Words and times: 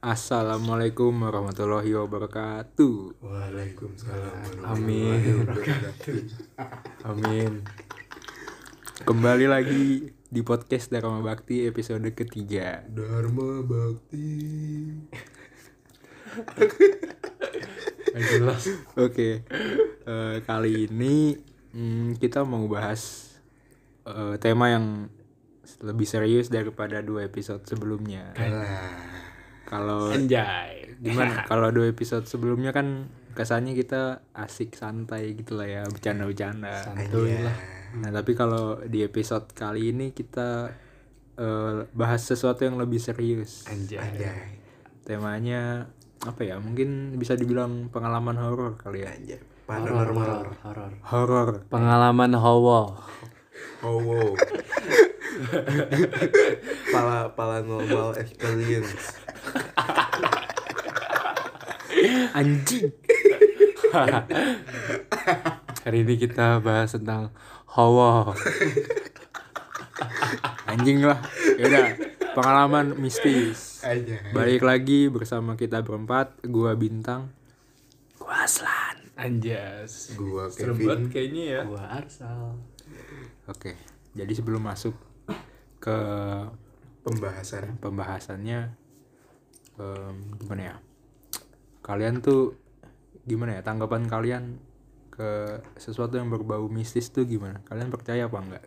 Assalamualaikum 0.00 1.12
warahmatullahi 1.12 1.92
wabarakatuh. 1.92 3.20
Waalaikumsalam 3.20 4.64
Amin. 4.64 5.44
Amin. 7.12 7.60
Kembali 9.04 9.44
lagi 9.44 10.08
di 10.08 10.40
podcast 10.40 10.88
Dharma 10.88 11.20
Bakti 11.20 11.68
episode 11.68 12.08
ketiga. 12.16 12.80
Dharma 12.88 13.60
Bakti. 13.60 14.32
Jelas. 18.16 18.72
Oke, 18.96 19.44
eh, 20.08 20.36
kali 20.48 20.88
ini 20.88 21.36
hmm, 21.76 22.16
kita 22.16 22.48
mau 22.48 22.64
bahas 22.72 23.36
eh, 24.08 24.40
tema 24.40 24.72
yang 24.72 25.12
lebih 25.84 26.08
serius 26.08 26.48
daripada 26.48 27.04
dua 27.04 27.28
episode 27.28 27.68
sebelumnya. 27.68 28.32
Kalau 29.70 30.10
Anjay. 30.10 30.98
gimana? 30.98 31.46
Kalau 31.50 31.70
dua 31.70 31.86
episode 31.86 32.26
sebelumnya 32.26 32.74
kan 32.74 33.06
kesannya 33.30 33.78
kita 33.78 34.26
asik 34.34 34.74
santai 34.74 35.38
gitu 35.38 35.54
lah 35.54 35.70
ya, 35.70 35.82
bercanda-bercanda. 35.86 36.82
Santuy 36.82 37.38
lah. 37.38 37.54
Nah 38.02 38.10
tapi 38.10 38.34
kalau 38.34 38.82
di 38.82 39.06
episode 39.06 39.46
kali 39.54 39.94
ini 39.94 40.10
kita 40.10 40.74
eh, 41.38 41.86
bahas 41.94 42.26
sesuatu 42.26 42.66
yang 42.66 42.74
lebih 42.74 42.98
serius. 42.98 43.70
Anjay. 43.70 44.02
Temanya 45.06 45.86
apa 46.20 46.42
ya? 46.42 46.58
Mungkin 46.58 47.14
bisa 47.16 47.38
dibilang 47.38 47.86
pengalaman 47.88 48.34
horor 48.34 48.74
kali 48.74 49.06
ya. 49.06 49.14
Anjay. 49.14 49.38
Horor, 49.70 50.10
Paranormal. 50.10 50.42
horor. 50.66 50.92
Horor. 51.06 51.48
Pengalaman 51.70 52.34
hawa. 52.34 52.98
Oh 53.86 53.98
wow. 54.02 54.34
Pala 56.92 57.30
pala 57.32 57.62
normal 57.62 58.18
experience. 58.18 59.14
Anjing. 62.30 62.88
Hari 65.84 65.98
ini 66.06 66.14
kita 66.16 66.62
bahas 66.62 66.94
tentang 66.94 67.34
hawa. 67.68 68.32
Anjing 70.70 71.02
lah. 71.04 71.18
Yaudah. 71.58 71.98
Pengalaman 72.30 72.94
mistis. 72.96 73.82
Balik 74.30 74.62
lagi 74.62 75.10
bersama 75.10 75.58
kita 75.58 75.82
berempat. 75.82 76.38
Gua 76.46 76.78
Bintang. 76.78 77.34
Gua 78.16 78.46
Aslan. 78.46 78.96
Anjas. 79.18 80.14
Gua 80.16 80.48
Kevin. 80.48 81.10
kayaknya 81.12 81.44
ya. 81.58 81.60
Gua 81.66 81.84
Arsal. 81.90 82.56
Oke. 83.50 83.76
Jadi 84.16 84.32
sebelum 84.32 84.62
masuk 84.64 84.94
ke 85.80 85.98
Pembahasan. 87.00 87.80
pembahasannya 87.80 88.79
em, 89.78 90.16
gimana 90.40 90.62
ya? 90.62 90.76
kalian 91.80 92.22
tuh 92.22 92.54
gimana 93.26 93.58
ya? 93.58 93.62
Tanggapan 93.62 94.06
kalian 94.06 94.58
ke 95.10 95.60
sesuatu 95.76 96.16
yang 96.16 96.30
berbau 96.32 96.70
mistis 96.70 97.10
tuh 97.10 97.26
gimana? 97.26 97.60
Kalian 97.66 97.90
percaya 97.92 98.26
apa 98.26 98.38
enggak? 98.40 98.64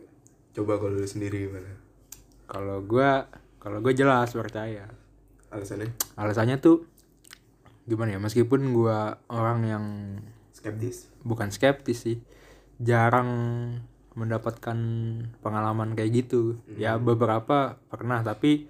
Coba 0.53 0.77
kalau 0.77 1.01
lu 1.01 1.07
sendiri 1.07 1.49
gimana? 1.49 1.71
kalau 2.43 2.83
gua 2.85 3.25
kalau 3.57 3.79
gue 3.79 3.95
jelas 3.95 4.29
percaya. 4.35 4.91
Alasannya? 5.49 5.95
alasannya 6.19 6.57
tuh 6.59 6.85
gimana 7.87 8.17
ya? 8.17 8.19
Meskipun 8.19 8.75
gua 8.75 9.17
orang 9.31 9.59
yang 9.65 9.85
Skeptis. 10.53 11.09
bukan 11.25 11.49
skeptis 11.51 12.05
sih 12.05 12.17
jarang 12.79 13.29
mendapatkan 14.13 14.77
pengalaman 15.41 15.97
kayak 15.97 16.25
gitu. 16.25 16.61
Ya 16.77 16.99
beberapa 17.01 17.81
pernah 17.89 18.21
tapi 18.21 18.69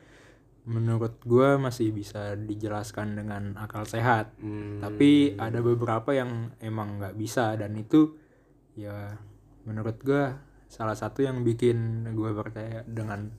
menurut 0.64 1.20
gua 1.24 1.56
masih 1.58 1.92
bisa 1.92 2.36
dijelaskan 2.36 3.16
dengan 3.16 3.56
akal 3.58 3.84
sehat 3.84 4.32
Hmm. 4.40 4.80
tapi 4.80 5.36
ada 5.36 5.60
beberapa 5.60 6.16
yang 6.16 6.56
emang 6.60 6.98
nggak 6.98 7.16
bisa 7.16 7.56
dan 7.56 7.76
itu 7.76 8.16
ya 8.74 9.20
menurut 9.64 10.00
gua 10.00 10.40
salah 10.66 10.96
satu 10.96 11.22
yang 11.22 11.44
bikin 11.44 12.08
gua 12.12 12.32
percaya 12.32 12.82
dengan 12.84 13.30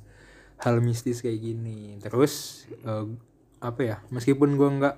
hal 0.61 0.79
mistis 0.79 1.19
kayak 1.19 1.41
gini 1.41 1.97
terus 1.99 2.65
eh, 2.85 3.07
apa 3.59 3.81
ya 3.81 3.97
meskipun 4.09 4.55
gua 4.55 4.69
nggak 4.71 4.97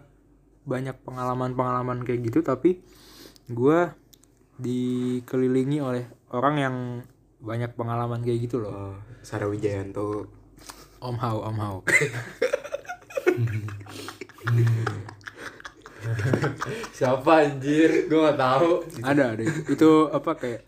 banyak 0.66 0.98
pengalaman-pengalaman 1.06 2.02
kayak 2.02 2.26
gitu 2.26 2.42
tapi 2.42 2.82
gua 3.46 3.94
dikelilingi 4.58 5.78
oleh 5.78 6.04
orang 6.34 6.54
yang 6.56 6.76
banyak 7.38 7.70
pengalaman 7.72 8.26
kayak 8.26 8.50
gitu 8.50 8.58
loh 8.58 8.72
Oh, 8.72 8.96
Sarah 9.22 9.46
Wijayanto. 9.46 10.26
Om 11.00 11.16
Hao 11.18 11.38
Om 11.44 11.56
Hao 11.60 11.76
Siapa 16.94 17.32
anjir? 17.42 18.06
Gue 18.06 18.20
gak 18.22 18.38
tahu. 18.38 18.78
ada 19.02 19.34
ada 19.34 19.42
itu 19.42 19.90
apa 20.08 20.30
kayak 20.38 20.60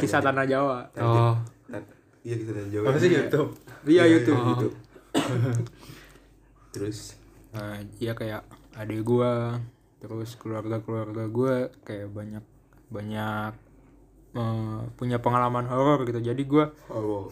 kisah 0.00 0.24
tanah 0.24 0.48
Jawa 0.48 0.88
Oh. 0.98 1.36
Iya 2.26 2.34
kita 2.42 2.50
dan 2.58 2.66
Jawa. 2.74 2.84
Apa 2.90 2.98
sih 2.98 3.10
YouTube? 3.12 3.50
iya 3.86 4.02
YouTube 4.08 4.34
iya, 4.34 4.50
YouTube. 4.50 4.74
Terus 6.74 7.14
Nah, 7.56 7.80
ya 7.96 8.12
kayak 8.12 8.44
adik 8.76 9.00
gua 9.00 9.56
terus 9.96 10.36
keluarga 10.36 10.76
keluarga 10.84 11.24
gua 11.24 11.72
kayak 11.88 12.12
banyak 12.12 12.44
banyak 12.92 13.52
eh, 14.36 14.80
punya 15.00 15.16
pengalaman 15.24 15.64
horor 15.64 16.04
gitu 16.04 16.20
jadi 16.20 16.42
gua 16.44 16.76
oh 16.92 17.00
wow. 17.00 17.24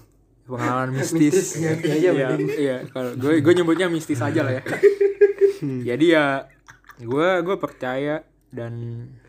Pengalaman 0.47 0.91
mistis. 0.97 1.33
Mistis, 1.33 1.49
ngerti 1.59 1.89
aja 1.91 2.11
iya 2.15 2.29
iya. 2.37 2.77
Kalau 2.87 3.13
gue 3.15 3.39
gue 3.39 3.53
nyebutnya 3.53 3.87
mistis 3.87 4.19
aja 4.19 4.41
lah 4.41 4.55
ya. 4.55 4.63
Jadi 5.89 6.07
ya 6.11 6.45
gue 6.97 7.29
gue 7.41 7.57
percaya 7.57 8.23
dan 8.49 8.73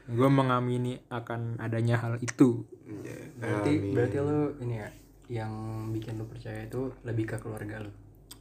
gue 0.05 0.29
mengamini 0.29 1.01
akan 1.07 1.57
adanya 1.57 1.97
hal 1.97 2.19
itu. 2.19 2.61
Iya. 2.85 3.17
Berarti 3.35 3.71
Amin. 3.73 3.91
berarti 3.91 4.17
lu 4.19 4.39
ini 4.59 4.75
ya 4.75 4.89
yang 5.25 5.53
bikin 5.89 6.15
lu 6.15 6.25
percaya 6.25 6.63
itu 6.63 6.93
lebih 7.01 7.25
ke 7.25 7.37
keluarga 7.37 7.81
lu. 7.81 7.91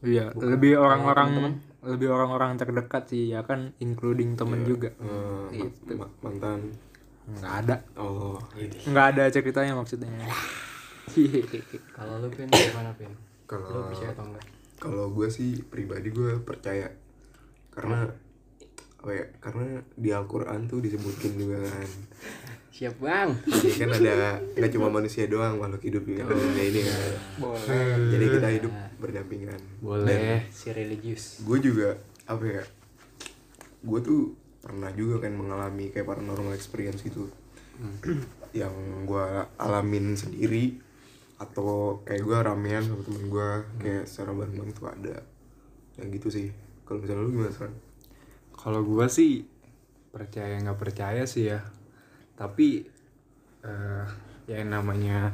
iya 0.04 0.28
Bukan 0.28 0.52
lebih 0.52 0.76
orang-orang 0.76 1.56
lebih 1.80 2.08
orang-orang 2.10 2.56
terdekat 2.56 3.08
sih 3.08 3.30
ya 3.30 3.40
kan 3.40 3.72
including 3.78 4.36
temen 4.36 4.60
juga. 4.62 4.92
Eh, 5.50 5.64
Gitu. 5.64 5.96
ma- 5.96 6.12
mantan. 6.20 6.76
nggak 7.24 7.54
ada. 7.64 7.76
Oh. 7.96 8.36
nggak 8.84 9.06
ada 9.16 9.24
ceritanya 9.30 9.72
maksudnya 9.72 10.12
Kalau 11.90 12.14
lu 12.18 12.28
pin 12.28 12.48
gimana 12.48 12.90
pin? 12.94 13.10
Lu 13.10 13.18
Kalau 13.44 13.86
percaya 13.86 14.10
atau 14.10 14.24
enggak? 14.24 14.46
kalau 14.74 15.08
gue 15.08 15.28
sih 15.28 15.62
pribadi 15.62 16.10
gue 16.10 16.36
percaya 16.40 16.90
karena 17.70 18.04
apa 18.98 19.10
ya 19.10 19.24
karena 19.38 19.64
di 19.94 20.10
Al-Quran 20.10 20.66
tuh 20.66 20.78
disebutin 20.78 21.32
juga 21.34 21.56
kan 21.62 21.88
Siap 22.68 22.98
bang. 22.98 23.32
jadi 23.48 23.80
kan 23.80 23.88
ada 23.94 24.30
nggak 24.44 24.72
cuma 24.72 24.88
manusia 24.90 25.24
doang 25.24 25.56
makhluk 25.56 25.80
hidup 25.80 26.04
di 26.04 26.18
dunia 26.18 26.60
ini 26.60 26.80
kan 26.82 27.12
Boleh. 27.38 27.96
jadi 28.12 28.24
kita 28.28 28.48
hidup 28.52 28.72
berdampingan 28.98 29.60
Boleh. 29.80 30.44
Si 30.50 30.68
religius. 30.68 31.40
gue 31.40 31.58
juga 31.62 31.96
apa 32.26 32.44
ya 32.44 32.62
gue 33.80 34.00
tuh 34.02 34.36
pernah 34.60 34.90
juga 34.90 35.22
kan 35.22 35.32
mengalami 35.32 35.88
kayak 35.88 36.04
paranormal 36.04 36.52
experience 36.52 37.00
gitu 37.00 37.30
yang 38.52 38.74
gue 39.06 39.24
alamin 39.56 40.12
sendiri 40.12 40.76
atau 41.38 42.00
kayak 42.06 42.22
gue 42.22 42.38
ramean 42.38 42.82
sama 42.86 43.02
temen 43.02 43.24
gue 43.26 43.48
kayak 43.82 44.04
secara 44.06 44.30
bareng-bareng 44.32 44.74
tuh 44.74 44.86
ada 44.86 45.16
yang 45.98 46.10
gitu 46.10 46.30
sih 46.30 46.48
kalau 46.84 47.00
misalnya 47.00 47.24
lu 47.24 47.30
gimana 47.32 47.52
San? 47.52 47.72
Kalau 48.52 48.80
gua 48.84 49.08
sih 49.08 49.48
percaya 50.12 50.60
nggak 50.60 50.78
percaya 50.78 51.24
sih 51.24 51.48
ya. 51.48 51.64
Tapi 52.36 52.84
eh 53.64 54.06
ya 54.44 54.60
yang 54.60 54.76
namanya 54.76 55.32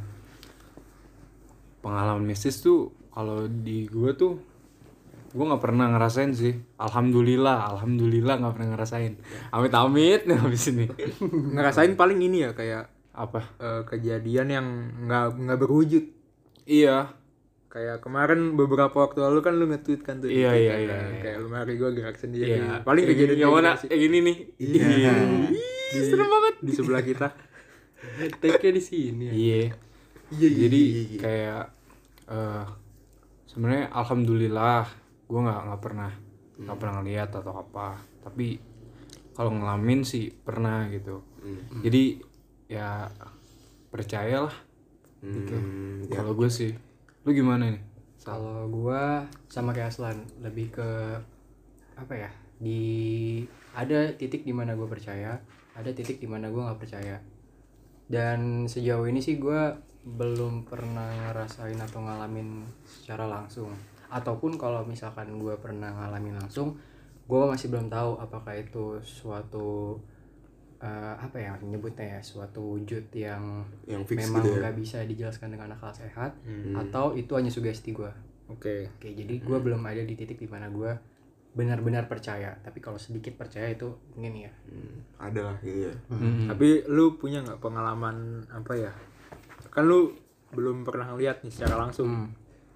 pengalaman 1.82 2.22
mistis 2.22 2.62
tuh 2.62 2.94
kalau 3.10 3.50
di 3.50 3.90
gua 3.90 4.14
tuh 4.14 4.38
gua 5.34 5.54
nggak 5.54 5.62
pernah 5.62 5.91
ngerasain 5.91 6.32
sih. 6.38 6.54
Alhamdulillah, 6.78 7.66
alhamdulillah 7.74 8.38
nggak 8.38 8.54
pernah 8.54 8.70
ngerasain. 8.78 9.18
Amit 9.50 9.74
amit 9.74 10.30
nih 10.30 10.38
habis 10.38 10.70
ini. 10.70 10.86
ngerasain 11.58 11.98
paling 11.98 12.22
ini 12.22 12.46
ya 12.46 12.54
kayak 12.54 12.99
Apa? 13.10 13.41
eh, 13.59 13.83
kejadian 13.84 14.48
yang 14.48 14.66
nggak 15.04 15.27
nggak 15.36 15.59
berwujud 15.59 16.04
Iya. 16.65 17.10
kayak 17.66 18.03
kemarin 18.03 18.54
beberapa 18.54 18.91
waktu 18.92 19.22
lalu 19.22 19.39
kan 19.41 19.54
lu 19.54 19.66
nge-tweet 19.66 20.03
kan 20.03 20.18
tuh 20.18 20.27
Iya, 20.27 20.51
iya, 20.54 20.72
kan, 20.74 20.80
iya, 20.83 20.97
iya. 21.07 21.21
kayak 21.22 21.39
lemari 21.42 21.72
gua 21.74 21.91
gerak 21.91 22.18
sendiri 22.18 22.59
Iya. 22.59 22.83
paling 22.83 23.04
kejadian 23.07 23.39
yang 23.39 23.51
kayak 23.51 23.62
mana? 23.62 23.71
gitu 23.71 23.80
sih. 23.80 23.89
Yang 23.91 24.03
ini 24.03 24.18
nih. 24.21 24.36
Iya. 24.59 25.12
di, 25.91 26.01
serem 26.03 26.27
banget 26.27 26.54
di 26.62 26.72
sebelah 26.72 27.03
kita 27.03 27.28
Take-nya 28.42 28.72
di 28.72 28.83
sini 28.83 29.24
ya. 29.27 29.33
Iya. 29.33 29.56
Iya, 29.60 29.66
iya, 30.30 30.48
Jadi 30.56 30.80
iya, 30.83 31.01
iya. 31.01 31.18
kayak 31.21 31.63
eh 32.30 32.65
sebenarnya 33.47 33.84
alhamdulillah 33.91 34.83
gue 35.27 35.41
nggak 35.41 35.60
nggak 35.66 35.80
pernah 35.83 36.10
nggak 36.60 36.77
pernah 36.78 36.95
ngeliat 36.98 37.30
atau 37.34 37.53
apa. 37.56 37.89
Tapi 38.22 38.47
kalau 39.30 39.51
ngalamin 39.53 40.03
sih 40.03 40.30
pernah 40.30 40.86
gitu. 40.91 41.22
Hmm. 41.41 41.83
Jadi 41.83 42.18
ya 42.70 43.10
percayalah 43.90 44.54
gitu. 45.18 45.58
Hmm, 45.58 46.06
ya. 46.06 46.22
Kalau 46.22 46.38
gue 46.38 46.46
sih, 46.46 46.70
lu 47.26 47.34
gimana 47.34 47.66
nih? 47.66 47.82
Kalau 48.22 48.70
gua 48.70 49.26
sama 49.50 49.74
kayak 49.74 49.90
Aslan 49.90 50.22
lebih 50.38 50.70
ke 50.70 50.88
apa 51.98 52.14
ya? 52.14 52.30
di 52.60 53.40
ada 53.72 54.12
titik 54.20 54.44
di 54.44 54.52
mana 54.52 54.76
gue 54.76 54.84
percaya 54.84 55.40
ada 55.72 55.90
titik 55.96 56.20
di 56.20 56.28
mana 56.28 56.52
gue 56.52 56.60
nggak 56.60 56.76
percaya 56.76 57.16
dan 58.12 58.68
sejauh 58.68 59.08
ini 59.08 59.24
sih 59.24 59.40
gue 59.40 59.80
belum 60.04 60.68
pernah 60.68 61.08
ngerasain 61.08 61.80
atau 61.80 62.04
ngalamin 62.04 62.68
secara 62.84 63.24
langsung 63.24 63.72
ataupun 64.12 64.60
kalau 64.60 64.84
misalkan 64.84 65.40
gue 65.40 65.56
pernah 65.56 65.88
ngalamin 65.88 66.36
langsung 66.36 66.76
gue 67.24 67.42
masih 67.48 67.72
belum 67.72 67.88
tahu 67.88 68.20
apakah 68.20 68.52
itu 68.60 69.00
suatu 69.00 69.96
eh, 70.80 71.15
apa 71.16 71.36
ya 71.36 71.53
nyebutnya 71.60 72.16
ya 72.16 72.21
suatu 72.21 72.74
wujud 72.74 73.12
yang 73.12 73.62
yang 73.84 74.00
fix 74.03 74.24
memang 74.24 74.41
gitu 74.41 74.48
ya 74.50 74.59
nggak 74.65 74.77
bisa 74.77 74.98
dijelaskan 75.04 75.53
dengan 75.53 75.72
akal 75.72 75.92
sehat 75.92 76.32
Hmm. 76.42 76.72
atau 76.74 77.12
itu 77.12 77.32
hanya 77.32 77.48
sugesti 77.48 77.92
gue 77.92 78.10
Oke. 78.50 78.91
Oke, 78.91 79.15
jadi 79.15 79.38
gue 79.38 79.59
belum 79.62 79.78
ada 79.86 80.03
di 80.03 80.18
titik 80.18 80.42
di 80.42 80.50
mana 80.50 80.66
gue 80.66 80.91
benar-benar 81.50 82.10
percaya. 82.10 82.50
Tapi 82.59 82.82
kalau 82.82 82.98
sedikit 82.98 83.38
percaya 83.38 83.71
itu 83.71 83.86
mungkin 84.18 84.42
ya. 84.42 84.53
Hmm, 84.66 84.97
ada 85.22 85.41
lah 85.50 85.56
gitu 85.62 85.86
ya 85.86 85.94
Hmm. 86.10 86.50
Tapi 86.50 86.82
lu 86.91 87.15
punya 87.15 87.47
nggak 87.47 87.62
pengalaman 87.62 88.42
apa 88.50 88.74
ya? 88.74 88.91
Kan 89.71 89.86
lu 89.86 90.18
belum 90.50 90.82
pernah 90.82 91.15
ngeliat 91.15 91.47
nih 91.47 91.53
secara 91.54 91.78
langsung. 91.78 92.10
Hmm. 92.10 92.30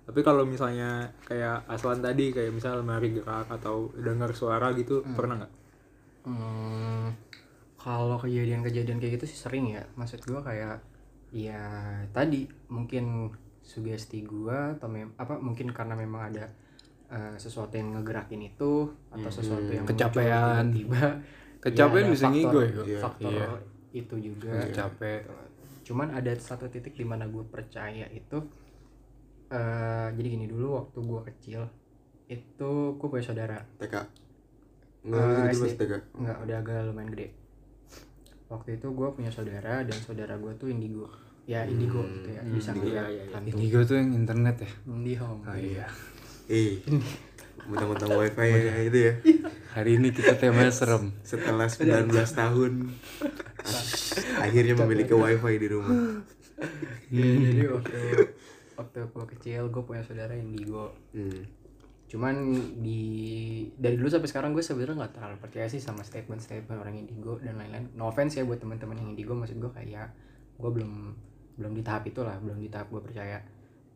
Tapi 0.06 0.20
kalau 0.22 0.46
misalnya 0.46 1.10
kayak 1.26 1.66
Aslan 1.66 1.98
tadi 1.98 2.30
kayak 2.30 2.54
misal 2.54 2.78
lemari 2.78 3.10
gerak 3.10 3.50
atau 3.50 3.90
dengar 3.98 4.30
suara 4.30 4.70
gitu 4.78 5.02
pernah 5.10 5.42
nggak? 5.42 5.52
Hmm, 6.22 7.10
kalau 7.84 8.16
kejadian-kejadian 8.16 8.96
kayak 8.96 9.20
gitu 9.20 9.26
sih 9.28 9.38
sering 9.38 9.68
ya. 9.70 9.84
Maksud 9.94 10.24
gue 10.24 10.40
kayak 10.40 10.80
ya 11.28 11.60
tadi 12.10 12.48
mungkin 12.66 13.28
sugesti 13.60 14.22
gue 14.22 14.56
atau 14.72 14.86
mem- 14.86 15.12
apa 15.14 15.36
mungkin 15.36 15.68
karena 15.68 15.92
memang 15.94 16.30
ada 16.30 16.48
eh, 17.06 17.36
sesuatu 17.36 17.72
yang 17.72 17.92
ngegerakin 17.92 18.40
itu 18.46 18.72
atau 19.10 19.28
sesuatu 19.28 19.68
yang 19.68 19.84
Kecapean. 19.84 20.72
tiba-tiba 20.72 21.04
Kecapean 21.64 21.96
Ya, 21.98 22.06
ada 22.06 22.12
bisa 22.12 22.26
faktor- 22.26 22.34
ngigo 22.34 22.60
ya, 22.60 22.72
Iya. 22.86 23.00
faktor 23.00 23.32
Iya. 23.34 23.48
itu 23.94 24.14
juga 24.18 24.52
capek 24.70 25.20
cuman 25.84 26.08
ada 26.10 26.32
satu 26.34 26.64
titik 26.66 26.92
di 26.92 27.04
mana 27.04 27.24
gue 27.24 27.44
percaya 27.44 28.08
itu 28.08 28.38
eh 29.48 30.08
jadi 30.10 30.28
gini 30.30 30.46
dulu 30.46 30.80
waktu 30.80 30.98
gue 30.98 31.20
kecil 31.28 31.62
itu 32.26 32.70
gue 32.94 33.06
punya 33.06 33.20
saudara 33.22 33.58
TK 33.76 33.94
nggak 35.04 35.52
gitu 35.52 35.64
SD. 35.68 35.76
TK 35.78 35.92
nggak 36.16 36.36
udah 36.40 36.56
agak 36.58 36.78
lumayan 36.86 37.12
gede 37.12 37.28
waktu 38.54 38.78
itu 38.78 38.86
gue 38.88 39.08
punya 39.10 39.28
saudara 39.28 39.82
dan 39.82 39.98
saudara 39.98 40.34
gue 40.34 40.52
tuh 40.54 40.70
indigo. 40.70 41.10
Ya 41.44 41.60
indigo 41.64 42.00
gitu 42.00 42.28
ya 42.30 42.40
bisa 42.46 42.72
Hmm, 42.72 42.80
ngeliat 42.80 42.94
iya, 42.94 43.04
iya, 43.10 43.22
iya. 43.22 43.34
hantu. 43.36 43.48
Indigo 43.52 43.78
tuh 43.82 43.96
yang 43.98 44.10
internet 44.14 44.56
ya? 44.58 44.70
IndiHome 44.86 45.42
oh 45.42 45.56
iya. 45.56 45.86
Eh 46.46 46.80
mentang-mentang 47.64 48.10
wifi 48.14 48.48
ya 48.48 48.74
itu 48.82 48.98
ya? 49.00 49.12
Hari 49.72 49.90
ini 49.96 50.08
kita 50.08 50.36
temanya 50.36 50.70
serem. 50.70 51.12
Setelah 51.20 51.66
19 51.66 52.08
tahun. 52.12 52.72
Akhirnya 54.38 54.74
memiliki 54.78 55.12
wifi 55.12 55.54
di 55.56 55.68
rumah. 55.68 56.20
Iya, 57.08 57.32
jadi 57.40 57.62
waktu 57.68 57.98
waktu 58.74 58.98
gue 59.06 59.26
kecil 59.36 59.62
gue 59.68 59.82
punya 59.82 60.02
saudara 60.02 60.32
indigo. 60.32 60.92
Hmm. 61.12 61.44
Cuman 62.14 62.34
di 62.78 63.02
dari 63.74 63.98
dulu 63.98 64.06
sampai 64.06 64.30
sekarang 64.30 64.54
gue 64.54 64.62
sebenarnya 64.62 65.02
nggak 65.02 65.12
terlalu 65.18 65.36
percaya 65.42 65.66
sih 65.66 65.82
sama 65.82 66.06
statement-statement 66.06 66.78
orang 66.78 66.94
indigo 66.94 67.42
dan 67.42 67.58
lain-lain 67.58 67.90
no 67.98 68.06
offense 68.06 68.38
ya 68.38 68.46
buat 68.46 68.62
teman-teman 68.62 68.94
yang 68.94 69.08
indigo 69.10 69.34
maksud 69.34 69.58
gue 69.58 69.72
kayak 69.74 70.14
gue 70.54 70.70
belum 70.70 70.92
belum 71.58 71.72
di 71.74 71.82
tahap 71.82 72.06
itu 72.06 72.22
lah 72.22 72.38
belum 72.38 72.62
di 72.62 72.70
tahap 72.70 72.86
gue 72.94 73.02
percaya 73.02 73.42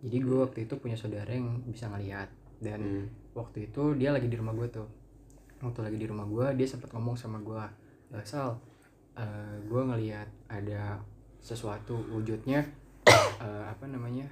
jadi 0.02 0.18
gue 0.18 0.34
waktu 0.34 0.66
itu 0.66 0.74
punya 0.76 0.98
saudara 0.98 1.30
yang 1.30 1.62
bisa 1.64 1.86
ngeliat 1.86 2.26
dan 2.58 2.82
Hmm. 2.82 3.06
waktu 3.38 3.70
itu 3.70 3.94
dia 3.94 4.10
lagi 4.10 4.26
di 4.26 4.34
rumah 4.34 4.50
gue 4.50 4.66
tuh 4.66 4.86
waktu 5.62 5.78
lagi 5.78 5.94
di 5.94 6.06
rumah 6.10 6.26
gue 6.26 6.58
dia 6.58 6.66
sempat 6.66 6.90
ngomong 6.90 7.14
sama 7.14 7.38
gue 7.38 7.62
"Eh, 8.18 8.24
sal 8.26 8.58
gue 9.62 9.82
ngeliat 9.84 10.26
ada 10.50 10.98
sesuatu 11.38 12.02
wujudnya 12.10 12.66
eh, 13.46 13.64
apa 13.70 13.86
namanya 13.86 14.26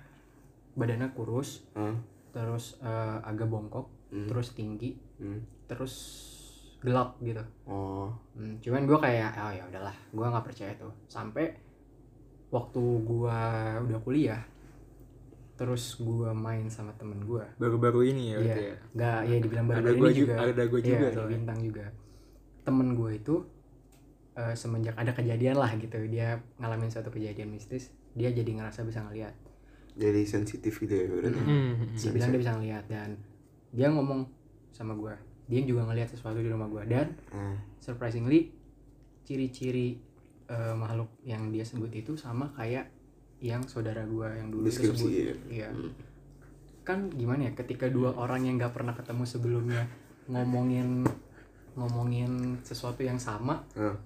badannya 0.75 1.07
kurus 1.15 1.63
Hah? 1.79 1.95
Terus 2.37 2.77
eh, 2.79 3.17
agak 3.23 3.49
bongkok 3.49 3.89
Hmm. 4.07 4.29
terus 4.31 4.53
tinggi 4.53 4.95
Hmm. 5.17 5.43
terus 5.67 5.95
gelap 6.79 7.19
gitu 7.19 7.43
oh 7.65 8.13
Hmm, 8.33 8.55
cuman 8.61 8.85
gue 8.85 8.99
kayak 9.01 9.35
oh 9.35 9.51
ya 9.51 9.65
udahlah 9.67 9.97
gue 10.13 10.23
nggak 10.23 10.47
percaya 10.47 10.71
tuh 10.77 10.93
sampai 11.07 11.51
waktu 12.49 12.79
gue 13.03 13.39
udah 13.83 14.01
kuliah 14.01 14.39
terus 15.57 15.97
gue 15.97 16.31
main 16.31 16.69
sama 16.69 16.93
temen 16.95 17.19
gue 17.19 17.41
Baru-baru 17.57 18.07
ini 18.07 18.25
ya 18.29 18.37
iya 18.37 18.39
berarti 18.39 18.63
ya. 18.63 18.77
nggak 18.95 19.19
ya 19.25 19.37
dibilang 19.41 19.67
baru 19.67 19.77
Ada 19.77 19.89
ini 19.89 19.99
gua 19.99 20.11
juga, 20.11 20.15
juga, 20.15 20.35
ada 20.47 20.63
gua 20.63 20.81
juga 20.81 20.93
iya, 20.93 21.01
ada 21.01 21.17
soalnya. 21.17 21.33
bintang 21.33 21.59
juga 21.59 21.85
temen 22.63 22.89
gue 22.93 23.11
itu 23.17 23.35
eh, 24.37 24.55
semenjak 24.55 24.95
ada 24.95 25.13
kejadian 25.13 25.57
lah 25.57 25.71
gitu 25.75 25.99
dia 26.07 26.29
ngalamin 26.57 26.91
suatu 26.93 27.09
kejadian 27.09 27.49
mistis 27.49 27.89
dia 28.13 28.31
jadi 28.31 28.47
ngerasa 28.53 28.85
bisa 28.85 29.03
ngeliat 29.03 29.35
jadi 29.97 30.23
sensitif 30.23 30.77
gitu 30.77 30.93
ya 30.93 31.09
berarti 31.09 31.41
Hmm. 31.41 31.73
dia 31.91 32.11
bilang 32.13 32.31
dia 32.31 32.41
bisa 32.41 32.53
ngeliat 32.55 32.85
dan 32.87 33.09
dia 33.73 33.89
ngomong 33.89 34.29
sama 34.71 34.93
gue 34.93 35.15
dia 35.47 35.61
juga 35.63 35.85
ngeliat 35.85 36.07
sesuatu 36.07 36.37
di 36.37 36.47
rumah 36.47 36.67
gue 36.67 36.83
dan 36.87 37.17
Ah, 37.31 37.57
surprisingly 37.79 38.53
ciri-ciri 39.23 39.97
eh, 40.47 40.75
makhluk 40.75 41.11
yang 41.23 41.51
dia 41.51 41.65
sebut 41.65 41.91
itu 41.91 42.15
sama 42.15 42.47
kayak 42.53 42.87
yang 43.39 43.61
saudara 43.63 44.05
gue 44.05 44.29
yang 44.31 44.49
dulu 44.49 44.65
itu 44.65 44.85
sebut. 44.87 45.11
ya. 45.11 45.35
iya. 45.51 45.69
Kan 46.83 47.11
gimana 47.11 47.49
ya 47.49 47.53
ketika 47.53 47.91
dua 47.91 48.15
orang 48.15 48.45
yang 48.45 48.55
nggak 48.57 48.71
pernah 48.71 48.95
ketemu 48.95 49.25
sebelumnya 49.27 49.83
ngomongin 50.27 51.03
ngomongin 51.75 52.57
sesuatu 52.63 53.03
yang 53.03 53.19
sama 53.19 53.65
ah, 53.75 53.97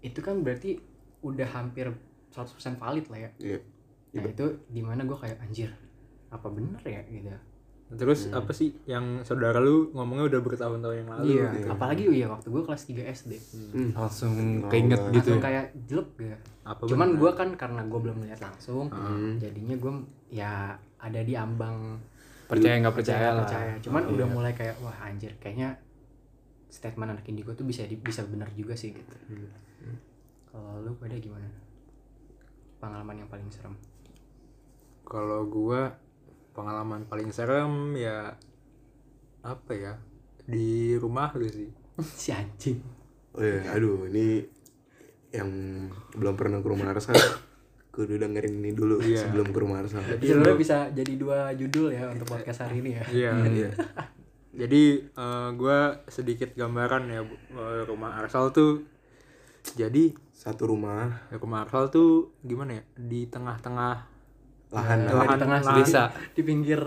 itu 0.00 0.18
kan 0.18 0.40
berarti 0.40 0.80
udah 1.20 1.46
hampir 1.46 1.92
100% 2.32 2.78
valid 2.78 3.06
lah 3.10 3.20
ya. 3.20 3.30
Iya 3.38 3.58
nah 4.12 4.24
itu 4.24 4.46
di 4.66 4.80
mana 4.80 5.02
gue 5.02 5.14
kayak 5.14 5.38
anjir 5.40 5.70
apa 6.28 6.46
bener 6.46 6.82
ya 6.82 7.02
gitu 7.04 7.30
Terus 7.90 8.30
apa 8.30 8.54
sih 8.54 8.70
yang 8.86 9.26
saudara 9.26 9.58
lu 9.58 9.90
ngomongnya 9.90 10.30
udah 10.30 10.40
bertahun-tahun 10.40 10.94
yang 10.96 11.08
lalu? 11.10 11.22
iya 11.28 11.46
iya. 11.52 11.66
apalagi 11.68 12.06
ya 12.06 12.30
waktu 12.30 12.46
gue 12.46 12.62
kelas 12.62 12.82
3 12.86 13.02
SD 13.02 13.32
Hmm. 13.74 13.90
langsung 13.92 14.30
Oh, 14.62 14.70
keinget 14.70 15.00
gitu 15.10 15.34
langsung 15.34 15.34
ya 15.34 15.42
kayak 15.42 15.64
jelek 15.90 16.08
gitu 16.16 16.36
Apa 16.62 16.82
cuman 16.86 17.08
bener? 17.08 17.18
gue 17.18 17.30
kan 17.34 17.48
karena 17.56 17.82
gue 17.82 17.98
belum 18.00 18.16
melihat 18.16 18.40
langsung 18.44 18.86
Hmm. 18.88 19.42
jadinya 19.42 19.74
gue 19.74 19.92
ya 20.30 20.52
ada 20.98 21.20
di 21.20 21.34
ambang 21.34 21.98
percaya 22.46 22.78
nggak 22.78 22.94
percaya 22.94 23.18
percaya 23.18 23.30
lah 23.32 23.42
percaya 23.42 23.72
cuman 23.80 24.02
Oh, 24.06 24.14
udah 24.14 24.26
iya. 24.26 24.34
mulai 24.34 24.52
kayak 24.54 24.76
wah 24.78 24.96
anjir 25.00 25.32
kayaknya 25.36 25.74
statement 26.66 27.10
anak 27.10 27.26
indigo 27.26 27.50
tuh 27.52 27.66
bisa 27.66 27.82
di- 27.82 27.98
bisa 27.98 28.22
benar 28.22 28.46
juga 28.52 28.74
sih 28.74 28.94
gitu 28.94 29.16
kalau 30.46 30.78
lu 30.78 30.94
pada 30.94 31.14
gimana 31.16 31.46
pengalaman 32.78 33.18
yang 33.18 33.28
paling 33.28 33.50
serem 33.50 33.74
Kalau 35.10 35.42
gua 35.44 35.90
pengalaman 36.50 37.02
paling 37.04 37.28
serem 37.28 37.92
ya 37.92 38.38
apa 39.42 39.72
ya? 39.74 39.92
Di 40.46 40.94
rumah 40.94 41.34
lu 41.34 41.44
sih. 41.44 41.70
si 42.20 42.32
anjing 42.32 42.80
oh 43.30 43.44
iya 43.44 43.62
aduh 43.70 44.08
ini 44.08 44.42
yang 45.30 45.46
belum 46.16 46.34
pernah 46.34 46.58
ke 46.58 46.66
rumah 46.66 46.90
Arsal 46.90 47.14
kudu 47.90 48.18
dengerin 48.18 48.58
ini 48.58 48.74
dulu 48.74 48.98
Iya. 48.98 49.28
sebelum 49.28 49.54
ke 49.54 49.58
rumah 49.60 49.84
Arsal 49.84 50.02
sebenarnya 50.02 50.56
bisa 50.58 50.90
jadi 50.90 51.12
dua 51.14 51.54
judul 51.54 51.94
ya 51.94 52.10
untuk 52.10 52.26
podcast 52.26 52.66
hari 52.66 52.82
ini 52.82 52.98
ya 52.98 53.04
Iya. 53.06 53.32
Iya. 53.46 53.70
Jadi 54.50 54.82
eh, 55.06 55.48
gua 55.54 56.02
sedikit 56.10 56.58
gambaran 56.58 57.06
ya. 57.06 57.22
Eh, 57.22 57.82
rumah 57.86 58.18
Arsal 58.18 58.50
tuh 58.50 58.82
jadi 59.78 60.10
satu 60.34 60.74
rumah 60.74 61.22
rumah 61.30 61.62
Arsal 61.62 61.86
tuh 61.86 62.34
gimana 62.42 62.82
ya? 62.82 62.84
Di 62.98 63.30
tengah-tengah 63.30 64.09
lahan 64.70 64.98
Tengah- 65.00 65.14
lahan 65.16 65.28
di 65.28 65.40
tengah 65.40 65.60
lahan- 65.60 65.78
desa. 65.78 66.02
di 66.30 66.42
pinggir 66.42 66.80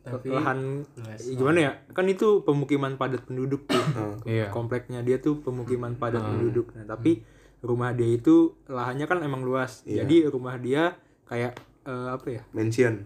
tapi 0.00 0.28
lahan 0.28 0.58
luas. 0.82 1.20
gimana 1.30 1.58
ya? 1.60 1.72
Kan 1.90 2.06
itu 2.06 2.40
pemukiman 2.40 2.94
padat 2.94 3.22
penduduk 3.22 3.64
tuh. 3.64 3.84
Ah, 3.94 4.16
iya 4.26 4.48
kompleknya 4.48 5.00
dia 5.00 5.18
tuh 5.18 5.38
pemukiman 5.38 5.92
padat 5.94 6.20
penduduk. 6.20 6.72
Nah, 6.72 6.84
tapi 6.86 7.20
rumah 7.60 7.92
dia 7.92 8.08
itu 8.10 8.56
lahannya 8.66 9.04
kan 9.04 9.20
emang 9.20 9.40
luas. 9.40 9.80
Iya. 9.82 10.02
Jadi 10.02 10.24
rumah 10.26 10.56
dia 10.56 10.96
kayak 11.24 11.52
eh, 11.82 12.08
apa 12.10 12.26
ya? 12.30 12.42
mention 12.50 13.04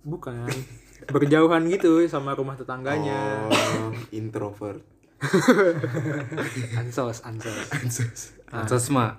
Bukan 0.00 0.48
berjauhan 1.14 1.64
gitu 1.66 2.00
sama 2.04 2.32
rumah 2.32 2.54
tetangganya. 2.54 3.44
oh 3.46 3.92
introvert 4.10 4.80
Ansos, 6.78 7.20
ansos. 7.22 8.32
Ansos 8.48 8.86
mah 8.88 9.18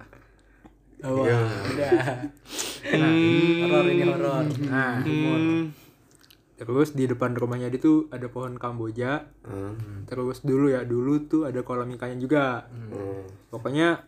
oh, 1.01 1.24
Iya. 1.24 1.39
udah 1.70 1.91
horor 3.62 3.86
ini 3.88 4.03
horor 4.03 4.44
Nah, 4.65 5.00
terus 6.56 6.91
di 6.91 7.06
depan 7.06 7.32
rumahnya 7.34 7.68
dia 7.68 7.79
tuh 7.79 8.08
ada 8.10 8.27
pohon 8.27 8.56
kamboja. 8.56 9.32
Ah, 9.41 9.72
Terus 10.06 10.44
dulu 10.44 10.68
ya, 10.68 10.84
dulu 10.84 11.24
tuh 11.25 11.44
ada 11.44 11.62
kolam 11.62 11.88
ikannya 11.89 12.18
juga. 12.18 12.68
oh. 12.89 13.24
Pokoknya 13.50 14.03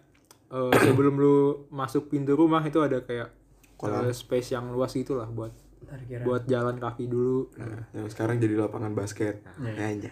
eh, 0.47 0.71
sebelum 0.77 1.15
lu 1.15 1.35
masuk 1.69 2.07
pintu 2.07 2.33
rumah 2.33 2.59
itu 2.61 2.77
ada 2.77 2.99
kayak 2.99 3.31
Kolam. 3.73 4.03
eh, 4.03 4.11
space 4.11 4.51
yang 4.51 4.67
luas 4.67 4.91
gitu 4.91 5.15
lah 5.15 5.25
buat 5.25 5.55
Ntar 5.81 5.97
kira 6.05 6.21
buat 6.21 6.43
jalan 6.45 6.75
kaki 6.77 7.07
dulu. 7.07 7.49
Nah, 7.55 7.87
yang 7.93 8.05
sekarang 8.05 8.37
jadi 8.37 8.59
lapangan 8.59 8.91
basket 8.91 9.41
Iya. 9.57 9.87
Anjay. 9.87 10.11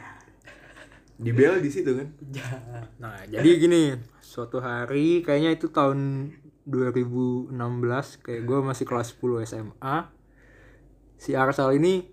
Di 1.19 1.31
bel 1.31 1.59
di 1.59 1.67
situ 1.67 1.91
kan. 1.91 2.07
Nah, 3.03 3.19
jadi 3.25 3.49
gini, 3.53 3.91
suatu 4.19 4.57
hari 4.57 5.19
kayaknya 5.19 5.53
itu 5.53 5.67
tahun 5.67 6.31
2016 6.69 7.49
kayak 8.21 8.41
gue 8.45 8.59
masih 8.61 8.85
kelas 8.85 9.17
10 9.17 9.49
SMA. 9.49 9.97
Si 11.19 11.33
Arsal 11.35 11.75
ini 11.75 12.05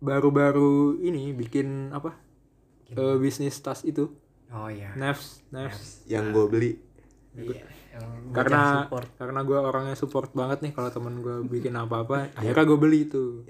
baru-baru 0.00 0.96
ini 1.02 1.34
bikin 1.36 1.92
apa? 1.92 2.16
eh, 2.90 3.16
bisnis 3.18 3.54
tas 3.62 3.86
itu. 3.86 4.10
oh 4.50 4.66
iya 4.66 4.90
Nefs, 4.98 5.46
Nefs. 5.54 6.02
Yang 6.10 6.24
gue 6.34 6.46
beli. 6.50 6.72
Iya, 7.30 7.62
Karena 8.34 8.82
support. 8.82 9.06
karena 9.14 9.40
gue 9.46 9.58
orangnya 9.58 9.94
support 9.94 10.34
banget 10.34 10.66
nih 10.66 10.72
kalau 10.74 10.90
temen 10.90 11.22
gue 11.22 11.46
bikin 11.46 11.74
apa-apa, 11.78 12.26
akhirnya 12.38 12.64
gue 12.66 12.78
beli 12.78 13.06
itu. 13.06 13.46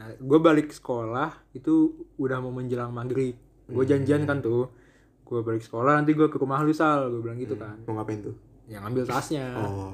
Nah, 0.00 0.16
gue 0.16 0.38
balik 0.40 0.72
sekolah 0.72 1.36
itu 1.52 1.92
udah 2.16 2.40
mau 2.40 2.48
menjelang 2.48 2.88
maghrib. 2.88 3.36
Gue 3.68 3.84
janjian 3.84 4.24
kan 4.24 4.40
tuh, 4.40 4.72
gue 5.20 5.40
balik 5.44 5.60
sekolah 5.60 6.00
nanti 6.00 6.16
gue 6.16 6.32
ke 6.32 6.40
rumah 6.40 6.64
lu 6.64 6.72
sal, 6.72 7.12
gue 7.12 7.20
bilang 7.20 7.36
gitu 7.36 7.60
kan. 7.60 7.76
Mau 7.84 8.00
ngapain 8.00 8.24
tuh? 8.24 8.32
Yang 8.70 8.82
ambil 8.86 9.04
tasnya. 9.04 9.46
Oh. 9.58 9.92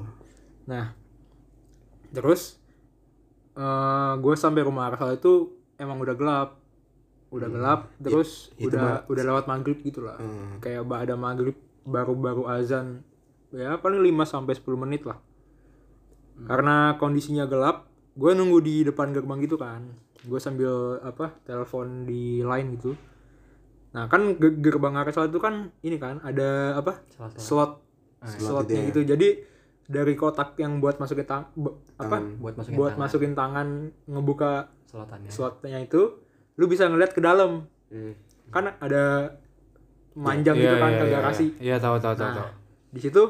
Nah, 0.69 0.93
terus 2.13 2.61
eh 3.57 4.13
gue 4.21 4.33
sampai 4.37 4.61
rumah 4.61 4.93
Arsal 4.93 5.17
itu 5.17 5.57
emang 5.81 5.97
udah 5.97 6.13
gelap, 6.13 6.61
udah 7.33 7.49
gelap. 7.49 7.79
Terus 7.97 8.53
itu 8.61 8.69
udah 8.69 9.09
udah 9.09 9.23
lewat 9.33 9.43
maghrib 9.49 9.81
gitu 9.81 10.05
lah. 10.05 10.21
Hmm. 10.21 10.61
Kayak 10.61 10.85
ada 10.85 11.17
maghrib 11.17 11.57
baru-baru 11.87 12.45
azan, 12.45 13.01
ya 13.49 13.81
paling 13.81 14.03
5 14.03 14.29
sampai 14.29 14.53
10 14.53 14.77
menit 14.77 15.09
lah. 15.09 15.17
Karena 16.45 16.93
kondisinya 17.01 17.49
gelap, 17.49 17.89
gue 18.13 18.31
nunggu 18.37 18.61
di 18.61 18.85
depan 18.85 19.09
gerbang 19.09 19.41
gitu 19.41 19.57
kan. 19.57 19.89
Gue 20.21 20.37
sambil 20.37 21.01
apa 21.01 21.33
telepon 21.49 22.05
di 22.05 22.45
line 22.45 22.77
gitu. 22.77 22.93
Nah 23.97 24.05
kan 24.05 24.37
ge- 24.37 24.59
gerbang 24.61 24.93
Arsal 25.01 25.33
itu 25.33 25.41
kan 25.41 25.73
ini 25.81 25.97
kan 25.97 26.21
ada 26.21 26.77
apa 26.77 27.01
satu 27.09 27.41
slot 27.41 27.71
Slot 28.25 28.65
slotnya 28.65 28.81
itu 28.81 28.81
ya. 28.81 28.87
gitu. 28.89 29.01
Jadi 29.13 29.27
dari 29.87 30.13
kotak 30.19 30.59
yang 30.59 30.83
buat 30.83 30.99
masukin 30.99 31.23
tang 31.23 31.47
apa? 31.95 32.17
Buat 32.41 32.55
masukin 32.59 32.75
buat 32.75 32.93
tangan. 32.95 33.03
masukin 33.07 33.33
tangan 33.33 33.67
ngebuka 34.05 34.51
selotannya 34.87 35.29
slotnya 35.31 35.79
itu 35.79 36.01
lu 36.57 36.65
bisa 36.65 36.87
ngeliat 36.87 37.13
ke 37.13 37.21
dalam. 37.21 37.67
Hmm. 37.87 38.13
kan 38.47 38.75
ada 38.79 39.35
manjang 40.11 40.55
Iya, 40.55 40.63
gitu 40.63 40.75
kan 40.79 40.91
iya, 40.91 40.99
ke 40.99 41.05
iya, 41.05 41.13
garasi. 41.19 41.47
Iya, 41.55 41.63
Iya, 41.63 41.75
tahu 41.79 41.95
tahu 41.99 42.13
tahu 42.15 42.27
nah 42.27 42.35
tahu. 42.35 42.49
di 42.95 42.99
situ 42.99 43.23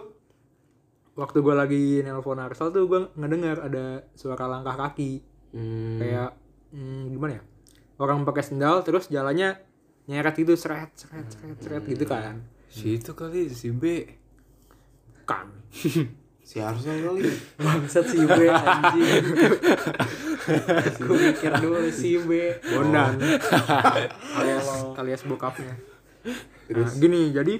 waktu 1.13 1.37
gue 1.41 1.55
lagi 1.57 1.83
nelpon 2.01 2.37
Arsal 2.37 2.69
tuh 2.69 2.85
gue 2.85 3.01
ngedengar 3.17 3.61
ada 3.61 4.05
suara 4.13 4.45
langkah 4.45 4.77
kaki. 4.77 5.21
Hmm. 5.47 5.97
kayak 5.97 6.29
hmm, 6.69 7.03
gimana 7.09 7.31
ya? 7.37 7.43
Orang 7.97 8.21
pakai 8.23 8.43
sendal 8.45 8.85
terus 8.85 9.09
jalannya 9.09 9.57
nyeret 10.05 10.35
gitu 10.37 10.53
seret 10.53 10.93
seret 10.93 11.25
seret 11.27 11.57
seret 11.59 11.83
gitu 11.85 12.05
kan. 12.05 12.45
Si 12.69 12.97
itu 12.97 13.11
kali 13.13 13.49
si 13.49 13.73
B. 13.73 14.05
kan 15.27 15.51
Si 16.47 16.63
Arsal 16.63 17.03
kali. 17.03 17.27
bangsat 17.59 18.07
si 18.07 18.23
B 18.23 18.47
anjing. 18.47 19.25
Gue 21.03 21.17
mikir 21.27 21.51
dulu 21.59 21.91
si 21.91 22.15
B. 22.23 22.55
Bondan. 22.71 23.19
Alias 24.39 24.67
alias 24.95 25.21
bokapnya. 25.27 25.75
Nah, 26.71 26.91
gini 26.95 27.35
jadi 27.35 27.59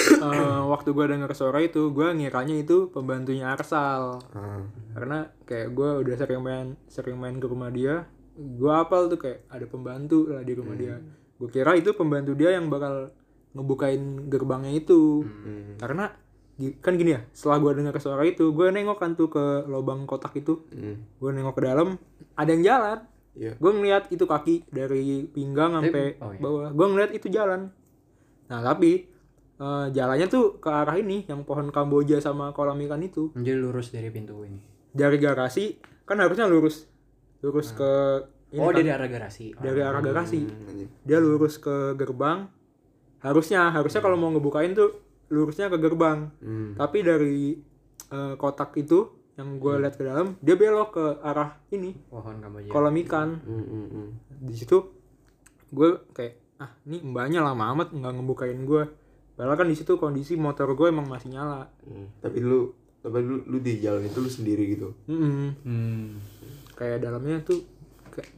eh, 0.00 0.60
waktu 0.64 0.96
gue 0.96 1.04
denger 1.12 1.28
suara 1.36 1.60
itu 1.60 1.92
gue 1.92 2.08
ngiranya 2.08 2.56
itu 2.56 2.88
pembantunya 2.88 3.52
Arsal. 3.52 4.16
Ah. 4.32 4.64
karena 4.96 5.28
kayak 5.44 5.76
gue 5.76 5.90
udah 6.08 6.16
sering 6.16 6.40
main 6.40 6.66
sering 6.88 7.20
main 7.20 7.36
ke 7.36 7.44
rumah 7.44 7.68
dia 7.68 8.08
gue 8.36 8.72
apal 8.72 9.12
tuh 9.12 9.20
kayak 9.20 9.44
ada 9.52 9.68
pembantu 9.68 10.32
lah 10.32 10.40
di 10.40 10.56
rumah 10.56 10.72
dia. 10.72 10.96
Gue 11.36 11.52
kira 11.52 11.76
itu 11.76 11.92
pembantu 11.92 12.32
dia 12.32 12.56
yang 12.56 12.72
bakal 12.72 13.12
ngebukain 13.52 14.32
gerbangnya 14.32 14.72
itu. 14.72 15.20
Hmm. 15.20 15.76
karena 15.76 16.23
kan 16.54 16.94
gini 16.94 17.18
ya 17.18 17.20
setelah 17.34 17.58
gue 17.58 17.82
dengar 17.82 17.98
suara 17.98 18.22
itu 18.22 18.54
gue 18.54 18.70
nengok 18.70 18.98
kan 19.02 19.18
tuh 19.18 19.26
ke 19.26 19.66
lubang 19.66 20.06
kotak 20.06 20.38
itu. 20.38 20.62
Hmm. 20.70 21.02
gue 21.18 21.30
nengok 21.34 21.58
ke 21.58 21.62
dalam 21.66 21.98
ada 22.38 22.50
yang 22.50 22.62
jalan. 22.62 22.98
Iya. 23.34 23.58
gue 23.58 23.72
ngeliat 23.74 24.14
itu 24.14 24.30
kaki 24.30 24.70
dari 24.70 25.26
pinggang 25.26 25.74
sampai 25.74 26.14
oh 26.22 26.30
iya. 26.30 26.38
bawah. 26.38 26.70
Gue 26.70 26.86
ngeliat 26.86 27.10
itu 27.10 27.26
jalan. 27.26 27.74
Nah 28.46 28.60
tapi 28.62 29.10
eh, 29.58 29.86
jalannya 29.90 30.30
tuh 30.30 30.62
ke 30.62 30.70
arah 30.70 30.94
ini 30.94 31.26
yang 31.26 31.42
pohon 31.42 31.74
kamboja 31.74 32.22
sama 32.22 32.54
kolam 32.54 32.78
ikan 32.86 33.02
itu. 33.02 33.34
Jadi 33.34 33.58
lurus 33.58 33.90
dari 33.90 34.14
pintu 34.14 34.38
ini. 34.46 34.62
Dari 34.94 35.18
garasi 35.18 35.74
kan 36.06 36.22
harusnya 36.22 36.46
lurus. 36.46 36.86
Lurus 37.42 37.74
ke 37.74 38.22
ini 38.54 38.62
oh 38.62 38.70
kan, 38.70 38.78
dari 38.78 38.90
arah 38.94 39.08
garasi. 39.10 39.50
Oh. 39.50 39.62
dari 39.66 39.80
arah 39.82 39.98
garasi. 39.98 40.40
Hmm, 40.46 40.86
dia 41.02 41.18
lurus 41.18 41.58
ke 41.58 41.98
gerbang. 41.98 42.46
Harusnya 43.18 43.74
harusnya 43.74 43.98
kalau 43.98 44.14
mau 44.14 44.30
ngebukain 44.30 44.78
tuh 44.78 44.94
lurusnya 45.34 45.66
ke 45.66 45.76
gerbang 45.76 46.30
Hmm. 46.38 46.72
tapi 46.74 47.02
dari 47.02 47.58
eh, 48.06 48.34
kotak 48.36 48.70
itu 48.76 49.10
yang 49.34 49.58
gue 49.58 49.74
lihat 49.76 49.94
ke 49.94 50.04
dalam 50.04 50.38
dia 50.38 50.54
belok 50.54 50.90
ke 50.92 51.04
arah 51.20 51.58
ini 51.68 51.90
pohon 52.06 52.38
kamboja 52.38 52.70
kolam 52.70 52.94
ikan 53.02 53.42
Hmm, 53.42 53.64
hmm, 53.64 53.86
hmm. 53.90 54.08
di 54.40 54.54
situ 54.54 54.78
gue 55.68 55.88
kayak 56.08 56.34
ah 56.56 56.70
ini 56.84 57.02
mbaknya 57.02 57.42
lama 57.42 57.74
amat 57.74 57.90
nggak 57.90 58.12
ngebukain 58.14 58.62
gue 58.62 58.86
padahal 59.34 59.56
kan 59.56 59.66
di 59.66 59.74
situ 59.74 59.98
kondisi 59.98 60.38
motor 60.38 60.70
gue 60.70 60.86
emang 60.86 61.04
masih 61.04 61.28
nyala 61.28 61.66
Hmm. 61.82 62.06
Tapi 62.20 62.38
lu 62.38 62.70
tapi 63.02 63.20
lu, 63.20 63.42
lu 63.44 63.58
di 63.58 63.76
jalan 63.78 64.00
itu 64.00 64.16
lu 64.16 64.30
sendiri 64.30 64.64
gitu. 64.70 64.94
Mm-mm. 65.04 65.50
Hmm. 65.60 66.06
kayak 66.72 67.02
dalamnya 67.02 67.42
tuh 67.42 67.60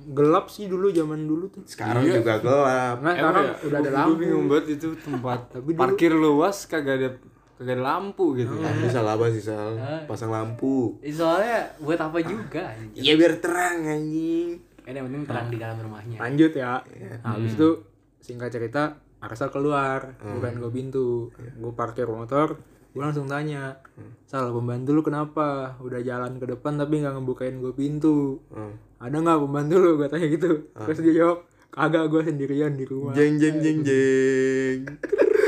gelap 0.08 0.46
sih 0.46 0.66
dulu 0.66 0.88
zaman 0.88 1.24
dulu 1.24 1.48
tuh. 1.48 1.62
Sekarang 1.64 2.02
juga 2.02 2.38
gelap. 2.38 2.96
nggak 2.98 3.14
sekarang 3.14 3.44
udah 3.62 3.78
ada 3.78 3.90
lampu 3.92 4.12
bingung 4.16 4.46
banget 4.46 4.66
itu 4.74 4.88
tempat 4.96 5.38
Tapi 5.54 5.68
dulu- 5.68 5.80
parkir 5.80 6.12
luas 6.12 6.56
kagak 6.64 6.94
ada 6.96 7.10
kagak 7.56 7.74
ada 7.74 7.84
lampu 7.84 8.24
gitu. 8.34 8.52
Ah, 8.58 8.72
bisa 8.74 9.00
lah 9.00 9.16
sih 9.28 9.40
Sal? 9.40 9.76
Pasang 10.04 10.28
lampu. 10.28 10.96
Eh, 11.00 11.10
soalnya 11.10 11.72
buat 11.78 11.96
apa 11.96 12.18
juga 12.20 12.68
Iya 12.92 13.14
biar 13.14 13.38
terang 13.38 13.82
anjing. 13.82 14.60
kan 14.80 14.94
yang 14.94 15.10
penting 15.10 15.26
terang 15.26 15.46
di 15.50 15.58
dalam 15.58 15.76
rumahnya. 15.76 16.16
Lanjut 16.16 16.52
ya. 16.52 16.78
Nah, 17.20 17.34
habis 17.34 17.52
itu 17.52 17.82
singkat 18.20 18.50
cerita 18.50 18.96
Arsal 19.18 19.48
keluar. 19.48 20.14
Bukan 20.20 20.60
gue 20.60 20.70
pintu. 20.70 21.32
Gue 21.34 21.72
parkir 21.72 22.06
motor 22.06 22.60
gue 22.96 23.04
langsung 23.04 23.28
tanya 23.28 23.76
Sal 24.24 24.48
pembantu 24.50 24.90
lu 24.90 25.02
kenapa? 25.02 25.76
Udah 25.78 26.00
jalan 26.00 26.40
ke 26.40 26.48
depan 26.48 26.76
tapi 26.76 27.00
nggak 27.00 27.12
ngebukain 27.14 27.56
gue 27.58 27.72
pintu. 27.72 28.40
Hmm. 28.48 28.72
Ada 28.96 29.16
nggak 29.20 29.38
pembantu 29.44 29.74
lu? 29.76 29.90
Gue 30.00 30.08
tanya 30.08 30.26
gitu. 30.28 30.50
Terus 30.72 30.98
dia 31.04 31.14
jawab 31.20 31.38
kagak 31.68 32.04
gue 32.08 32.22
sendirian 32.24 32.72
di 32.72 32.84
rumah. 32.88 33.12
Jeng 33.12 33.36
jeng 33.36 33.60
jeng 33.60 33.78
jeng. 33.84 34.80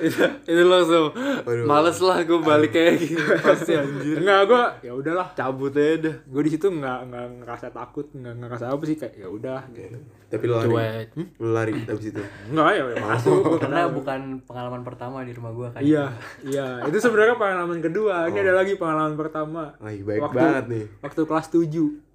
itu, 0.00 0.18
itu 0.50 0.62
langsung 0.64 1.06
Waduh. 1.14 1.64
males 1.64 1.98
lah 1.98 2.18
gue 2.20 2.38
balik 2.38 2.72
kayak 2.72 2.94
gitu 2.98 3.22
pasti 3.38 3.72
anjir. 3.72 4.16
enggak 4.18 4.40
gue 4.44 4.64
ya 4.82 4.92
udahlah 4.92 5.28
Cabut 5.32 5.72
aja 5.72 5.94
dah. 6.02 6.14
gue 6.18 6.42
di 6.42 6.50
situ 6.50 6.66
nggak 6.68 6.98
nggak 7.04 7.26
ngerasa 7.40 7.66
takut 7.70 8.06
nggak 8.10 8.34
ngerasa 8.36 8.64
apa 8.68 8.82
sih 8.84 8.96
kayak 8.96 9.14
ya 9.16 9.28
udah 9.28 9.60
Tapi 10.28 10.44
lu 10.44 10.54
lari. 10.54 10.66
Cuek. 10.66 11.06
Lu 11.38 11.48
lari 11.52 11.72
habis 11.78 12.06
itu. 12.08 12.22
enggak 12.48 12.68
ya 12.72 12.82
ya 12.86 12.96
masuk 12.98 13.40
karena 13.58 13.80
bukan 13.86 14.20
pengalaman 14.42 14.82
pertama 14.82 15.16
di 15.20 15.32
rumah 15.32 15.52
gua 15.52 15.68
kan 15.70 15.80
iya 15.80 16.08
iya 16.42 16.82
itu 16.82 16.98
sebenarnya 16.98 17.36
pengalaman 17.36 17.78
kedua 17.78 18.26
ini 18.26 18.38
ada 18.40 18.54
lagi 18.54 18.74
pengalaman 18.74 19.14
pertama 19.14 19.76
baik 19.78 20.20
Waktu- 20.20 20.36
banget 20.36 20.64
nih. 20.68 20.84
waktu 21.00 21.20
kelas 21.22 21.46
7 21.48 22.11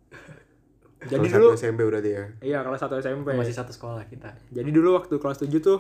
jadi 1.08 1.22
Kelas 1.22 1.34
dulu 1.34 1.48
SMP 1.54 1.80
berarti 1.82 2.10
ya. 2.10 2.24
iya 2.42 2.58
kelas 2.62 2.82
1 2.82 3.00
SMP 3.00 3.26
masih 3.32 3.52
satu 3.52 3.70
sekolah 3.70 4.02
kita. 4.06 4.30
Jadi 4.50 4.70
dulu 4.70 4.94
waktu 4.94 5.16
kelas 5.16 5.40
7 5.40 5.50
tuh 5.58 5.80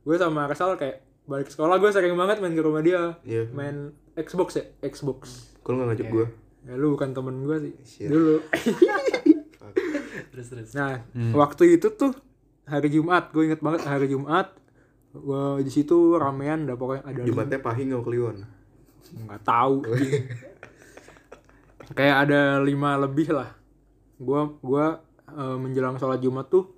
gue 0.00 0.14
sama 0.14 0.44
Arsal 0.44 0.74
kayak 0.74 1.00
balik 1.24 1.46
sekolah 1.46 1.76
gue 1.76 1.88
sering 1.88 2.14
banget 2.14 2.38
main 2.38 2.50
ke 2.50 2.60
rumah 2.60 2.80
dia. 2.80 3.14
Iya. 3.22 3.46
main 3.50 3.90
Xbox 4.12 4.54
ya 4.54 4.64
Xbox. 4.82 5.50
Kalau 5.60 5.78
nggak 5.78 5.86
ngajak 5.92 6.06
gua. 6.08 6.26
ya 6.60 6.74
lu 6.74 6.90
bukan 6.90 7.10
temen 7.10 7.34
gue 7.42 7.56
sih 7.58 7.72
Shit. 7.82 8.08
dulu. 8.08 8.38
Terus 10.30 10.46
terus. 10.46 10.68
Nah 10.72 11.02
waktu 11.32 11.74
itu 11.74 11.86
tuh 11.90 12.10
hari 12.64 12.88
Jumat 12.88 13.28
gue 13.30 13.44
inget 13.44 13.60
banget 13.60 13.82
hari 13.82 14.06
Jumat 14.06 14.54
gue 15.10 15.42
di 15.60 15.68
situ 15.68 16.14
ramean 16.14 16.64
ada 16.64 16.74
pokoknya 16.74 17.02
ada 17.02 17.20
Jumatnya 17.20 17.58
pahing 17.58 17.90
nggak 17.90 18.02
kliwon. 18.02 18.36
nggak 19.10 19.40
tahu 19.42 19.82
kayak 21.90 22.16
ada 22.24 22.60
lima 22.60 22.96
lebih 22.96 23.32
lah 23.32 23.48
gua 24.20 24.54
gua 24.60 25.00
eh, 25.26 25.56
menjelang 25.56 25.96
sholat 25.96 26.20
jumat 26.20 26.52
tuh 26.52 26.70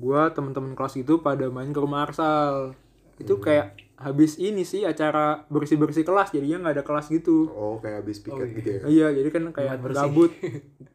gua 0.00 0.34
teman-teman 0.34 0.74
kelas 0.74 0.98
itu 0.98 1.22
pada 1.22 1.46
main 1.48 1.70
ke 1.70 1.80
rumah 1.80 2.08
Arsal. 2.08 2.74
Itu 3.20 3.38
kayak 3.38 3.76
habis 4.00 4.40
ini 4.40 4.64
sih 4.64 4.88
acara 4.88 5.44
bersih 5.52 5.76
bersih 5.76 6.08
kelas 6.08 6.32
jadinya 6.32 6.66
nggak 6.66 6.74
ada 6.80 6.84
kelas 6.84 7.12
gitu. 7.12 7.52
Oh, 7.52 7.76
kayak 7.84 8.00
habis 8.00 8.16
piket 8.24 8.48
gitu 8.56 8.68
ya. 8.68 8.80
iya 8.88 9.06
jadi 9.12 9.28
kan 9.28 9.42
kayak 9.52 9.80
gabut. 9.92 10.32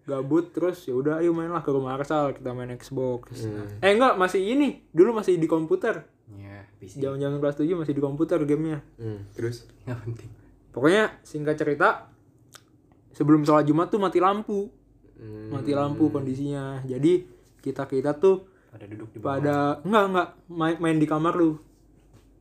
Gabut 0.06 0.54
terus 0.54 0.86
ya 0.86 0.94
udah 0.94 1.18
ayo 1.18 1.34
mainlah 1.34 1.66
ke 1.66 1.74
rumah 1.74 1.98
Arsal 1.98 2.38
kita 2.38 2.54
main 2.54 2.70
Xbox. 2.78 3.46
Eh 3.82 3.90
enggak 3.94 4.18
masih 4.22 4.42
ini 4.42 4.86
dulu 4.94 5.18
masih 5.18 5.38
di 5.38 5.50
komputer. 5.50 6.06
Ya 6.34 6.66
jangan-jangan 6.86 7.42
kelas 7.42 7.58
7 7.58 7.82
masih 7.82 7.94
di 7.98 8.02
komputer 8.04 8.38
gamenya. 8.46 8.86
Hmm, 9.02 9.26
terus? 9.34 9.66
Nggak 9.90 9.98
penting. 10.06 10.30
Pokoknya 10.70 11.18
singkat 11.26 11.56
cerita 11.58 12.12
sebelum 13.16 13.42
sholat 13.48 13.66
Jumat 13.66 13.88
tuh 13.90 13.98
mati 13.98 14.20
lampu. 14.22 14.70
Hmm. 15.16 15.50
Mati 15.52 15.72
lampu 15.72 16.12
kondisinya. 16.12 16.84
Jadi 16.84 17.24
kita-kita 17.64 18.16
tuh 18.20 18.46
pada 18.72 18.86
duduk 18.86 19.10
di 19.16 19.20
bawah. 19.24 19.40
pada 19.40 19.58
enggak 19.88 20.06
enggak. 20.12 20.30
Main, 20.52 20.76
main 20.84 20.98
di 21.00 21.08
kamar 21.08 21.34
lu. 21.36 21.56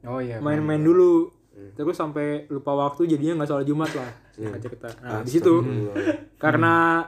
Oh 0.05 0.21
iya 0.21 0.37
main-main 0.43 0.83
dulu. 0.85 1.33
Terus 1.79 1.95
sampai 1.95 2.51
lupa 2.51 2.75
waktu 2.75 3.07
jadinya 3.07 3.41
nggak 3.41 3.49
sholat 3.49 3.67
jumat 3.67 3.91
lah. 3.95 4.11
Singkat 4.35 4.61
cerita 4.61 4.89
nah 5.01 5.23
di 5.23 5.31
situ. 5.31 5.55
Karena 6.37 7.07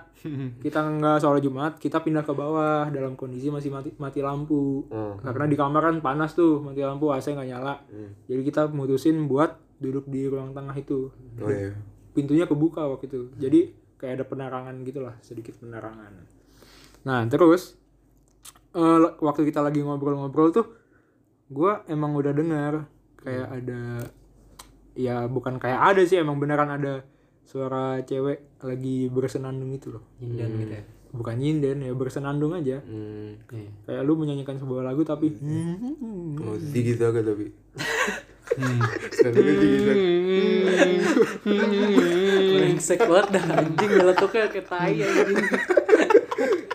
kita 0.64 0.80
nggak 0.80 1.18
sholat 1.18 1.42
jumat 1.42 1.73
kita 1.82 2.00
pindah 2.00 2.23
ke 2.23 2.32
bawah 2.32 2.88
dalam 2.88 3.18
kondisi 3.18 3.50
masih 3.50 3.75
mati 3.75 3.90
mati 3.99 4.23
lampu. 4.23 4.87
Karena 5.20 5.44
di 5.50 5.56
kamar 5.58 5.82
kan 5.92 5.96
panas 5.99 6.32
tuh 6.38 6.62
mati 6.62 6.80
lampu 6.80 7.11
AC 7.11 7.35
nggak 7.35 7.49
nyala. 7.50 7.75
Jadi 8.30 8.42
kita 8.46 8.70
mutusin 8.70 9.26
buat 9.26 9.58
duduk 9.76 10.08
di 10.08 10.25
ruang 10.30 10.56
tengah 10.56 10.73
itu. 10.78 11.11
Oh 11.42 11.50
iya. 11.50 11.75
Pintunya 12.16 12.49
kebuka 12.49 12.87
waktu 12.87 13.12
itu. 13.12 13.28
Jadi 13.37 13.75
kayak 13.96 14.20
ada 14.20 14.24
penerangan 14.28 14.76
gitulah 14.84 15.16
sedikit 15.24 15.56
penerangan. 15.60 16.12
Nah 17.08 17.24
terus 17.28 17.76
eh, 18.76 18.98
waktu 19.20 19.48
kita 19.48 19.64
lagi 19.64 19.80
ngobrol-ngobrol 19.80 20.52
tuh 20.52 20.66
gua 21.48 21.86
emang 21.88 22.12
udah 22.18 22.32
dengar 22.34 22.90
kayak 23.22 23.48
ada 23.62 23.80
ya 24.96 25.28
bukan 25.28 25.60
kayak 25.60 25.94
ada 25.94 26.02
sih 26.04 26.20
emang 26.20 26.40
beneran 26.40 26.72
ada 26.72 27.04
suara 27.46 28.02
cewek 28.02 28.60
lagi 28.64 29.08
bersenandung 29.08 29.72
itu 29.72 29.94
loh. 29.94 30.02
Nyinden 30.18 30.50
gitu 30.60 30.74
ya? 30.74 30.84
Bukan 31.16 31.34
nyinden 31.38 31.78
ya 31.86 31.92
bersenandung 31.94 32.52
aja. 32.52 32.82
Hmm. 32.82 33.38
Iya. 33.48 33.70
kayak 33.86 34.02
lu 34.04 34.18
menyanyikan 34.18 34.58
sebuah 34.58 34.82
lagu 34.84 35.06
tapi 35.06 35.32
oh 36.42 36.58
tinggi 36.74 36.98
agak 36.98 37.24
tapi. 37.24 37.46
Agak 39.26 39.42
brengsek 42.76 43.00
banget 43.09 43.26
dah 43.33 43.45
anjing 43.56 43.90
meletuknya 43.97 44.45
kayak 44.52 44.66
tai 44.68 45.00
anjing. 45.00 45.37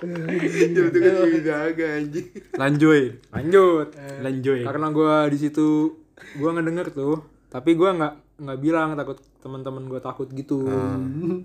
Tinggi 0.02 1.52
agak 1.54 1.90
anjing. 2.02 2.28
Lanjoy 2.58 3.02
lanjut. 3.30 3.88
Lanjoy 4.26 4.60
karena 4.66 4.88
gua 4.90 5.30
di 5.30 5.38
situ 5.38 5.94
gua 6.42 6.58
ngedenger 6.58 6.90
tuh. 6.90 7.22
Tapi 7.54 7.78
gua 7.78 7.94
nggak 7.94 8.14
nggak 8.42 8.60
bilang 8.66 8.98
takut 8.98 9.22
teman-teman 9.46 9.86
gua 9.86 10.02
takut 10.02 10.26
gitu. 10.34 10.66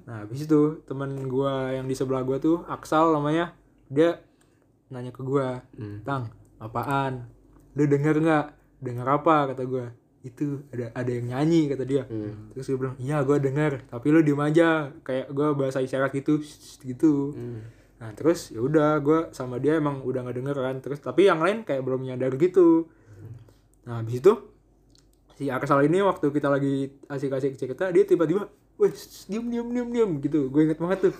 Nah 0.09 0.25
habis 0.25 0.49
itu 0.49 0.81
teman 0.89 1.29
gua 1.29 1.77
yang 1.77 1.85
di 1.85 1.93
sebelah 1.93 2.25
gua 2.25 2.41
tuh 2.41 2.65
Aksal 2.65 3.13
namanya 3.13 3.53
dia 3.93 4.25
nanya 4.89 5.13
ke 5.13 5.21
gua 5.21 5.61
tang 6.09 6.33
apaan? 6.57 7.29
Lu 7.77 7.85
denger 7.85 8.25
nggak? 8.25 8.47
Denger 8.81 9.05
apa? 9.21 9.53
kata 9.53 9.69
gua 9.69 9.93
itu 10.27 10.67
ada 10.75 10.91
ada 10.91 11.11
yang 11.15 11.31
nyanyi 11.31 11.71
kata 11.71 11.85
dia. 11.87 12.03
Terus 12.51 12.67
gue 12.67 12.79
bilang 12.83 12.99
iya 12.99 13.23
gua 13.23 13.39
denger 13.39 13.87
tapi 13.87 14.11
lu 14.11 14.27
diem 14.27 14.43
aja. 14.43 14.91
Kayak 15.07 15.31
gua 15.31 15.55
bahasa 15.55 15.79
isyarat 15.79 16.11
gitu 16.11 16.43
gitu. 16.83 17.39
Nah 18.03 18.11
terus 18.19 18.51
ya 18.51 18.59
udah 18.59 18.99
gua 18.99 19.31
sama 19.31 19.63
dia 19.63 19.79
emang 19.79 20.03
udah 20.03 20.27
nggak 20.27 20.37
denger 20.43 20.57
kan. 20.59 20.77
Terus 20.83 20.99
tapi 20.99 21.31
yang 21.31 21.39
lain 21.39 21.63
kayak 21.63 21.87
belum 21.87 22.03
nyadar 22.03 22.35
gitu. 22.35 22.91
Nah, 23.87 24.03
habis 24.03 24.19
itu 24.19 24.35
si 25.39 25.47
Aksal 25.47 25.87
ini 25.87 26.03
waktu 26.03 26.27
kita 26.35 26.51
lagi 26.51 26.91
asik-asik 27.07 27.55
cerita, 27.55 27.87
dia 27.95 28.03
tiba-tiba, 28.03 28.51
"Weh, 28.77 28.89
shh, 28.89 29.27
diem 29.27 29.47
diem 29.47 29.67
diem 29.67 29.89
diem" 29.89 30.11
gitu. 30.21 30.49
Gue 30.49 30.65
inget 30.65 30.77
banget 30.77 31.09
tuh. 31.09 31.15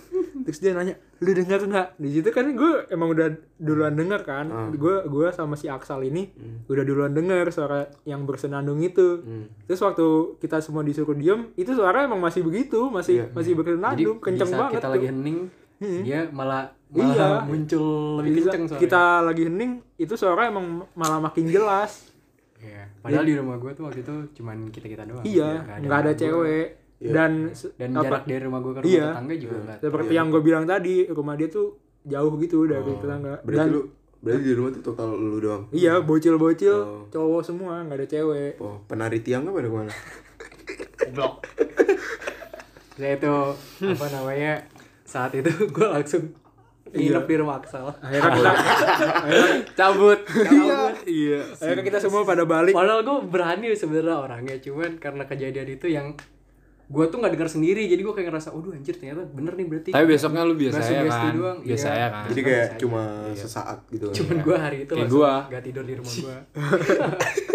Terus 0.45 0.57
dia 0.57 0.71
nanya, 0.71 0.93
"Lu 1.17 1.31
dengar 1.31 1.59
nggak?" 1.59 1.87
Di 1.95 2.09
situ 2.11 2.29
kan 2.29 2.45
gue 2.47 2.85
emang 2.87 3.09
udah 3.09 3.27
duluan 3.57 3.93
denger 3.93 4.21
kan. 4.21 4.45
Gue 4.71 5.01
gua 5.05 5.29
sama 5.29 5.53
si 5.53 5.65
Aksal 5.65 6.03
ini 6.03 6.29
udah 6.65 6.83
duluan 6.83 7.11
denger 7.11 7.49
suara 7.49 7.89
yang 8.03 8.23
bersenandung 8.23 8.79
itu. 8.79 9.25
Terus 9.63 9.81
waktu 9.81 10.07
kita 10.37 10.59
semua 10.59 10.81
disuruh 10.81 11.13
diem, 11.13 11.49
itu 11.53 11.71
suara 11.71 12.03
emang 12.03 12.17
masih 12.17 12.41
begitu, 12.41 12.87
masih 12.87 13.27
masih 13.31 13.51
jadi 13.51 13.59
bersenandung, 13.59 14.17
kenceng 14.17 14.49
banget 14.49 14.71
kita 14.73 14.85
tuh. 14.85 14.93
lagi 14.93 15.07
hening 15.07 15.39
dia 15.77 16.19
malah 16.27 16.73
Iya. 16.87 17.03
malah 17.03 17.43
muncul 17.43 17.85
lebih 18.17 18.47
kenceng 18.47 18.63
soalnya 18.65 18.81
kita 18.81 19.03
lagi 19.21 19.43
hening, 19.43 19.71
itu 19.95 20.13
suara 20.15 20.47
emang 20.47 20.87
malah 20.93 21.19
makin 21.19 21.45
jelas. 21.45 22.15
Iya. 22.57 22.89
padahal 22.97 23.21
di 23.21 23.37
rumah 23.37 23.55
gue 23.55 23.69
tuh 23.71 23.85
waktu 23.85 24.01
itu 24.01 24.15
cuman 24.33 24.73
kita 24.73 24.89
kita 24.89 25.03
doang 25.05 25.21
Iya, 25.21 25.61
nggak 25.77 25.77
ada, 25.77 26.09
anak 26.09 26.09
gua. 26.09 26.17
cewek. 26.17 26.67
Dan 26.99 27.31
se- 27.51 27.73
dan 27.73 27.89
apa- 27.91 28.03
jarak 28.03 28.23
dari 28.25 28.41
rumah 28.41 28.59
gue 28.59 28.71
ke 28.71 28.79
rumah 28.79 28.89
Iya. 28.91 29.05
tetangga 29.11 29.35
juga 29.35 29.55
nggak 29.59 29.77
seperti 29.79 30.13
yang 30.13 30.27
gue 30.27 30.41
bilang 30.41 30.65
tadi, 30.65 30.95
rumah 31.07 31.33
dia 31.33 31.47
tuh 31.47 31.67
jauh 32.03 32.33
gitu 32.35 32.57
dari 32.63 32.91
tetangga. 32.91 33.33
Berarti 33.41 33.61
Dan 33.61 33.67
lu 33.71 33.81
Berarti 34.17 34.43
di 34.43 34.53
rumah 34.53 34.71
tuh 34.71 34.81
total 34.83 35.09
lu 35.11 35.37
doang 35.37 35.63
iya, 35.69 35.93
bocil-bocil 35.99 36.73
Oh. 36.75 37.03
cowok 37.07 37.41
semua, 37.43 37.81
nggak 37.81 37.95
ada 37.95 38.07
cewek. 38.07 38.53
Oh 38.57 38.81
penari 38.83 39.19
tiang 39.19 39.45
apa 39.45 39.57
ada 39.57 39.67
ke 39.67 39.77
mana? 39.77 39.93
blok 41.07 41.33
saya 42.91 43.13
itu 43.15 43.33
apa 43.87 44.05
namanya 44.09 44.53
saat 45.03 45.31
itu 45.31 45.47
gue 45.69 45.87
langsung 45.87 46.33
nginep 46.87 47.23
di 47.23 47.35
rumah 47.37 47.55
Aksal 47.57 47.87
Akhirnya 47.93 48.31
kita, 48.33 48.51
cabut 49.79 50.19
cabut 50.25 50.95
iya 51.05 51.39
akhirnya 51.53 51.83
kita 51.85 51.99
semua 52.01 52.23
pada 52.23 52.43
balik. 52.43 52.71
padahal 52.71 53.01
gue 53.01 53.17
berani 53.25 53.71
sebenarnya 53.71 54.17
orangnya 54.17 54.55
cuman 54.57 54.97
karena 54.97 55.23
kejadian 55.23 55.67
itu 55.69 55.87
yang 55.87 56.15
gue 56.87 57.03
tuh 57.11 57.19
nggak 57.19 57.33
dengar 57.35 57.49
sendiri 57.51 57.83
jadi 57.83 57.99
gue 57.99 58.13
kayak 58.15 58.31
ngerasa 58.31 58.55
waduh 58.55 58.71
anjir 58.71 58.95
ternyata 58.95 59.27
bener 59.27 59.59
nih 59.59 59.67
berarti. 59.67 59.91
Tapi 59.91 60.07
besoknya 60.07 60.47
lu 60.47 60.55
biasa 60.55 60.79
ya 60.87 61.03
kan? 61.03 61.35
doang, 61.35 61.59
biasa 61.59 61.87
iya. 61.91 61.99
ya 61.99 62.07
kan? 62.07 62.25
Jadi 62.31 62.41
kayak 62.47 62.67
cuma 62.79 63.03
sesaat 63.35 63.77
gitu 63.91 64.05
kan 64.07 64.15
cuman 64.15 64.37
gue 64.39 64.55
hari 64.55 64.77
itu 64.87 64.93
Kayak 64.95 65.03
langsung 65.03 65.19
gua. 65.19 65.35
gak 65.51 65.63
tidur 65.67 65.83
di 65.83 65.95
rumah 65.99 66.13
gue 66.15 66.37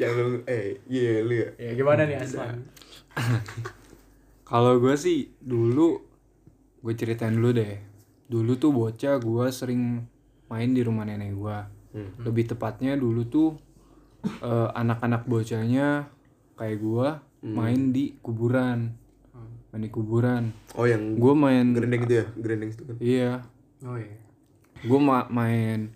Yang 0.00 0.12
lu 0.16 0.28
Eh 0.48 0.64
iya 0.88 1.12
lu 1.24 1.34
ya? 1.36 1.48
Ya 1.60 1.70
gimana 1.76 2.08
nih 2.08 2.16
Aslan 2.16 2.56
Kalau 4.50 4.72
gue 4.80 4.94
sih 4.96 5.36
dulu 5.42 6.00
gue 6.80 6.94
ceritain 6.94 7.34
dulu 7.34 7.50
deh. 7.52 7.82
Dulu 8.30 8.52
tuh 8.56 8.70
bocah 8.70 9.18
gue 9.18 9.46
sering 9.50 10.06
main 10.46 10.70
di 10.70 10.80
rumah 10.80 11.04
nenek 11.04 11.34
gue. 11.34 11.58
Lebih 12.22 12.54
tepatnya 12.54 12.94
dulu 12.94 13.26
tuh 13.26 13.58
eh, 14.24 14.68
anak-anak 14.72 15.26
bocahnya 15.26 16.06
kayak 16.56 16.78
gue 16.78 17.08
main 17.48 17.90
di 17.90 18.18
kuburan. 18.18 18.90
Main 19.70 19.80
di 19.80 19.88
kuburan. 19.88 20.50
Oh 20.72 20.84
yang 20.84 21.14
Gue 21.14 21.32
main 21.32 21.70
Gerendeng 21.70 22.02
itu 22.02 22.14
ya 22.16 22.26
Gerendeng 22.34 22.70
itu 22.70 22.82
kan 22.82 22.96
iya. 22.98 23.32
oh 23.82 23.94
iya 23.94 24.18
Gue 24.78 24.98
ma- 24.98 25.28
main 25.28 25.92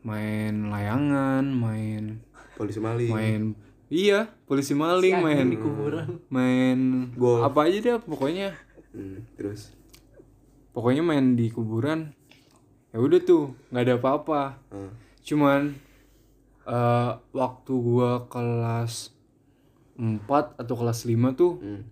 main 0.00 0.68
layangan, 0.68 1.44
main 1.46 2.20
Polisi 2.54 2.78
maling 2.78 3.08
main 3.08 3.42
iya 3.86 4.26
polisi 4.44 4.74
maling 4.74 5.14
main 5.16 5.46
di 5.46 5.56
kuburan 5.56 6.18
main 6.28 6.78
Golf. 7.14 7.46
apa 7.46 7.64
aja 7.64 7.78
deh 7.78 7.96
pokoknya 8.00 8.50
Hmm, 8.90 9.22
Terus 9.34 9.70
pokoknya 10.70 11.02
main 11.02 11.34
di 11.34 11.46
kuburan 11.48 12.10
ya 12.90 12.98
udah 12.98 13.20
tuh 13.20 13.54
nggak 13.68 13.82
ada 13.82 13.94
apa-apa 13.96 14.40
ah. 14.68 14.90
cuman 15.20 15.74
eh 16.64 17.12
waktu 17.30 17.72
gua 17.72 18.26
kelas 18.26 19.13
4 19.94 20.24
atau 20.56 20.74
kelas 20.74 21.04
5 21.04 21.14
tuh 21.32 21.52
Hmm. 21.56 21.82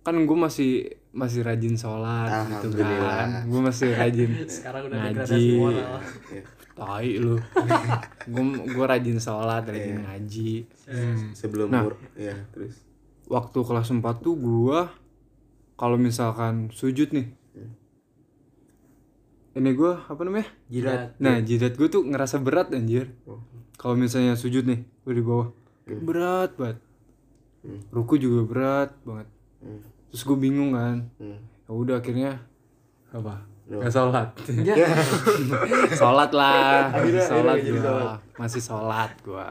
kan 0.00 0.16
gue 0.16 0.38
masih 0.38 0.72
masih 1.10 1.42
rajin 1.42 1.74
sholat 1.74 2.30
gitu 2.62 2.78
kan. 2.78 3.42
Gue 3.44 3.60
masih 3.60 3.90
rajin 3.90 4.30
sekarang 4.48 4.86
udah 4.86 4.98
ngaji. 5.00 5.10
degradasi 5.12 5.48
moral 5.52 5.98
Ya. 6.28 6.42
tai 6.72 7.12
lu. 7.16 7.36
Gue 8.30 8.42
gue 8.66 8.84
rajin 8.86 9.18
sholat 9.18 9.64
rajin 9.64 10.00
ngaji. 10.00 10.52
Sebelum 11.32 11.68
Nah. 11.68 11.88
Ya 12.14 12.36
terus? 12.50 12.78
Waktu 13.26 13.58
kelas 13.58 13.90
4 13.90 13.98
tuh 14.20 14.36
gua 14.36 14.94
kalau 15.74 15.96
misalkan 15.96 16.70
sujud 16.70 17.10
nih. 17.10 17.26
Ini 19.52 19.72
gua 19.72 20.04
apa 20.04 20.20
namanya? 20.20 20.46
Jidat. 20.68 21.16
nah 21.16 21.40
jidat 21.40 21.74
gue 21.74 21.88
tuh 21.88 22.04
ngerasa 22.04 22.38
berat 22.38 22.70
anjir. 22.70 23.10
Oh. 23.24 23.40
kalau 23.74 23.92
misalnya 23.92 24.32
sujud 24.32 24.64
nih 24.64 24.84
gue 25.02 25.12
di 25.12 25.20
bawah. 25.20 25.50
Berat 25.86 26.54
banget 26.54 26.78
Hmm. 27.66 27.80
ruku 27.90 28.14
juga 28.14 28.40
berat 28.42 28.90
banget. 29.02 29.26
Hmm. 29.58 29.82
terus 30.06 30.22
gue 30.22 30.38
bingung 30.38 30.70
kan. 30.70 31.02
Hmm. 31.18 31.42
ya 31.66 31.70
udah 31.72 31.98
akhirnya 31.98 32.38
apa? 33.10 33.42
Nggak 33.66 33.90
sholat. 33.90 34.28
Sholat 35.98 36.30
lah. 36.30 36.86
Masih 36.86 36.94
Akhirnya- 36.94 37.26
sholat 37.26 37.54
akhirnya 37.54 37.66
jadi 37.66 37.74
gua. 37.76 37.90
sholat. 37.90 38.18
masih 38.36 38.62
sholat 38.62 39.12
gua. 39.20 39.48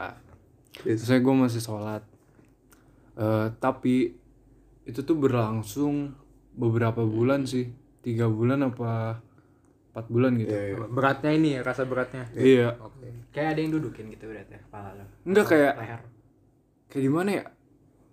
Terus 0.74 1.00
Terus 1.02 1.20
gue 1.20 1.34
masih 1.36 1.60
sholat. 1.60 2.02
Eh, 3.14 3.46
Tapi 3.54 3.96
Itu 4.84 5.02
tuh 5.02 5.16
berlangsung 5.16 6.14
Beberapa 6.52 7.02
bulan 7.02 7.44
sih. 7.44 7.68
Tiga 8.00 8.24
bulan 8.26 8.64
apa 8.64 9.20
Empat 9.90 10.06
bulan 10.08 10.36
gitu. 10.36 10.48
Ya, 10.48 10.62
ya. 10.70 10.86
Beratnya 10.86 11.30
ini 11.32 11.48
ya, 11.52 11.60
rasa 11.60 11.84
beratnya. 11.84 12.24
Iya. 12.32 12.76
Kayak 13.30 13.48
ada 13.52 13.60
yang 13.60 13.72
dudukin 13.72 14.08
gitu 14.08 14.28
berarti 14.28 14.56
kepala 14.58 14.92
lo 14.92 15.04
Enggak 15.24 15.44
kayak 15.50 15.72
leher. 15.74 16.00
Kayak 16.86 17.02
gimana 17.02 17.30
ya 17.32 17.44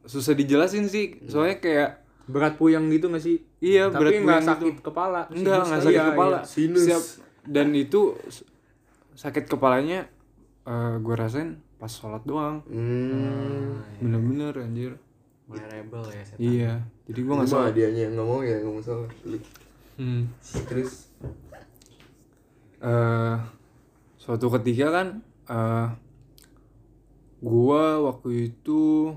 Susah 0.04 0.34
dijelasin 0.34 0.86
sih 0.86 1.20
Soalnya 1.26 1.58
kayak 1.58 1.90
Berat 2.24 2.56
puyeng 2.56 2.88
gitu 2.88 3.12
gak 3.12 3.20
sih? 3.20 3.44
Iya 3.60 3.92
Tapi 3.92 4.00
berat 4.00 4.14
nggak 4.24 4.42
sakit 4.44 4.76
gitu. 4.76 4.82
kepala. 4.82 5.28
Enggak 5.28 5.60
nggak 5.64 5.76
kali. 5.76 5.84
sakit 5.84 6.00
Iya, 6.00 6.06
kepala 6.12 6.38
iya. 6.40 6.48
Sinus. 6.48 6.84
Siap 6.84 7.04
Dan 7.44 7.68
itu 7.74 8.02
Sakit 9.14 9.46
kepalanya 9.46 10.00
eh 10.64 10.96
Gue 10.98 11.16
rasain 11.16 11.50
pas 11.76 11.92
sholat 11.92 12.24
doang 12.24 12.64
Hmm. 12.64 13.84
Bener-bener 14.00 14.56
anjir 14.56 14.96
mulai 15.44 15.68
rebel 15.70 16.04
ya 16.08 16.24
setan. 16.24 16.40
Iya 16.40 16.74
Jadi 17.04 17.20
gue 17.20 17.34
gak 17.36 17.50
sholat 17.50 17.74
dianya 17.76 18.02
yang 18.08 18.16
ngomong 18.16 18.42
ya 18.42 18.56
ngomong 18.64 18.80
salah. 18.80 19.12
hmm. 20.00 20.24
Terus 20.66 21.12
eh 22.80 23.36
suatu 24.16 24.48
ketika 24.50 24.88
kan 24.92 25.08
eh 25.46 25.88
gua 27.40 28.00
waktu 28.00 28.48
itu 28.48 29.12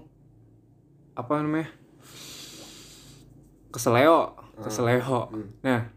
apa 1.16 1.40
namanya 1.40 1.68
keseleo 3.70 4.36
keseleo 4.56 5.32
nah 5.60 5.88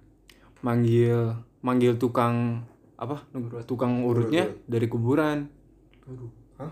manggil 0.59 1.35
manggil 1.59 1.95
tukang 1.95 2.63
apa 2.99 3.23
tukang 3.63 4.03
urutnya 4.03 4.51
dari 4.67 4.91
kuburan. 4.91 5.47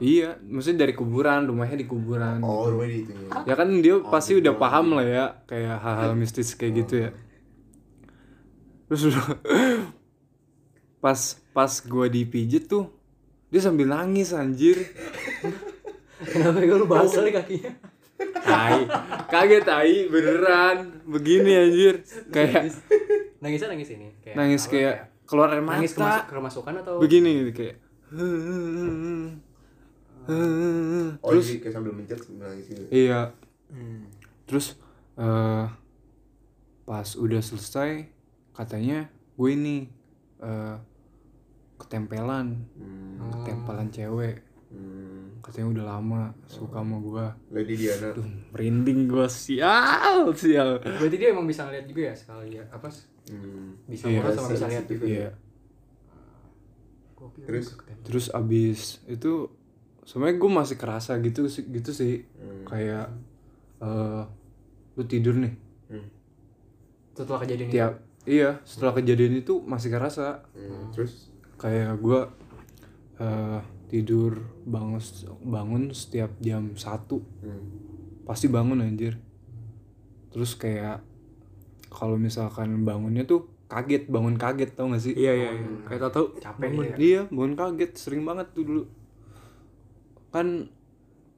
Iya 0.04 0.36
maksudnya 0.44 0.84
dari 0.84 0.92
kuburan 0.92 1.48
rumahnya 1.48 1.80
di 1.80 1.88
kuburan. 1.88 2.44
Oh 2.44 2.68
di 2.84 3.08
itu 3.08 3.12
ya 3.48 3.56
kan 3.56 3.72
dia 3.80 3.96
pasti 4.04 4.36
udah 4.36 4.60
paham 4.60 5.00
lah 5.00 5.06
ya 5.08 5.26
kayak 5.48 5.80
hal-hal 5.80 6.12
mistis 6.20 6.52
kayak 6.60 6.84
gitu 6.84 7.08
ya. 7.08 7.10
Terus 8.92 9.02
udah- 9.08 9.40
pas 11.04 11.20
pas 11.56 11.72
gua 11.88 12.12
dipijet 12.12 12.68
tuh 12.68 12.92
dia 13.48 13.64
sambil 13.64 13.88
nangis 13.88 14.36
anjir. 14.36 14.76
Kenapa 16.28 16.60
gue 16.60 16.76
lu 16.76 16.90
bahas 16.90 17.14
kali 17.14 17.32
kakinya? 17.32 17.72
Tai. 18.44 18.84
Kaget 19.30 19.64
tai 19.64 20.10
beneran. 20.10 21.04
Begini 21.06 21.52
anjir. 21.56 22.02
Kayak 22.34 22.74
Nangisnya 23.38 23.70
nangis 23.70 23.90
ini. 23.94 24.10
Kayak 24.26 24.36
nangis 24.36 24.66
apa, 24.66 24.72
kayak 24.74 24.96
keluar 25.30 25.54
air 25.54 25.62
nangis 25.62 25.94
mata. 25.94 26.26
kemasuk, 26.26 26.26
keremasukan 26.32 26.74
atau 26.82 26.96
begini 26.98 27.30
gitu 27.46 27.52
kayak. 27.54 27.78
Oh 31.22 31.30
terus 31.32 31.48
kayak 31.62 31.74
sambil 31.76 31.94
mencet 31.94 32.20
sambil 32.20 32.50
nangis 32.50 32.66
gitu. 32.66 32.84
Iya. 32.90 33.38
Terus 34.50 34.80
eh 35.20 35.66
pas 36.88 37.08
udah 37.20 37.42
selesai 37.44 38.10
katanya 38.58 39.12
gue 39.38 39.50
ini 39.54 39.86
eh 40.42 40.76
ketempelan. 41.78 42.66
Ketempelan 43.38 43.94
cewek. 43.94 44.42
Hmm. 44.74 45.27
Katanya 45.40 45.68
udah 45.72 45.86
lama 45.90 46.22
suka 46.44 46.78
sama 46.78 46.98
gue 46.98 47.26
Lady 47.52 47.76
Diana. 47.78 48.10
Duh, 48.12 48.24
merinding 48.52 49.06
gue 49.06 49.28
sial 49.28 50.32
sial. 50.34 50.78
Berarti 50.80 51.16
dia 51.16 51.30
emang 51.30 51.44
bisa 51.44 51.64
ngeliat 51.64 51.86
juga 51.86 52.02
ya 52.04 52.14
sekali 52.14 52.56
ya? 52.56 52.66
Apa 52.68 52.88
hmm. 53.28 53.86
bisa 53.86 54.06
Iya, 54.06 54.20
ngeliat 54.20 54.36
sama 54.36 54.48
bisa 54.48 54.66
lihat 54.66 54.84
sensitif 54.84 54.98
juga. 54.98 55.08
iya. 55.10 55.30
Gokil 57.14 57.44
Terus? 57.44 57.68
terus 58.04 58.26
abis 58.30 58.80
itu 59.06 59.50
sebenarnya 60.04 60.38
gue 60.38 60.52
masih 60.54 60.76
kerasa 60.76 61.12
gitu 61.18 61.42
sih- 61.46 61.66
gitu 61.66 61.92
sih. 61.92 62.24
Hmm. 62.34 62.64
kayak 62.64 63.08
eh 63.80 64.24
lu 64.94 65.04
tidur 65.04 65.36
nih. 65.36 65.54
Hmm. 65.88 66.08
setelah 67.14 67.42
kejadian 67.42 67.70
tiap 67.70 67.94
iya 68.24 68.62
setelah 68.62 68.94
kejadian 68.94 69.38
itu 69.38 69.58
masih 69.60 69.90
kerasa. 69.90 70.46
Hmm. 70.54 70.90
terus? 70.92 71.30
Kayak 71.58 71.98
gue 71.98 72.20
eh 73.18 73.60
tidur 73.88 74.44
bangun 74.68 75.00
bangun 75.44 75.84
setiap 75.96 76.32
jam 76.44 76.76
satu. 76.76 77.24
Hmm. 77.42 77.64
pasti 78.28 78.52
bangun 78.52 78.84
anjir. 78.84 79.16
Terus 80.36 80.60
kayak 80.60 81.00
kalau 81.88 82.20
misalkan 82.20 82.84
bangunnya 82.84 83.24
tuh 83.24 83.48
kaget 83.72 84.12
bangun 84.12 84.36
kaget 84.36 84.76
tau 84.76 84.92
gak 84.92 85.00
sih? 85.00 85.16
Iya 85.16 85.32
iya 85.32 85.50
iya. 85.56 85.68
kayak 85.88 86.00
tau 86.08 86.12
tau 86.12 86.26
capek 86.36 86.68
gitu 86.76 86.84
ya. 86.84 86.96
iya 87.00 87.22
bangun 87.32 87.56
kaget 87.56 87.92
sering 87.96 88.28
banget 88.28 88.52
tuh 88.52 88.64
dulu. 88.68 88.84
Kan 90.36 90.68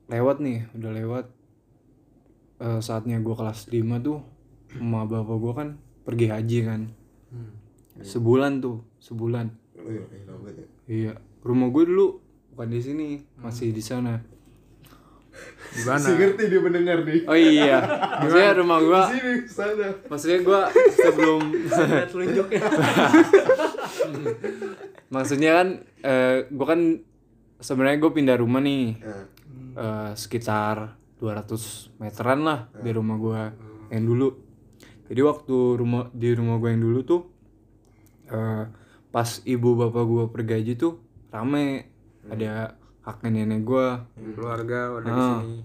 lewat 0.09 0.41
nih 0.41 0.65
udah 0.73 0.91
lewat. 0.97 1.25
Eh, 2.59 2.81
saatnya 2.81 3.21
gue 3.21 3.35
kelas 3.38 3.71
5 3.71 4.01
tuh 4.03 4.19
emak 4.75 5.05
bapak 5.09 5.38
gue 5.38 5.53
kan 5.53 5.69
pergi 6.05 6.27
haji 6.33 6.59
kan. 6.65 6.81
Hmm. 7.29 7.53
sebulan 8.01 8.57
tuh 8.63 8.81
sebulan. 8.97 9.53
Oh 9.77 9.93
iya 9.93 10.01
banget 10.25 10.55
ya. 10.57 10.67
Iya. 10.89 11.13
Rumah 11.45 11.67
gue 11.69 11.83
dulu 11.85 12.07
bukan 12.59 12.75
di 12.75 12.83
sini 12.83 13.07
masih 13.39 13.71
di 13.71 13.79
sana. 13.79 14.19
Di 15.71 15.87
mana? 15.87 15.95
Masih 15.95 16.19
ngerti 16.19 16.43
dia 16.51 16.59
mendengar 16.59 17.07
nih. 17.07 17.23
Oh 17.23 17.39
iya. 17.39 17.79
Maksudnya 18.19 18.51
rumah 18.59 18.83
gue 18.83 19.01
sini 19.15 19.31
sana. 19.47 19.87
maksudnya 20.11 20.39
gue 20.43 20.61
sebelum 20.99 21.41
Lihat 21.55 22.11
telunjuknya. 22.11 22.59
maksudnya 25.15 25.51
kan 25.55 25.67
eh 26.03 26.51
gue 26.51 26.67
kan 26.67 26.81
sebenarnya 27.63 27.97
gue 28.03 28.11
pindah 28.11 28.35
rumah 28.43 28.59
nih. 28.59 28.99
Eh, 29.79 30.11
sekitar 30.19 30.99
200 31.23 31.95
meteran 31.95 32.43
lah 32.43 32.67
dari 32.75 32.91
rumah 32.91 33.15
gue 33.15 33.41
yang 33.95 34.03
dulu. 34.03 34.35
Jadi 35.07 35.21
waktu 35.23 35.55
rumah 35.79 36.11
di 36.11 36.27
rumah 36.35 36.59
gue 36.59 36.75
yang 36.75 36.83
dulu 36.83 36.99
tuh 37.07 37.21
eh, 38.27 38.67
pas 39.15 39.29
ibu 39.47 39.79
bapak 39.79 40.03
gue 40.03 40.23
pergi 40.27 40.53
haji 40.59 40.73
tuh 40.75 40.99
rame 41.31 41.88
ada 42.29 42.77
kakek 43.01 43.29
nenek 43.29 43.61
gue 43.61 43.87
keluarga 44.33 44.79
udah 44.93 45.03
di 45.03 45.11
Ah. 45.11 45.39
sini. 45.39 45.57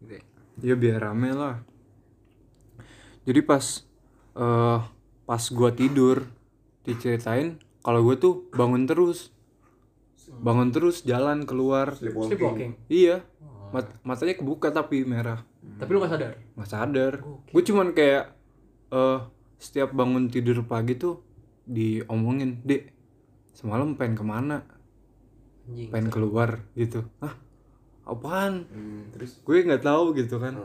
Gitu. 0.00 0.16
Ya. 0.60 0.74
biar 0.74 1.00
rame 1.02 1.30
lah. 1.32 1.56
Jadi 3.22 3.40
pas 3.40 3.64
eh 4.32 4.78
pas 5.24 5.42
gua 5.48 5.70
tidur 5.70 6.26
diceritain 6.82 7.56
kalau 7.80 8.00
gue 8.02 8.16
tuh 8.16 8.34
bangun 8.50 8.84
terus. 8.84 9.32
Bangun 10.30 10.70
terus 10.70 11.02
jalan 11.02 11.42
keluar. 11.42 11.92
Sleepwalking. 11.92 12.28
Sleepwalking. 12.30 12.72
iya. 12.88 13.24
Mat- 13.70 13.96
matanya 14.02 14.34
kebuka 14.34 14.68
tapi 14.68 15.02
merah. 15.02 15.42
Tapi 15.78 15.88
lu 15.88 15.98
gak 15.98 16.12
sadar. 16.12 16.34
nggak 16.54 16.68
sadar. 16.68 17.12
Gue 17.46 17.62
cuman 17.62 17.92
kayak 17.92 18.34
eh 18.90 19.18
setiap 19.56 19.92
bangun 19.92 20.26
tidur 20.26 20.64
pagi 20.64 20.94
tuh 20.94 21.22
diomongin 21.62 22.58
dek 22.60 22.90
semalam 23.52 23.94
pengen 23.94 24.16
ke 24.16 24.24
mana 24.24 24.56
Anjing. 25.70 25.88
pengen 25.88 26.10
keluar 26.10 26.66
gitu. 26.74 27.06
Ah 27.18 27.38
apaan? 28.02 28.66
Hmm, 28.66 29.06
terus? 29.14 29.38
Gue 29.40 29.62
nggak 29.62 29.80
tahu 29.80 30.12
gitu 30.14 30.36
kan. 30.36 30.58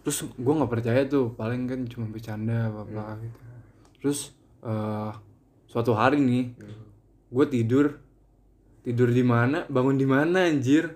Terus 0.00 0.26
gue 0.26 0.54
nggak 0.56 0.72
percaya 0.72 1.06
tuh 1.06 1.30
paling 1.32 1.68
kan 1.68 1.80
cuma 1.86 2.08
bercanda 2.08 2.66
apa 2.66 2.82
apa 2.82 3.04
gitu. 3.20 3.38
Terus 4.00 4.18
eh 4.60 5.12
suatu 5.64 5.94
hari 5.94 6.18
nih 6.18 6.44
gue 7.30 7.46
tidur. 7.46 7.86
Tidur 8.80 9.12
di 9.12 9.20
mana? 9.20 9.68
Bangun 9.68 9.94
di 9.94 10.08
mana 10.08 10.48
anjir? 10.48 10.88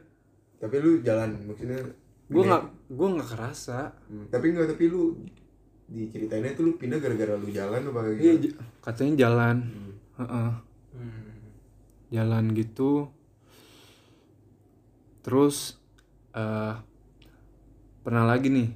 Tapi 0.57 0.75
lu 0.81 0.99
jalan 0.99 1.37
maksudnya? 1.45 1.79
Gue 2.27 2.43
nggak 2.43 2.65
gue 2.91 3.09
nggak 3.15 3.29
kerasa. 3.29 3.93
Hmm, 4.09 4.27
tapi 4.33 4.51
enggak 4.51 4.73
tapi 4.73 4.89
lu 4.89 5.15
diceritainnya 5.85 6.57
tuh 6.57 6.65
lu 6.65 6.73
pindah 6.81 6.97
gara-gara 6.97 7.37
lu 7.37 7.53
jalan 7.53 7.85
apa 7.85 8.01
iya 8.09 8.33
gimana? 8.35 8.41
j- 8.41 8.57
katanya 8.81 9.15
jalan. 9.21 9.57
Heeh. 10.17 10.51
Hmm. 10.51 10.74
Jalan 12.15 12.55
gitu. 12.55 13.11
Terus 15.27 15.75
eh 16.35 16.75
pernah 18.07 18.25
lagi 18.29 18.53
nih 18.53 18.71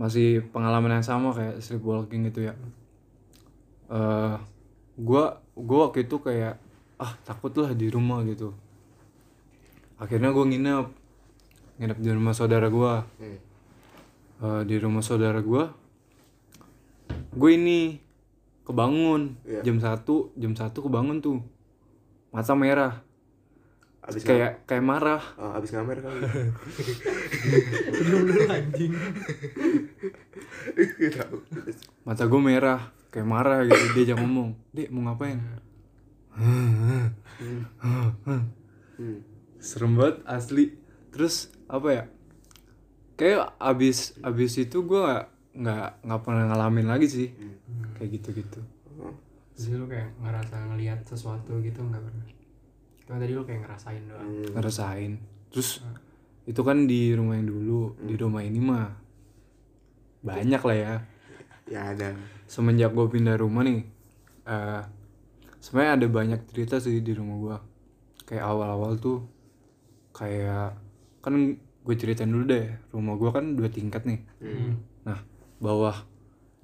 masih 0.00 0.40
pengalaman 0.48 0.96
yang 1.00 1.04
sama 1.04 1.36
kayak 1.36 1.60
sleepwalking 1.60 2.24
gitu 2.32 2.48
ya. 2.48 2.54
Eh 3.92 4.36
gua 4.96 5.44
gua 5.52 5.92
waktu 5.92 6.08
itu 6.08 6.16
kayak 6.24 6.56
ah 6.96 7.12
takut 7.28 7.52
lah 7.60 7.76
di 7.76 7.92
rumah 7.92 8.24
gitu. 8.24 8.56
Akhirnya 10.00 10.32
gua 10.32 10.48
nginep 10.48 10.86
nginep 11.80 11.98
di 12.00 12.10
rumah 12.16 12.32
saudara 12.32 12.72
gua. 12.72 13.04
Hmm. 13.20 13.38
Eh, 14.40 14.62
di 14.64 14.80
rumah 14.80 15.04
saudara 15.04 15.44
gua 15.44 15.76
gue 17.30 17.50
ini 17.54 18.02
kebangun 18.66 19.38
Iya. 19.46 19.62
jam 19.62 19.78
satu 19.78 20.34
jam 20.34 20.52
satu 20.58 20.86
kebangun 20.86 21.22
tuh 21.22 21.38
mata 22.30 22.54
merah. 22.54 23.02
Abis 24.00 24.24
kayak 24.24 24.64
kayak 24.64 24.82
marah. 24.82 25.22
Ah, 25.36 25.60
abis 25.60 25.76
ngamer 25.76 26.00
kali. 26.00 26.18
Anjing. 28.48 28.92
Tahu. 31.20 31.36
mata 32.06 32.24
gue 32.24 32.40
merah 32.42 32.80
kayak 33.12 33.28
marah 33.28 33.60
gitu 33.68 33.86
dia 33.92 34.14
jangan 34.14 34.24
ngomong. 34.24 34.50
Dek 34.72 34.88
mau 34.88 35.10
ngapain? 35.10 35.38
Hmm. 36.32 37.12
serem 39.60 39.92
banget 40.00 40.16
asli. 40.24 40.64
Terus 41.12 41.52
apa 41.68 41.88
ya? 41.92 42.04
Kayak 43.20 43.52
abis 43.60 44.16
abis 44.24 44.64
itu 44.64 44.80
gue 44.80 44.98
nggak 44.98 45.24
nggak 45.60 45.88
nggak 46.08 46.20
pernah 46.24 46.44
ngalamin 46.48 46.88
lagi 46.88 47.06
sih. 47.10 47.28
Kayak 48.00 48.10
gitu 48.16 48.42
gitu 48.42 48.60
Jadi 49.60 49.76
lu 49.76 49.84
kayak 49.84 50.16
ngerasa 50.16 50.56
ngelihat 50.72 51.04
sesuatu 51.04 51.60
gitu 51.60 51.84
nggak 51.84 52.00
pernah. 52.00 52.26
Cuma 53.04 53.16
tadi 53.20 53.32
lu 53.36 53.44
kayak 53.44 53.68
ngerasain 53.68 54.02
doang. 54.08 54.30
ngerasain. 54.56 55.12
Terus 55.52 55.84
itu 56.48 56.60
kan 56.64 56.88
di 56.88 57.12
rumah 57.12 57.36
yang 57.36 57.52
dulu 57.52 57.92
di 58.00 58.14
rumah 58.16 58.40
ini 58.40 58.56
mah 58.56 58.88
banyak 60.24 60.62
lah 60.64 60.76
ya. 60.76 60.94
Ya 61.68 61.80
ada. 61.92 62.16
Semenjak 62.48 62.96
gue 62.96 63.06
pindah 63.12 63.36
rumah 63.36 63.62
nih 63.68 63.84
eh 64.48 64.82
sebenarnya 65.60 65.92
ada 66.00 66.06
banyak 66.08 66.40
cerita 66.48 66.80
sih 66.80 67.04
di 67.04 67.12
rumah 67.12 67.36
gue 67.36 67.56
kayak 68.24 68.40
awal-awal 68.40 68.96
tuh 68.96 69.28
kayak 70.16 70.72
kan 71.20 71.60
gue 71.60 71.94
ceritain 72.00 72.32
dulu 72.32 72.48
deh 72.48 72.66
rumah 72.96 73.14
gue 73.20 73.30
kan 73.30 73.44
dua 73.60 73.68
tingkat 73.68 74.08
nih. 74.08 74.24
Nah 75.04 75.20
bawah 75.60 76.08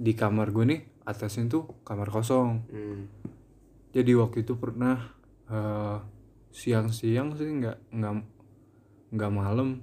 di 0.00 0.16
kamar 0.16 0.48
gue 0.48 0.64
nih 0.64 0.80
atasnya 1.07 1.47
tuh 1.47 1.64
kamar 1.87 2.11
kosong. 2.11 2.66
Hmm. 2.66 3.07
jadi 3.95 4.12
waktu 4.19 4.45
itu 4.45 4.61
pernah 4.61 5.16
eh, 5.49 5.97
siang-siang 6.53 7.33
sih 7.38 7.49
nggak 7.49 7.95
nggak 7.95 8.14
nggak 9.14 9.33
malam. 9.33 9.81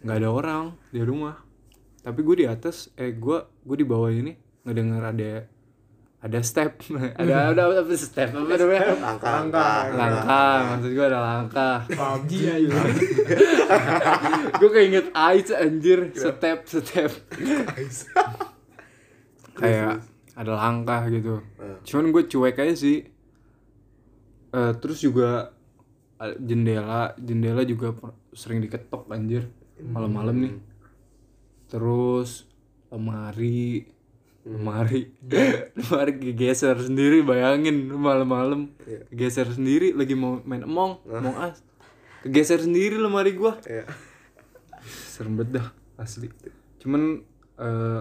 Nggak 0.00 0.16
ada 0.16 0.28
orang 0.32 0.64
di 0.88 1.02
rumah. 1.04 1.36
Tapi 2.00 2.20
gue 2.24 2.36
di 2.40 2.46
atas 2.48 2.88
eh 2.96 3.12
gue 3.12 3.38
gue 3.66 3.76
di 3.76 3.84
bawah 3.84 4.08
ini 4.08 4.32
ngedenger 4.64 5.02
ada 5.04 5.30
ada 6.20 6.38
step. 6.44 6.84
Ada 7.20 7.34
ada 7.56 7.62
apa 7.80 7.96
step? 7.96 8.28
Apa 8.36 8.52
namanya? 8.52 8.92
Langkah. 8.92 9.32
Langkah. 9.40 9.80
Langkah. 9.96 10.56
Maksud 10.76 10.90
gue 10.92 11.06
ada 11.08 11.20
langkah. 11.20 11.76
PUBG 11.88 12.32
aja. 12.44 12.80
Gue 14.60 14.70
keinget 14.76 15.08
Ice 15.32 15.52
anjir. 15.56 16.12
Step 16.12 16.68
step 16.68 17.10
kayak 19.60 20.00
ada 20.34 20.52
langkah 20.56 21.04
gitu. 21.12 21.44
Cuman 21.84 22.16
gue 22.16 22.22
cuek 22.24 22.56
aja 22.56 22.74
sih. 22.74 23.04
Eh, 24.50 24.72
terus 24.82 24.98
juga 25.04 25.54
jendela 26.40 27.16
jendela 27.16 27.62
juga 27.64 27.96
sering 28.36 28.60
diketok 28.60 29.08
anjir 29.12 29.48
malam-malam 29.80 30.36
nih. 30.36 30.54
Terus 31.70 32.48
lemari 32.90 33.86
lemari 34.40 35.12
lemari 35.78 36.12
kegeser 36.18 36.76
sendiri 36.80 37.22
bayangin 37.22 37.88
malam-malam. 37.88 38.72
Kegeser 39.12 39.48
sendiri 39.52 39.92
lagi 39.92 40.16
mau 40.16 40.40
main 40.42 40.64
emong 40.64 41.04
mau 41.04 41.34
as 41.40 41.62
kegeser 42.24 42.60
sendiri 42.64 43.00
lemari 43.00 43.36
gua. 43.36 43.56
Iya. 43.64 43.84
serem 44.80 45.36
banget 45.36 45.60
dah 45.60 45.66
asli. 46.00 46.32
Cuman 46.80 47.20
eh, 47.60 48.00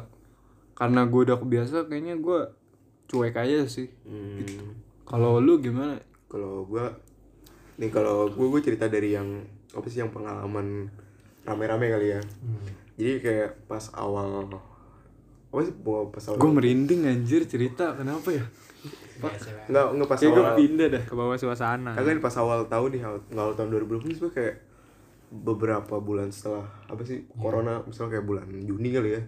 karena 0.79 1.03
gue 1.03 1.21
udah 1.27 1.37
kebiasa 1.37 1.91
kayaknya 1.91 2.15
gue 2.17 2.39
cuek 3.09 3.35
aja 3.35 3.65
sih. 3.65 3.89
Hmm. 4.05 4.77
kalau 5.03 5.41
lu 5.41 5.57
gimana? 5.57 5.97
Kalau 6.29 6.69
gua 6.69 6.93
nih 7.81 7.89
kalau 7.89 8.29
gua 8.29 8.47
gua 8.53 8.61
cerita 8.61 8.85
dari 8.85 9.17
yang 9.17 9.41
apa 9.73 9.85
sih 9.89 10.05
yang 10.05 10.13
pengalaman 10.13 10.93
rame-rame 11.41 11.89
kali 11.89 12.07
ya. 12.13 12.21
Jadi 12.93 13.13
kayak 13.17 13.65
pas 13.65 13.89
awal 13.97 14.45
apa 15.49 15.61
sih 15.65 15.73
pas 16.13 16.23
awal 16.29 16.37
gue 16.37 16.51
merinding 16.53 17.09
anjir 17.09 17.41
cerita 17.49 17.97
kenapa 17.97 18.29
ya? 18.29 18.45
Nggak 19.65 19.85
nggak 19.97 20.09
pas 20.13 20.19
kayak 20.21 20.31
gue 20.37 20.45
awal. 20.45 20.57
pindah 20.61 20.87
dah 20.93 21.03
ke 21.09 21.13
bawah 21.17 21.37
suasana. 21.41 21.97
Kagak 21.97 22.21
nih 22.21 22.23
pas 22.23 22.35
awal 22.37 22.69
tahun 22.69 22.89
nih 22.93 23.01
awal, 23.01 23.19
awal 23.33 23.53
tahun 23.57 23.69
2020 23.89 24.13
sebenarnya 24.13 24.35
kayak 24.37 24.55
beberapa 25.29 25.95
bulan 25.97 26.29
setelah 26.29 26.65
apa 26.85 27.01
sih 27.05 27.25
corona 27.37 27.81
misalnya 27.85 28.17
kayak 28.17 28.25
bulan 28.25 28.45
Juni 28.49 28.89
kali 28.93 29.09
ya 29.13 29.21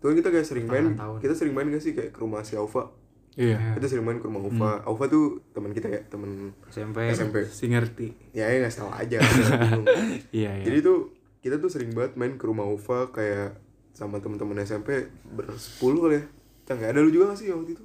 tuh 0.00 0.10
kan 0.10 0.16
kita 0.16 0.28
kayak 0.32 0.46
sering 0.48 0.66
main 0.66 0.96
kita 1.20 1.34
sering 1.36 1.52
main 1.52 1.68
gak 1.68 1.84
sih? 1.84 1.92
Kayak 1.92 2.16
ke 2.16 2.18
rumah 2.24 2.40
si 2.40 2.56
Aufa. 2.56 2.88
Iya. 3.36 3.76
Kita 3.78 3.86
sering 3.86 4.02
main 4.02 4.18
ke 4.18 4.26
rumah 4.26 4.42
Aufa. 4.42 4.82
Aufa 4.88 5.04
tuh 5.06 5.44
teman 5.52 5.70
kita 5.70 5.86
ya 5.86 6.00
teman 6.08 6.56
SMP 6.72 7.12
SMP 7.12 7.36
si 7.46 7.68
ngerti. 7.68 8.08
Ya 8.32 8.48
ya 8.48 8.64
nggak 8.64 8.74
tahu 8.74 8.90
aja. 8.90 9.18
Iya 10.40 10.50
iya. 10.60 10.64
Jadi 10.64 10.78
tuh 10.80 11.12
kita 11.40 11.56
tuh 11.60 11.70
sering 11.72 11.92
banget 11.92 12.16
main 12.16 12.34
ke 12.36 12.44
rumah 12.44 12.64
Ufa 12.68 13.12
kayak 13.12 13.56
sama 13.92 14.20
teman-teman 14.20 14.64
SMP 14.64 15.08
bersepuluh 15.36 16.08
kali 16.08 16.16
ya. 16.18 16.24
Cang, 16.64 16.76
nggak 16.80 16.90
ada 16.96 17.00
lu 17.02 17.10
juga 17.12 17.34
gak 17.34 17.40
sih 17.42 17.50
waktu 17.52 17.74
itu? 17.76 17.84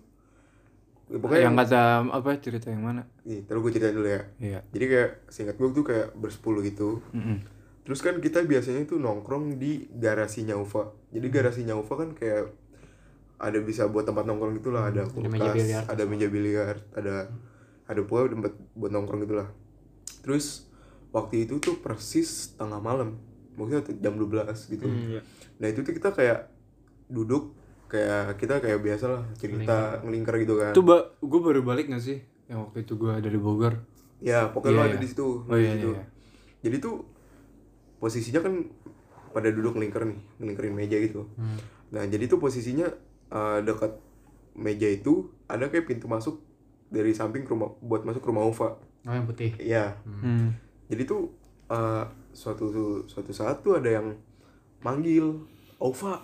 Ya, 1.05 1.17
pokoknya 1.21 1.43
yang 1.45 1.57
kata 1.57 1.81
apa 2.09 2.29
cerita 2.41 2.67
yang 2.73 2.81
mana? 2.81 3.05
Nih 3.29 3.45
terus 3.45 3.61
gue 3.61 3.71
ceritain 3.77 3.93
dulu 3.93 4.09
ya. 4.09 4.21
Iya. 4.41 4.59
Jadi 4.73 4.85
kayak 4.89 5.09
singkat 5.29 5.55
gue 5.61 5.69
tuh 5.69 5.85
kayak 5.85 6.17
bersepuluh 6.17 6.65
gitu. 6.65 7.01
Mm-mm. 7.13 7.45
Terus 7.85 8.01
kan 8.01 8.17
kita 8.17 8.41
biasanya 8.41 8.83
tuh 8.83 8.97
nongkrong 8.97 9.55
di 9.55 9.85
garasinya 9.93 10.57
Ufa. 10.57 10.89
Jadi 11.13 11.27
garasinya 11.29 11.77
Ufa 11.77 11.93
kan 11.95 12.17
kayak 12.17 12.49
ada 13.37 13.59
bisa 13.61 13.85
buat 13.85 14.03
tempat 14.03 14.25
nongkrong 14.25 14.57
gitu 14.57 14.73
lah. 14.73 14.89
Ada 14.89 15.05
kulkas 15.05 15.53
ada 15.85 16.03
meja 16.03 16.25
biliar 16.27 16.81
ada 16.97 17.29
ada 17.85 18.01
pula 18.01 18.25
tempat 18.25 18.57
buat 18.73 18.89
nongkrong 18.89 19.21
gitu 19.23 19.37
lah. 19.37 19.47
Terus 20.25 20.65
waktu 21.13 21.45
itu 21.45 21.61
tuh 21.61 21.77
persis 21.77 22.57
tengah 22.57 22.81
malam. 22.81 23.21
Maksudnya 23.55 23.85
jam 24.01 24.17
12 24.17 24.51
gitu. 24.67 24.85
Iya. 24.89 25.21
nah 25.55 25.71
itu 25.71 25.79
tuh 25.79 25.95
kita 25.95 26.11
kayak 26.11 26.51
duduk 27.07 27.55
kayak 27.87 28.35
kita 28.35 28.59
kayak 28.59 28.81
biasa 28.83 29.05
lah 29.07 29.23
cerita 29.37 30.01
ngelingkar. 30.03 30.35
gitu 30.41 30.57
kan. 30.59 30.73
Itu 30.73 30.83
ba 30.83 31.15
gue 31.21 31.39
baru 31.39 31.61
balik 31.61 31.87
gak 31.87 32.01
sih? 32.03 32.19
Yang 32.49 32.59
waktu 32.67 32.77
itu 32.83 32.93
gue 32.97 33.13
dari 33.21 33.37
Bogor. 33.39 33.73
Ya 34.19 34.49
pokoknya 34.49 34.73
lu 34.73 34.79
Iya, 34.79 34.87
ada 34.89 34.97
iya. 34.97 35.03
di 35.03 35.07
situ 35.07 35.23
Oh, 35.45 35.55
di 35.55 35.63
iya, 35.63 35.73
situ. 35.77 35.89
iya, 35.91 36.01
iya. 36.01 36.05
jadi 36.65 36.75
tuh 36.81 36.95
posisinya 37.97 38.39
kan 38.39 38.53
pada 39.29 39.49
duduk 39.49 39.75
ngelingkar 39.75 40.03
nih 40.03 40.17
ngelingkarin 40.37 40.73
meja 40.73 40.97
gitu. 40.97 41.27
Hmm. 41.35 41.59
nah 41.89 42.01
jadi 42.01 42.25
tuh 42.25 42.37
posisinya 42.37 42.87
eh, 43.29 43.59
dekat 43.61 43.91
meja 44.53 44.87
itu 44.87 45.27
ada 45.45 45.67
kayak 45.67 45.85
pintu 45.85 46.07
masuk 46.07 46.39
dari 46.87 47.11
samping 47.11 47.43
ke 47.43 47.51
rumah 47.51 47.71
buat 47.79 48.01
masuk 48.01 48.21
ke 48.21 48.29
rumah 48.29 48.45
Ufa. 48.45 48.79
Oh 49.03 49.11
yang 49.11 49.25
putih. 49.25 49.51
Iya. 49.55 49.91
Hmm. 50.03 50.55
jadi 50.87 51.03
tuh 51.03 51.29
eh, 51.67 52.03
suatu 52.31 52.67
suatu 53.05 53.31
saat 53.31 53.59
tuh 53.59 53.75
ada 53.75 53.89
yang 53.91 54.15
manggil 54.81 55.43
Aufa 55.77 56.21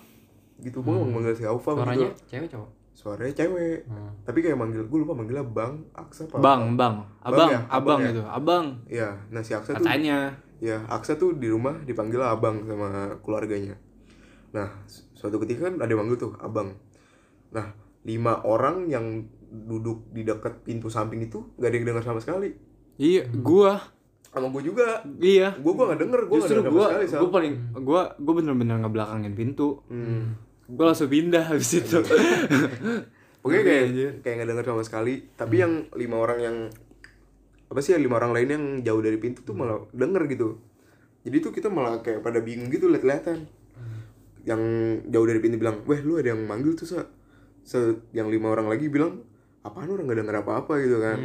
gitu. 0.58 0.80
Gue 0.80 0.96
manggil 0.96 1.34
si 1.34 1.44
Aufa 1.44 1.72
Hmm. 1.72 1.82
suaranya 1.82 2.08
gitu 2.08 2.22
cewek 2.28 2.48
cowok? 2.48 2.70
Suaranya 2.92 3.34
cewek. 3.34 3.78
Hmm. 3.84 4.10
tapi 4.22 4.38
kayak 4.40 4.54
manggil 4.54 4.82
gue 4.82 4.98
lupa 4.98 5.12
manggilnya 5.12 5.44
bang 5.44 5.74
Aksa 5.92 6.24
apa 6.26 6.38
bang 6.38 6.62
bang. 6.74 6.94
Abang 7.20 7.48
ya? 7.50 7.60
abang 7.62 7.68
Abang 7.68 8.00
ya? 8.00 8.10
itu 8.10 8.22
abang. 8.24 8.66
Iya, 8.86 9.08
nah 9.28 9.40
si 9.40 9.52
Aksa 9.52 9.74
tuh 9.74 9.82
katanya 9.82 10.30
ya 10.62 10.86
Aksa 10.86 11.18
tuh 11.18 11.34
di 11.34 11.50
rumah 11.50 11.74
dipanggil 11.76 12.22
abang 12.22 12.62
sama 12.62 12.88
keluarganya. 13.18 13.74
Nah, 14.52 14.70
su- 14.86 15.10
suatu 15.12 15.36
ketika 15.38 15.66
kan 15.66 15.76
ada 15.76 15.90
manggil 15.92 16.14
tuh 16.16 16.32
abang. 16.38 16.78
Nah, 17.50 17.74
lima 18.02 18.38
orang 18.42 18.86
yang 18.86 19.26
duduk 19.42 20.06
di 20.08 20.22
dekat 20.22 20.62
pintu 20.62 20.86
samping 20.86 21.20
itu 21.20 21.50
gak 21.56 21.66
ada 21.66 21.76
yang 21.76 21.86
dengar 21.86 22.04
sama 22.04 22.18
sekali. 22.18 22.54
iya 22.94 23.26
gua 23.28 23.82
Sama 24.24 24.48
gue 24.48 24.62
juga. 24.64 25.04
iya 25.18 25.52
Gue 25.54 25.72
gua 25.72 25.90
gak 25.90 26.00
denger, 26.00 26.20
gue 26.22 26.30
gak 26.30 26.38
justru 26.40 26.56
denger 26.58 26.70
sama 26.70 26.78
gua 26.78 27.20
gua 27.20 27.30
paling 27.30 27.54
gua 27.82 28.02
gua 28.16 28.32
bener-bener 28.34 28.76
ngebelakangin 28.78 29.34
pintu 29.34 29.82
Hmm. 29.86 30.40
gua 30.66 30.88
langsung 30.88 31.10
pindah 31.10 31.44
habis 31.44 31.68
itu 31.74 32.00
Pokoknya 33.42 33.62
kayak 33.62 33.84
kayak 34.22 34.34
gak 34.38 34.48
denger 34.48 34.64
sama 34.66 34.82
sekali. 34.82 35.14
Tapi 35.28 35.54
yang 35.58 35.72
lima 35.92 36.16
orang 36.16 36.38
yang 36.38 36.56
apa 37.72 37.80
sih 37.80 37.96
ya 37.96 37.98
lima 37.98 38.20
orang 38.20 38.36
lain 38.36 38.48
yang 38.52 38.64
jauh 38.84 39.00
dari 39.00 39.16
pintu 39.16 39.40
tuh 39.40 39.56
malah 39.56 39.80
denger 39.96 40.28
gitu. 40.28 40.60
Jadi 41.24 41.36
tuh 41.40 41.56
kita 41.56 41.72
malah 41.72 42.04
kayak 42.04 42.20
pada 42.20 42.44
bingung 42.44 42.68
gitu 42.68 42.92
liat-liatan. 42.92 43.48
Yang 44.44 44.62
jauh 45.08 45.24
dari 45.24 45.40
pintu 45.40 45.56
bilang, 45.56 45.80
"Weh, 45.88 46.04
lu 46.04 46.20
ada 46.20 46.36
yang 46.36 46.44
manggil 46.44 46.76
tuh, 46.76 46.84
Sa." 46.84 47.08
Se 47.64 47.78
yang 48.12 48.28
lima 48.28 48.50
orang 48.50 48.68
lagi 48.68 48.90
bilang, 48.92 49.22
"Apaan 49.62 49.88
orang 49.88 50.04
gak 50.10 50.18
denger 50.18 50.36
apa-apa 50.44 50.82
gitu 50.84 51.00
kan." 51.00 51.16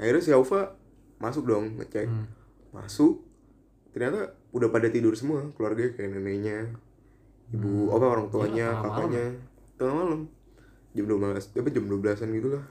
Akhirnya 0.00 0.22
si 0.24 0.32
Aufa 0.34 0.74
masuk 1.22 1.44
dong 1.46 1.78
ngecek. 1.78 2.08
Masuk. 2.74 3.22
Ternyata 3.92 4.34
udah 4.50 4.68
pada 4.72 4.88
tidur 4.88 5.12
semua, 5.12 5.44
keluarga 5.54 5.92
kayak 5.92 6.08
neneknya, 6.08 6.72
ibu 7.52 7.92
apa 7.92 8.06
orang 8.18 8.26
tuanya, 8.32 8.72
kakaknya. 8.80 9.24
Tengah 9.76 9.94
malam. 9.94 10.20
Jam 10.96 11.04
12, 11.04 11.52
apa 11.52 11.68
jam 11.68 11.84
12-an 11.84 12.28
gitu 12.32 12.48
lah. 12.56 12.64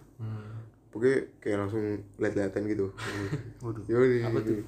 Pokoknya 0.98 1.30
kayak 1.38 1.58
langsung 1.62 1.84
liat-liatan 2.18 2.62
gitu. 2.74 2.90
Waduh. 3.62 3.86
Apa 4.26 4.40
tuh? 4.42 4.66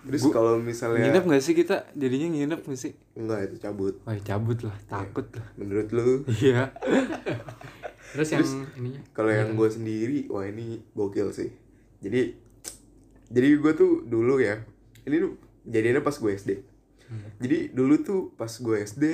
Terus 0.00 0.22
kalau 0.34 0.58
misalnya 0.58 1.06
nginep 1.06 1.24
gak 1.28 1.42
sih 1.44 1.54
kita 1.54 1.86
jadinya 1.94 2.34
nginep 2.34 2.60
gak 2.66 2.80
sih 2.82 2.98
enggak 3.14 3.46
itu 3.46 3.56
cabut. 3.62 3.94
Wah 4.02 4.18
cabut 4.18 4.58
lah 4.66 4.74
takut 4.90 5.28
lah 5.36 5.46
Menurut 5.54 5.88
lu 5.94 6.26
iya 6.40 6.72
terus 8.16 8.32
yang 8.34 8.42
ininya 8.74 9.00
kalau 9.14 9.30
yang 9.30 9.54
gue 9.54 9.68
sendiri 9.70 10.26
wah 10.32 10.42
ini 10.42 10.82
gokil 10.98 11.30
sih. 11.30 11.54
Jadi 12.02 12.34
jadi 13.30 13.48
gue 13.54 13.72
tuh 13.78 14.02
dulu 14.02 14.42
ya. 14.42 14.66
Ini 15.06 15.16
tuh 15.20 15.32
jadinya 15.62 16.02
pas 16.02 16.16
gue 16.18 16.32
SD. 16.34 16.50
Jadi 17.38 17.70
dulu 17.70 18.02
tuh 18.02 18.34
pas 18.34 18.50
gue 18.50 18.76
SD 18.82 19.04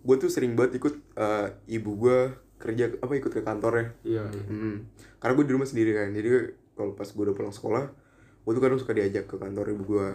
gue 0.00 0.16
tuh 0.16 0.32
sering 0.32 0.56
banget 0.56 0.80
ikut 0.80 0.94
eh, 1.20 1.48
ibu 1.76 1.92
gue 2.00 2.18
kerja 2.60 2.92
apa 3.00 3.12
ikut 3.16 3.32
ke 3.32 3.40
kantor 3.40 3.72
ya. 3.72 3.86
iya 4.04 4.24
Hmm. 4.28 4.84
Karena 5.16 5.32
gue 5.32 5.46
di 5.48 5.52
rumah 5.56 5.68
sendiri 5.68 5.96
kan, 5.96 6.12
jadi 6.12 6.52
kalau 6.76 6.92
pas 6.92 7.08
gue 7.08 7.24
udah 7.24 7.36
pulang 7.36 7.54
sekolah, 7.56 7.84
gue 8.44 8.52
tuh 8.52 8.62
kadang 8.62 8.78
suka 8.78 8.92
diajak 8.92 9.24
ke 9.24 9.40
kantor 9.40 9.72
ibu 9.72 9.82
gue. 9.96 10.08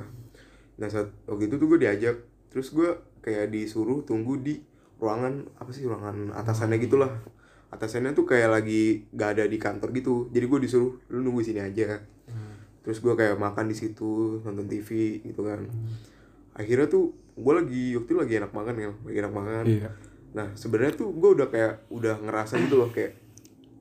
Nah 0.77 0.87
saat 0.87 1.09
waktu 1.25 1.49
itu 1.49 1.57
tuh 1.57 1.67
gue 1.73 1.79
diajak, 1.81 2.21
terus 2.53 2.69
gue 2.69 2.93
kayak 3.25 3.49
disuruh 3.49 4.05
tunggu 4.05 4.37
di 4.37 4.61
ruangan 5.01 5.49
apa 5.57 5.73
sih 5.73 5.89
ruangan 5.89 6.31
atasannya 6.37 6.77
gitulah. 6.77 7.09
Atasannya 7.73 8.13
tuh 8.13 8.29
kayak 8.29 8.61
lagi 8.61 9.09
gak 9.11 9.35
ada 9.35 9.43
di 9.49 9.57
kantor 9.57 9.89
gitu, 9.97 10.29
jadi 10.29 10.45
gue 10.45 10.59
disuruh 10.69 11.01
lu 11.11 11.17
nunggu 11.25 11.41
sini 11.41 11.65
aja. 11.65 11.97
Terus 12.85 13.01
gue 13.01 13.17
kayak 13.17 13.41
makan 13.41 13.65
di 13.65 13.75
situ, 13.75 14.39
nonton 14.45 14.69
TV 14.69 15.19
gitu 15.25 15.41
kan. 15.41 15.65
Akhirnya 16.53 16.85
tuh 16.85 17.17
gue 17.35 17.53
lagi 17.57 17.97
waktu 17.97 18.09
itu 18.13 18.19
lagi 18.21 18.33
enak 18.37 18.53
makan 18.53 18.73
ya, 18.77 18.91
lagi 18.93 19.17
enak 19.17 19.33
makan. 19.33 19.63
iya 19.65 19.89
Nah 20.35 20.51
sebenarnya 20.53 20.99
tuh 20.99 21.15
gue 21.15 21.29
udah 21.39 21.47
kayak 21.47 21.87
udah 21.87 22.19
ngerasa 22.19 22.59
gitu 22.59 22.75
loh 22.75 22.91
kayak 22.91 23.15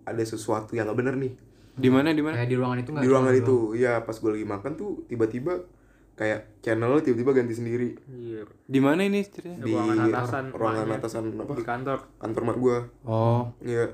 ada 0.07 0.23
sesuatu 0.23 0.79
yang 0.79 0.87
gak 0.87 0.99
bener 1.03 1.19
nih. 1.19 1.35
Di 1.75 1.91
mana 1.91 2.15
di 2.15 2.23
mana? 2.23 2.39
Kayak 2.39 2.51
di 2.55 2.57
ruangan 2.57 2.79
itu 2.79 2.91
nggak 2.95 3.03
di 3.03 3.11
ruangan 3.11 3.35
itu. 3.35 3.57
Ya 3.75 3.93
pas 4.07 4.15
gue 4.15 4.31
lagi 4.31 4.47
makan 4.47 4.73
tuh 4.79 5.03
tiba-tiba 5.11 5.67
kayak 6.15 6.63
channel 6.63 6.95
tiba-tiba 7.03 7.35
ganti 7.35 7.55
sendiri. 7.59 7.99
Iya. 8.07 8.47
Di 8.71 8.79
mana 8.79 9.03
ini 9.03 9.27
ceritanya? 9.27 9.59
Di 9.67 9.73
ruangan 9.75 9.97
atasan 10.07 10.45
ruangan 10.55 10.85
rumahnya. 10.87 11.03
atasan 11.03 11.23
apa? 11.35 11.53
Di 11.59 11.65
kantor. 11.67 11.99
Kantor 12.23 12.43
mak 12.47 12.57
gue. 12.63 12.79
oh. 13.11 13.43
Iya. 13.59 13.91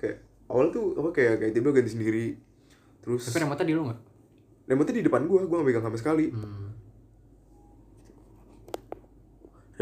Kayak 0.00 0.16
awal 0.48 0.72
tuh 0.72 0.96
apa 0.96 1.08
kayak 1.12 1.34
kayak 1.44 1.52
tiba 1.52 1.68
ganti 1.76 1.90
sendiri. 1.92 2.26
Terus 3.04 3.28
tapi 3.28 3.44
remote 3.44 3.64
di 3.68 3.74
lu 3.76 3.82
nggak? 3.84 4.00
Remote 4.72 4.92
di 4.96 5.02
depan 5.04 5.28
gua 5.28 5.44
gua 5.44 5.60
gak 5.60 5.68
pegang 5.68 5.84
sama 5.84 5.98
sekali. 6.00 6.32
Hmm. 6.32 6.71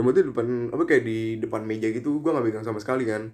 Remote 0.01 0.17
di 0.17 0.27
depan 0.27 0.47
apa 0.69 0.83
kayak 0.83 1.05
di 1.05 1.19
depan 1.39 1.63
meja 1.63 1.87
gitu 1.87 2.19
gua 2.19 2.35
gak 2.35 2.47
pegang 2.47 2.65
sama 2.65 2.79
sekali 2.79 3.05
kan. 3.05 3.31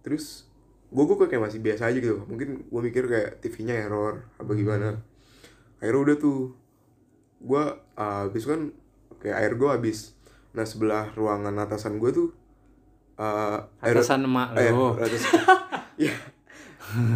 Terus 0.00 0.46
gua 0.88 1.04
gua 1.04 1.26
kayak 1.26 1.42
masih 1.42 1.58
biasa 1.58 1.86
aja 1.86 1.98
gitu. 1.98 2.22
Mungkin 2.24 2.66
gua 2.66 2.80
mikir 2.80 3.04
kayak 3.04 3.40
TV-nya 3.40 3.74
error 3.80 4.22
apa 4.34 4.52
gimana. 4.52 5.02
Akhirnya 5.76 6.00
udah 6.00 6.16
tuh 6.16 6.38
gua 7.38 7.62
uh, 7.92 8.24
habis 8.24 8.42
kan 8.42 8.70
kayak 9.18 9.36
air 9.36 9.52
gua 9.54 9.74
habis. 9.74 10.14
Nah 10.50 10.62
sebelah 10.62 11.10
ruangan 11.12 11.54
atasan 11.56 11.96
gua 11.96 12.10
tuh 12.10 12.30
uh, 13.16 13.66
air- 13.80 13.94
Atasan 13.94 14.24
emak 14.24 14.54
eh, 14.54 14.70
lo. 14.70 14.94
atas 14.94 15.22
Iya. 15.98 16.14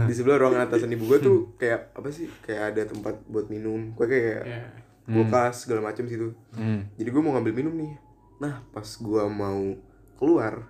di 0.05 0.13
sebelah 0.13 0.37
ruangan 0.37 0.67
atasan 0.67 0.91
ibu 0.91 1.07
gua 1.07 1.17
tuh 1.17 1.55
kayak 1.57 1.95
apa 1.95 2.09
sih 2.09 2.29
kayak 2.41 2.75
ada 2.75 2.83
tempat 2.85 3.15
buat 3.25 3.47
minum. 3.47 3.95
Gua 3.95 4.05
kayak 4.05 4.43
ya 4.43 4.63
kulkas 5.03 5.67
segala 5.67 5.83
macam 5.83 6.07
situ. 6.07 6.31
Hmm. 6.53 6.87
jadi 6.95 7.11
gue 7.11 7.19
mau 7.19 7.35
ngambil 7.35 7.59
minum 7.59 7.75
nih 7.75 7.91
nah 8.39 8.65
pas 8.73 8.87
gua 9.03 9.27
mau 9.27 9.77
keluar 10.17 10.69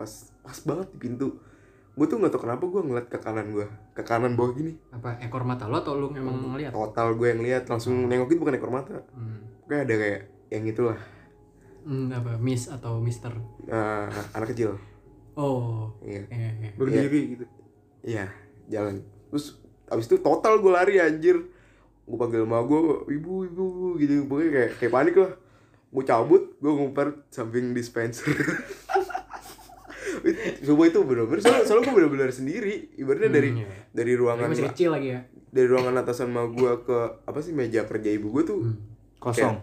pas 0.00 0.10
pas 0.40 0.58
banget 0.64 0.88
di 0.94 0.98
pintu 0.98 1.28
gue 1.96 2.04
tuh 2.04 2.20
nggak 2.20 2.32
tau 2.36 2.44
kenapa 2.44 2.64
gua 2.68 2.84
ngeliat 2.84 3.08
ke 3.08 3.16
kanan 3.16 3.48
gua 3.56 3.66
ke 3.96 4.04
kanan 4.04 4.36
bawah 4.36 4.52
gini. 4.52 4.76
Apa 4.92 5.16
ekor 5.24 5.48
mata 5.48 5.64
lo 5.64 5.80
atau 5.80 5.96
lu 5.96 6.12
emang 6.12 6.52
ngeliat? 6.52 6.68
total 6.76 7.16
gue 7.16 7.32
yang 7.32 7.40
lihat 7.40 7.64
langsung 7.64 8.04
nengokin 8.04 8.36
bukan 8.36 8.60
ekor 8.60 8.68
mata. 8.68 9.00
Hmm. 9.16 9.40
kayak 9.64 9.88
ada 9.88 9.94
kayak 9.96 10.20
yang 10.52 10.64
itulah. 10.68 11.00
Hmm, 11.88 12.12
apa 12.12 12.36
miss 12.36 12.68
atau 12.68 13.00
mister? 13.00 13.32
Eh, 13.64 14.06
anak 14.36 14.52
kecil. 14.52 14.76
Oh 15.32 15.88
iya. 16.04 16.28
iya 16.28 16.50
iya 16.60 16.70
berdiri 16.76 17.20
gitu. 17.32 17.44
Iya 18.04 18.28
jalan. 18.68 19.00
Terus 19.32 19.56
abis 19.88 20.04
itu 20.12 20.20
total 20.20 20.60
gue 20.60 20.72
lari 20.76 21.00
anjir. 21.00 21.40
Gue 22.04 22.18
panggil 22.20 22.44
emak 22.44 22.68
gue 22.68 22.80
ibu 23.16 23.48
ibu 23.48 23.64
gitu. 23.96 24.28
Pokoknya 24.28 24.50
kayak 24.52 24.70
kayak 24.76 24.92
panik 24.92 25.16
lah 25.16 25.32
gue 25.86 26.04
cabut 26.04 26.42
gue 26.56 26.72
ngumpet 26.72 27.28
samping 27.28 27.72
dispenser. 27.72 28.26
Coba 30.62 30.82
itu 30.84 30.98
bener-bener 31.00 31.38
soalnya, 31.38 31.64
soalnya 31.64 31.84
gue 31.84 31.94
bener-bener 31.94 32.30
sendiri. 32.30 32.74
Ibaratnya 32.94 33.30
dari 33.30 33.48
Hmm, 33.48 33.60
iya. 33.60 33.68
dari 33.92 34.12
ruangan 34.14 34.48
masih 34.50 34.66
kecil 34.68 34.90
lagi 34.90 35.08
ya? 35.10 35.20
dari 35.46 35.66
ruangan 35.66 35.94
atasan 35.96 36.28
sama 36.28 36.42
gue 36.48 36.72
ke 36.82 36.98
apa 37.22 37.38
sih 37.38 37.50
meja 37.50 37.82
kerja 37.82 38.10
ibu 38.10 38.28
gue 38.30 38.44
tuh 38.44 38.58
Kosong. 39.16 39.56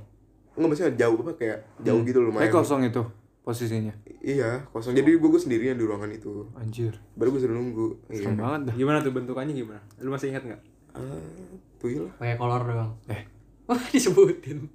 nggak 0.53 0.65
maksudnya 0.67 0.93
jauh 0.97 1.17
apa 1.19 1.33
kayak 1.33 1.57
jauh 1.79 2.01
gitu 2.01 2.17
loh 2.19 2.29
Kayak 2.29 2.49
lumayan 2.49 2.53
kosong 2.55 2.81
itu 2.83 3.01
posisinya. 3.43 3.93
iya 4.19 4.63
kosong. 4.69 4.93
Jadi 4.93 5.12
gue 5.12 5.27
gue 5.27 5.38
sendirian 5.38 5.75
di 5.75 5.83
ruangan 5.83 6.09
itu. 6.09 6.49
Anjir. 6.55 6.97
baru 7.13 7.29
gue 7.29 7.41
suruh 7.41 7.53
nunggu 7.53 7.88
iya. 8.07 8.25
Serem 8.25 8.38
banget 8.38 8.62
dah. 8.67 8.75
gimana 8.75 8.97
tuh 8.99 9.12
bentukannya 9.12 9.53
gimana? 9.53 9.81
Lu 9.99 10.09
masih 10.09 10.29
ingat 10.29 10.43
nggak? 10.43 10.62
Ah 10.93 11.29
tuyul. 11.77 12.09
Pakai 12.15 12.38
kolor 12.38 12.62
doang. 12.63 12.91
Eh. 13.05 13.21
wah 13.63 13.79
disebutin 13.88 14.65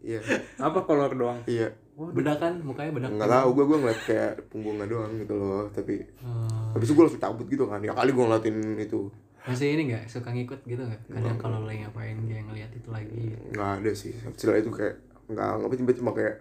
iya. 0.00 0.20
Apa 0.56 0.82
kolor 0.82 1.12
doang? 1.12 1.40
Iya. 1.44 1.72
Bedakan 1.96 2.60
mukanya 2.60 2.92
bedak 2.92 3.10
nggak 3.10 3.30
tahu 3.30 3.48
gue 3.52 3.64
gue 3.64 3.78
ngeliat 3.80 4.00
kayak 4.04 4.32
punggungnya 4.48 4.84
doang 4.84 5.12
gitu 5.16 5.32
loh 5.32 5.64
tapi 5.70 6.04
Hmm. 6.20 6.76
habis 6.76 6.86
itu 6.86 6.94
gue 6.94 7.04
langsung 7.04 7.22
cabut 7.22 7.46
gitu 7.46 7.64
kan. 7.64 7.80
Ya 7.80 7.92
kali 7.92 8.12
gue 8.12 8.20
ngeliatin 8.20 8.56
itu. 8.76 9.08
Masih 9.46 9.78
ini 9.78 9.82
nggak? 9.88 10.04
Suka 10.04 10.28
ngikut 10.30 10.60
gitu 10.62 10.82
nggak? 10.82 11.00
Kadang 11.08 11.38
kalau 11.38 11.64
lagi 11.64 11.86
ngapain 11.86 12.18
dia 12.26 12.42
ngeliat 12.42 12.68
itu 12.68 12.88
lagi. 12.90 13.32
Nggak 13.48 13.70
ada 13.80 13.92
sih. 13.94 14.12
Setelah 14.34 14.60
itu 14.60 14.68
kayak 14.68 14.94
nggak 15.26 15.48
nggak 15.58 15.70
tiba 15.74 15.92
cuma 15.96 16.10
kayak 16.12 16.36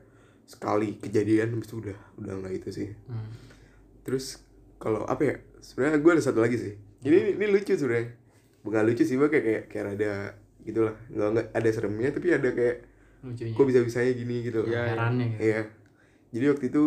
sekali 0.45 0.99
kejadian 0.99 1.57
habis 1.57 1.65
itu 1.65 1.75
udah 1.81 1.97
udah 2.19 2.33
nggak 2.37 2.53
itu 2.55 2.69
sih. 2.71 2.89
Hmm. 3.07 3.29
terus 4.05 4.37
kalau 4.77 5.01
apa 5.09 5.23
ya 5.25 5.35
sebenarnya 5.57 5.97
gue 5.97 6.11
ada 6.13 6.21
satu 6.21 6.37
lagi 6.37 6.59
sih. 6.59 6.73
Ini 7.01 7.39
ini 7.39 7.45
lucu 7.47 7.73
sebenarnya. 7.73 8.11
Bukan 8.61 8.81
lucu 8.85 9.01
sih 9.01 9.15
gue 9.15 9.25
kayak 9.25 9.45
kayak 9.45 9.63
kayak 9.65 9.85
ada 9.97 10.11
gitulah. 10.61 10.93
Nggak 11.09 11.29
nggak 11.31 11.47
ada 11.55 11.69
seremnya 11.71 12.09
tapi 12.11 12.27
ada 12.29 12.49
kayak 12.51 12.77
lucunya. 13.25 13.51
Kok 13.51 13.65
bisa 13.65 13.79
bisanya 13.81 14.11
gini 14.13 14.35
gitu? 14.41 14.61
Iya, 14.63 14.81
herannya 14.87 15.25
gitu. 15.31 15.41
Iya. 15.41 15.61
Jadi 16.31 16.45
waktu 16.47 16.65
itu 16.69 16.83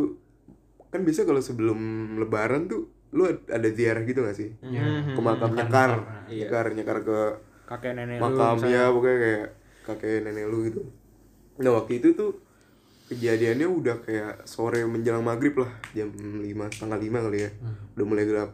kan 0.88 1.00
biasa 1.02 1.20
kalau 1.22 1.40
sebelum 1.40 1.78
lebaran 2.16 2.64
tuh 2.64 2.82
lu 3.10 3.24
ad- 3.24 3.48
ada 3.48 3.68
ziarah 3.68 4.02
gitu 4.02 4.20
gak 4.20 4.36
sih? 4.36 4.52
Iya. 4.60 5.12
Ke 5.12 5.20
makam 5.20 5.52
nyekar, 5.52 5.90
Iya. 6.26 6.46
nyekar, 6.46 6.66
nyekar 6.72 6.98
ke 7.02 7.18
kakek 7.64 7.92
nenek 7.92 8.16
lu 8.16 8.24
makam 8.24 8.54
misalnya. 8.56 8.80
ya 8.80 8.84
pokoknya 8.88 9.18
kayak 9.18 9.46
kakek 9.84 10.16
nenek 10.22 10.44
lu 10.46 10.58
gitu. 10.64 10.80
Nah 11.58 11.70
waktu 11.74 11.92
itu 11.98 12.08
tuh 12.12 12.30
kejadiannya 13.06 13.64
udah 13.64 13.96
kayak 13.98 14.44
sore 14.44 14.84
menjelang 14.84 15.24
maghrib 15.24 15.56
lah 15.56 15.72
jam 15.90 16.12
lima 16.38 16.68
setengah 16.68 16.98
lima 16.98 17.18
kali 17.24 17.38
ya. 17.40 17.50
Udah 17.92 18.04
mulai 18.04 18.24
gelap. 18.24 18.52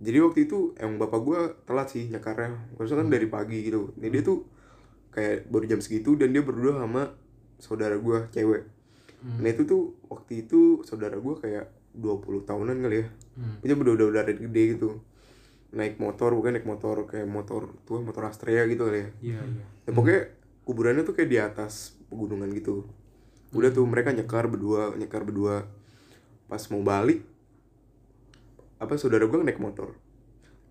Jadi 0.00 0.16
waktu 0.18 0.38
itu 0.46 0.72
emang 0.74 0.96
bapak 0.98 1.20
gua 1.20 1.40
telat 1.62 1.90
sih 1.90 2.06
nyekarnya. 2.06 2.56
Harusnya 2.74 2.96
kan 2.96 3.08
dari 3.10 3.26
pagi 3.26 3.58
gitu. 3.60 3.90
Jadi 3.98 4.10
dia 4.10 4.22
tuh 4.24 4.46
kayak 5.10 5.46
baru 5.46 5.64
jam 5.66 5.80
segitu 5.80 6.14
dan 6.14 6.30
dia 6.30 6.40
berdua 6.40 6.78
sama 6.78 7.14
saudara 7.56 7.96
gua 7.96 8.26
cewek 8.30 8.64
nah 9.36 9.48
itu 9.48 9.62
tuh 9.64 9.82
waktu 10.06 10.44
itu 10.44 10.80
saudara 10.82 11.16
gua 11.16 11.36
kayak 11.36 11.68
20 11.92 12.44
tahunan 12.44 12.76
kali 12.80 12.98
ya 13.02 13.08
Hmm. 13.30 13.56
dia 13.62 13.72
udah 13.72 13.94
udah 13.94 14.06
udah 14.10 14.22
gede 14.26 14.62
gitu 14.76 15.00
naik 15.70 15.96
motor 15.96 16.34
bukan 16.34 16.52
naik 16.52 16.66
motor 16.66 17.06
kayak 17.06 17.24
motor 17.24 17.72
tua 17.84 18.02
motor 18.02 18.26
Astrea 18.26 18.66
gitu 18.66 18.84
kali 18.84 19.00
ya 19.00 19.08
iya 19.22 19.40
iya 19.40 19.64
Ya, 19.80 19.90
pokoknya 19.90 20.20
kuburannya 20.62 21.02
tuh 21.02 21.14
kayak 21.14 21.30
di 21.30 21.38
atas 21.40 21.96
pegunungan 22.06 22.46
gitu. 22.52 22.84
Udah 23.50 23.70
tuh 23.70 23.82
mereka 23.82 24.12
nyekar 24.12 24.46
berdua, 24.46 24.92
nyekar 24.94 25.24
berdua. 25.24 25.66
Pas 26.46 26.60
mau 26.68 26.78
balik, 26.80 27.24
apa 28.76 28.94
saudara 28.96 29.24
gue 29.24 29.40
naik 29.40 29.58
motor. 29.58 29.96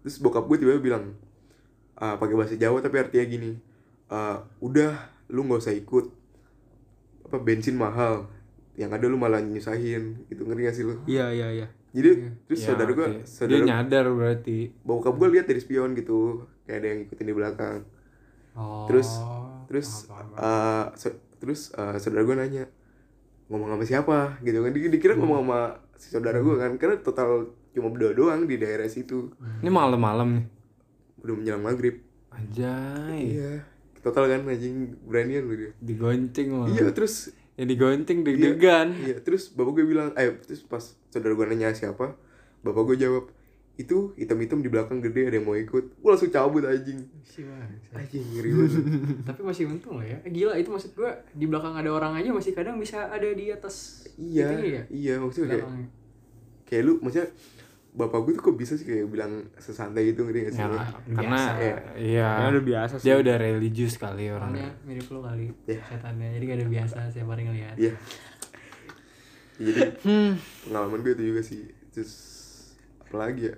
Terus 0.02 0.18
bokap 0.18 0.46
gue 0.46 0.58
tiba-tiba 0.58 0.82
bilang, 0.82 1.04
ah, 1.96 2.16
pakai 2.16 2.36
bahasa 2.38 2.56
Jawa 2.56 2.80
tapi 2.80 2.98
artinya 2.98 3.26
gini, 3.26 3.52
"Ah, 4.10 4.42
udah 4.60 4.92
lu 5.30 5.46
nggak 5.46 5.62
usah 5.62 5.74
ikut, 5.74 6.06
apa 7.24 7.38
bensin 7.38 7.78
mahal, 7.78 8.26
yang 8.74 8.90
ada 8.90 9.06
lu 9.06 9.16
malah 9.16 9.38
nyusahin, 9.40 10.26
gitu 10.26 10.42
ngerti 10.44 10.62
gak 10.64 10.76
sih 10.76 10.84
lu? 10.84 10.96
iya 11.06 11.30
iya 11.30 11.48
iya 11.54 11.68
Jadi 11.90 12.10
terus 12.46 12.60
Ya, 12.60 12.68
saudara 12.68 12.92
gue. 12.92 13.08
Dia 13.10 13.26
saudara 13.26 13.66
nyadar 13.66 14.06
berarti. 14.10 14.70
bokap 14.84 15.14
gue 15.16 15.30
lihat 15.32 15.46
dari 15.46 15.58
spion 15.58 15.94
gitu, 15.94 16.46
kayak 16.64 16.78
ada 16.78 16.88
yang 16.88 16.98
ngikutin 17.00 17.26
di 17.26 17.36
belakang. 17.36 17.80
oh 18.54 18.86
Terus 18.86 19.10
terus 19.66 20.10
paham, 20.10 20.26
paham. 20.34 20.42
eh, 20.42 20.86
sa- 20.96 21.20
terus 21.38 21.62
eh, 21.72 21.98
saudara 21.98 22.22
gue 22.24 22.36
nanya 22.36 22.64
ngomong 23.48 23.70
sama 23.72 23.84
siapa 23.84 24.18
gitu 24.40 24.62
kan 24.62 24.70
Di- 24.70 24.86
dikira 24.88 25.14
ngomong 25.16 25.42
sama 25.44 25.60
si 25.96 26.10
saudara 26.10 26.38
gue 26.38 26.56
kan 26.56 26.72
karena 26.78 26.98
total 27.00 27.50
cuma 27.70 27.90
berdua 27.90 28.14
doang 28.14 28.46
di 28.46 28.56
daerah 28.56 28.86
situ 28.86 29.34
Ini 29.62 29.70
malam-malam 29.70 30.28
nih. 30.32 30.46
udah 31.20 31.34
menjelang 31.36 31.64
maghrib 31.64 31.96
Anjay. 32.30 33.18
iya 33.36 33.54
total 34.00 34.28
kan 34.28 34.42
anjing 34.46 34.96
beranian 35.04 35.44
lu 35.44 35.56
dia 35.56 35.72
Digonceng 35.78 36.50
loh. 36.50 36.68
iya 36.68 36.90
terus 36.90 37.36
Ya 37.54 37.68
digonceng 37.68 38.24
deg-degan. 38.24 38.96
iya 39.04 39.20
terus 39.20 39.52
bapak 39.52 39.76
gue 39.76 39.86
bilang 39.86 40.16
eh 40.16 40.32
terus 40.40 40.64
pas 40.64 40.80
saudara 41.10 41.36
gue 41.36 41.46
nanya 41.46 41.76
siapa 41.76 42.16
bapak 42.62 42.84
gue 42.88 42.98
jawab 43.04 43.28
itu 43.76 44.12
hitam-hitam 44.16 44.60
di 44.60 44.68
belakang 44.68 45.00
gede 45.00 45.28
ada 45.28 45.36
yang 45.36 45.48
mau 45.48 45.56
ikut. 45.56 45.96
Gue 45.96 46.10
langsung 46.12 46.28
cabut 46.28 46.64
anjing. 46.64 47.00
Anjing 47.92 48.24
ngeri 48.30 48.52
banget. 48.52 48.84
Tapi 49.32 49.40
masih 49.40 49.64
untung 49.68 49.96
lah 49.96 50.04
ya. 50.04 50.20
Eh, 50.20 50.32
gila 50.32 50.56
itu 50.56 50.68
maksud 50.68 50.92
gua 50.94 51.16
di 51.32 51.48
belakang 51.48 51.76
ada 51.76 51.88
orang 51.88 52.12
aja 52.14 52.28
masih 52.32 52.52
kadang 52.52 52.76
bisa 52.76 53.08
ada 53.08 53.24
di 53.24 53.48
atas 53.48 54.04
iya 54.16 54.52
ya? 54.60 54.84
iya 54.92 55.16
maksudnya 55.16 55.64
kayak 56.64 56.84
lu 56.84 57.00
maksudnya 57.00 57.32
bapak 57.92 58.20
gue 58.22 58.34
tuh 58.34 58.44
kok 58.44 58.56
bisa 58.56 58.74
sih 58.74 58.86
kayak 58.86 59.08
bilang 59.08 59.32
sesantai 59.56 60.10
itu 60.10 60.22
ngerti 60.22 60.40
gak 60.44 60.54
sih 60.54 60.62
Ya, 60.62 60.70
karena 61.12 61.40
ya. 61.58 61.76
iya. 61.98 62.28
ya 62.38 62.46
udah 62.48 62.64
biasa 62.64 62.94
sih 62.96 63.06
Dia 63.06 63.16
udah 63.18 63.36
religius 63.36 63.96
kali 63.96 64.28
orangnya. 64.28 64.70
orangnya 64.70 64.86
mirip 64.86 65.08
lu 65.08 65.20
kali 65.20 65.46
Iya. 65.66 65.82
setannya 65.84 66.28
jadi 66.32 66.44
gak 66.46 66.58
ada 66.58 66.68
biasa 66.70 66.98
siapa 67.10 67.32
yang 67.34 67.48
ngeliat 67.50 67.76
Iya. 67.76 67.94
Jadi 69.60 69.82
pengalaman 70.64 71.00
gue 71.02 71.14
itu 71.14 71.24
juga 71.26 71.42
sih. 71.42 71.62
Terus 71.90 72.14
apa 73.02 73.16
lagi 73.20 73.42
ya? 73.46 73.56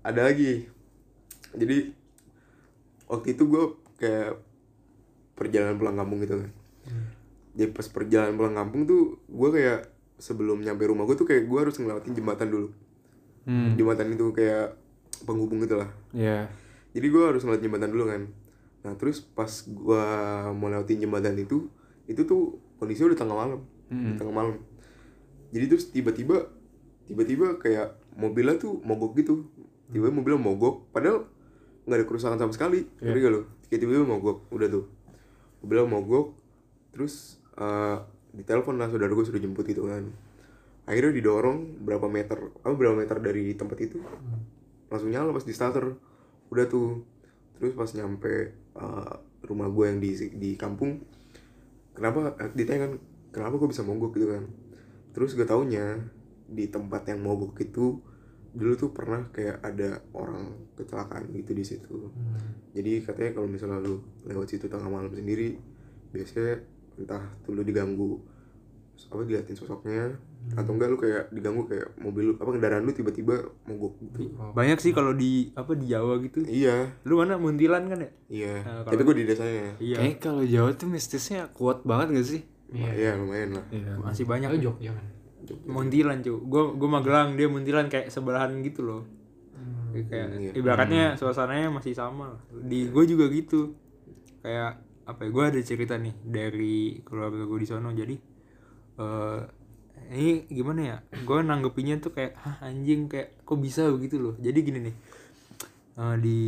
Ada 0.00 0.20
lagi. 0.24 0.64
Jadi 1.52 1.92
waktu 3.04 3.28
itu 3.30 3.42
gue 3.44 3.64
kayak 3.98 4.40
perjalanan 5.34 5.76
pulang 5.76 5.92
kampung 5.94 6.18
gitu 6.20 6.38
kan. 6.38 6.50
Jadi 7.52 7.68
pas 7.68 7.84
perjalanan 7.84 8.32
pulang 8.34 8.56
kampung 8.56 8.86
tuh 8.86 9.20
gue 9.22 9.48
kayak 9.50 9.80
sebelum 10.16 10.60
nyampe 10.60 10.84
rumah 10.84 11.04
gue 11.04 11.12
tuh 11.14 11.26
kayak 11.26 11.44
gue 11.44 11.58
harus 11.58 11.76
ngelewatin 11.76 12.14
jembatan 12.14 12.48
dulu. 12.48 12.68
Hmm. 12.68 12.88
Jembatan 13.74 14.14
itu 14.14 14.30
kayak 14.30 14.78
penghubung 15.26 15.60
gitu 15.64 15.76
lah. 15.80 15.90
Iya. 16.14 16.46
Jadi 16.94 17.06
gue 17.06 17.22
harus 17.22 17.42
ngeliat 17.42 17.62
jembatan 17.62 17.90
dulu 17.90 18.04
kan. 18.10 18.22
Nah 18.80 18.92
terus 18.96 19.20
pas 19.22 19.50
gue 19.50 20.04
mau 20.56 20.72
lewatin 20.72 21.02
jembatan 21.02 21.36
itu, 21.36 21.68
itu 22.08 22.22
tuh 22.24 22.56
kondisinya 22.80 23.12
udah 23.12 23.18
tengah 23.20 23.36
malam, 23.36 23.60
Mm-mm. 23.92 24.16
tengah 24.16 24.34
malam. 24.34 24.54
Jadi 25.50 25.64
terus 25.66 25.84
tiba-tiba, 25.90 26.48
tiba-tiba 27.04 27.58
kayak 27.58 27.98
mobilnya 28.16 28.56
tuh 28.56 28.80
mogok 28.82 29.18
gitu. 29.18 29.46
Tiba-tiba 29.90 30.14
mobilnya 30.14 30.40
mogok, 30.40 30.88
padahal 30.94 31.26
nggak 31.84 31.98
ada 32.00 32.06
kerusakan 32.06 32.38
sama 32.38 32.52
sekali. 32.54 32.86
Iya. 33.02 33.12
Ngerti 33.12 33.20
gak 33.20 33.32
lo? 33.34 33.40
Kayak 33.68 33.80
tiba-tiba 33.82 34.06
mogok, 34.06 34.38
udah 34.54 34.68
tuh. 34.70 34.84
Mobilnya 35.60 35.86
mogok, 35.90 36.26
terus 36.94 37.42
eh 37.58 37.98
ditelepon 38.30 38.78
lah 38.78 38.86
saudara 38.86 39.10
gue 39.10 39.26
sudah 39.26 39.42
jemput 39.42 39.66
gitu 39.66 39.90
kan. 39.90 40.06
Akhirnya 40.88 41.12
didorong 41.14 41.82
berapa 41.84 42.06
meter, 42.10 42.52
apa 42.62 42.74
berapa 42.74 42.96
meter 42.96 43.20
dari 43.22 43.54
tempat 43.54 43.78
itu, 43.80 44.00
langsung 44.90 45.10
nyala 45.12 45.30
pas 45.32 45.46
di 45.46 45.54
starter. 45.54 45.96
Udah 46.50 46.66
tuh. 46.66 47.04
Terus 47.60 47.76
pas 47.76 47.90
nyampe 47.92 48.56
uh, 48.74 49.14
rumah 49.44 49.68
gue 49.68 49.84
yang 49.84 49.98
di 50.00 50.12
di 50.32 50.50
kampung 50.56 51.04
kenapa 51.92 52.32
eh, 52.40 52.50
ditanya 52.56 52.88
kan 52.88 52.92
kenapa 53.30 53.54
gue 53.60 53.68
bisa 53.68 53.84
mogok? 53.84 54.16
Gitu 54.16 54.32
kan. 54.32 54.44
Terus 55.12 55.36
gue 55.36 55.44
taunya 55.44 56.00
di 56.50 56.66
tempat 56.66 57.06
yang 57.06 57.22
mogok 57.22 57.54
itu 57.62 58.00
dulu 58.50 58.74
tuh 58.74 58.90
pernah 58.90 59.30
kayak 59.30 59.62
ada 59.62 60.02
orang 60.10 60.74
kecelakaan 60.74 61.30
gitu 61.30 61.54
di 61.54 61.62
situ. 61.62 62.10
Jadi 62.74 63.04
katanya 63.06 63.38
kalau 63.38 63.46
misalnya 63.46 63.78
lu 63.78 64.02
lewat 64.26 64.50
situ 64.50 64.66
tengah 64.66 64.90
malam 64.90 65.14
sendiri 65.14 65.54
biasanya 66.10 66.58
entah 66.98 67.22
tuh 67.46 67.54
lu 67.54 67.62
diganggu 67.62 68.18
apa 69.10 69.22
diliatin 69.24 69.56
sosoknya 69.56 70.18
atau 70.50 70.74
enggak 70.74 70.88
lu 70.90 70.98
kayak 70.98 71.30
diganggu 71.30 71.62
kayak 71.70 71.94
mobil 72.02 72.32
lu 72.32 72.34
apa 72.34 72.50
kendaraan 72.50 72.82
lu 72.82 72.90
tiba-tiba 72.90 73.46
mogok 73.70 73.94
gitu. 74.02 74.34
Banyak 74.34 74.78
sih 74.82 74.90
kalau 74.90 75.14
di 75.14 75.54
apa 75.54 75.78
di 75.78 75.86
Jawa 75.86 76.18
gitu. 76.18 76.42
Iya. 76.42 76.90
Lu 77.06 77.22
mana? 77.22 77.38
Muntilan 77.38 77.86
kan 77.86 77.98
ya? 78.02 78.10
Iya. 78.26 78.54
Nah, 78.66 78.82
tapi 78.82 79.02
gue 79.06 79.16
di 79.22 79.24
desanya. 79.30 79.78
Iya. 79.78 79.96
Kayaknya 80.02 80.18
kalau 80.18 80.42
Jawa 80.42 80.70
tuh 80.74 80.88
mistisnya 80.90 81.40
kuat 81.54 81.86
banget 81.86 82.18
gak 82.18 82.28
sih? 82.28 82.42
iya 82.70 83.18
lumayan 83.18 83.58
lah. 83.58 83.66
Iya. 83.74 83.98
masih 83.98 84.24
banyak. 84.26 84.48
Oh 84.50 84.58
Jogja 84.58 84.90
kan. 84.94 85.06
Muntilan 85.66 86.22
cuy 86.22 86.34
gue 86.38 86.62
gue 86.78 86.88
Magelang 86.88 87.34
dia 87.34 87.46
Muntilan 87.50 87.86
kayak 87.90 88.10
sebelahan 88.10 88.54
gitu 88.62 88.82
loh. 88.86 89.02
Kayak 89.90 90.28
iya. 90.38 90.50
ibaratnya 90.54 91.04
suasananya 91.14 91.70
masih 91.70 91.94
sama. 91.94 92.34
Lah. 92.34 92.42
di 92.66 92.90
gue 92.90 93.04
juga 93.06 93.26
gitu. 93.30 93.74
Kayak 94.42 94.82
apa 95.06 95.26
ya 95.26 95.30
gue 95.30 95.44
ada 95.46 95.60
cerita 95.62 95.94
nih 95.98 96.14
dari 96.22 97.02
keluarga 97.02 97.42
gue 97.42 97.58
di 97.58 97.66
sono. 97.66 97.90
Jadi 97.94 98.16
eh 99.00 99.59
ini 100.10 100.50
gimana 100.50 100.80
ya? 100.82 100.96
Gue 101.22 101.40
nanggepinnya 101.40 102.02
tuh 102.02 102.10
kayak 102.10 102.34
Hah, 102.36 102.66
anjing 102.66 103.06
kayak 103.06 103.46
kok 103.46 103.58
bisa 103.58 103.86
begitu 103.88 104.18
loh? 104.18 104.34
Jadi 104.36 104.58
gini 104.60 104.78
nih 104.90 104.96
eh, 105.96 106.16
di 106.18 106.38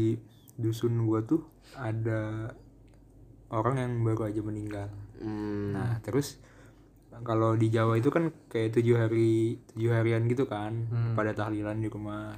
dusun 0.58 1.06
gue 1.06 1.20
tuh 1.22 1.42
ada 1.74 2.52
orang 3.48 3.76
yang 3.78 3.92
baru 4.02 4.28
aja 4.28 4.40
meninggal. 4.42 4.88
Hmm, 5.22 5.72
Nah 5.72 6.02
terus 6.02 6.42
kalau 7.22 7.54
di 7.54 7.68
Jawa 7.68 8.00
itu 8.00 8.08
kan 8.08 8.32
kayak 8.48 8.72
tujuh 8.74 8.96
hari 8.96 9.60
tujuh 9.70 9.92
harian 9.92 10.24
gitu 10.26 10.48
kan 10.48 10.88
pada 11.14 11.30
tahlilan 11.32 11.78
di 11.78 11.86
rumah. 11.86 12.34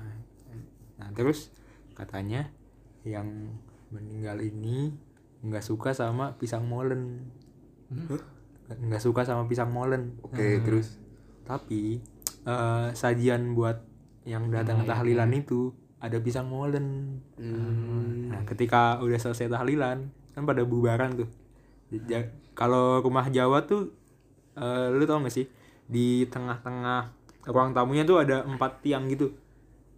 Nah 0.99 1.09
terus 1.15 1.55
katanya 1.95 2.51
yang 3.07 3.55
meninggal 3.89 4.43
ini 4.43 4.91
nggak 5.41 5.63
suka 5.63 5.95
sama 5.95 6.35
pisang 6.37 6.67
molen, 6.67 7.31
nggak 8.67 8.99
suka 8.99 9.23
sama 9.23 9.47
pisang 9.47 9.71
molen. 9.71 10.19
oke 10.27 10.35
terus 10.67 10.99
Tapi 11.45 12.01
eh, 12.45 12.89
sajian 12.93 13.53
buat 13.53 13.81
yang 14.25 14.49
datang 14.49 14.81
ke 14.81 14.89
tahlilan 14.89 15.31
itu 15.33 15.73
ada 15.99 16.17
pisang 16.19 16.49
molen. 16.49 17.21
hmm, 17.37 18.29
Nah, 18.29 18.43
ketika 18.45 18.99
udah 18.99 19.17
selesai 19.17 19.49
tahlilan, 19.49 20.05
kan 20.33 20.43
pada 20.43 20.61
bubaran 20.63 21.15
tuh. 21.15 21.29
Ja- 22.05 22.29
Kalau 22.53 23.01
rumah 23.01 23.27
Jawa 23.29 23.65
tuh, 23.65 23.91
eh, 24.55 24.87
lu 24.91 25.05
tau 25.05 25.19
gak 25.19 25.33
sih? 25.33 25.47
Di 25.85 26.25
tengah-tengah 26.27 27.11
ruang 27.45 27.73
tamunya 27.73 28.03
tuh 28.03 28.19
ada 28.19 28.41
empat 28.43 28.81
tiang 28.81 29.05
gitu. 29.07 29.35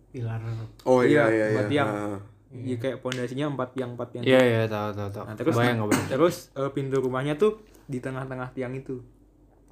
Pilar. 0.09 0.41
oh 0.83 1.05
Iya, 1.05 1.07
iya 1.07 1.25
iya 1.29 1.45
iya 1.45 1.55
buat 1.55 1.67
tiang. 1.69 1.89
Ah, 1.89 2.19
Jadi 2.49 2.75
kayak 2.81 2.99
pondasinya 3.01 3.47
empat 3.53 3.69
tiang, 3.75 3.91
empat 3.93 4.09
tiang. 4.11 4.25
Iya 4.25 4.41
iya 4.41 4.61
tahu 4.65 4.89
tahu 4.95 5.09
tahu. 5.13 5.25
Nah, 5.29 5.35
terus 5.37 5.55
Bayang 5.55 5.79
bayang? 5.85 6.09
terus 6.09 6.37
eh, 6.55 6.71
pintu 6.73 6.97
rumahnya 6.99 7.37
tuh 7.37 7.61
di 7.85 7.99
tengah-tengah 8.01 8.49
tiang 8.51 8.73
itu. 8.73 9.03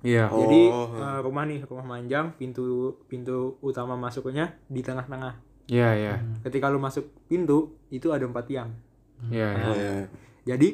Iya. 0.04 0.28
Oh. 0.28 0.44
Jadi 0.44 0.60
eh, 1.00 1.18
rumah 1.24 1.44
nih, 1.48 1.64
rumah 1.64 1.86
manjang, 1.96 2.36
pintu 2.36 2.92
pintu 3.08 3.56
utama 3.64 3.96
masuknya 3.96 4.52
di 4.68 4.84
tengah-tengah. 4.84 5.40
Iya 5.72 5.88
iya. 5.96 6.14
Ketika 6.44 6.68
lu 6.68 6.76
masuk 6.76 7.08
pintu, 7.24 7.72
itu 7.88 8.12
ada 8.12 8.28
empat 8.28 8.44
tiang. 8.44 8.70
Iya 9.32 9.48
iya. 9.56 9.64
oh 9.64 9.74
iya 9.74 9.92
Jadi 10.44 10.68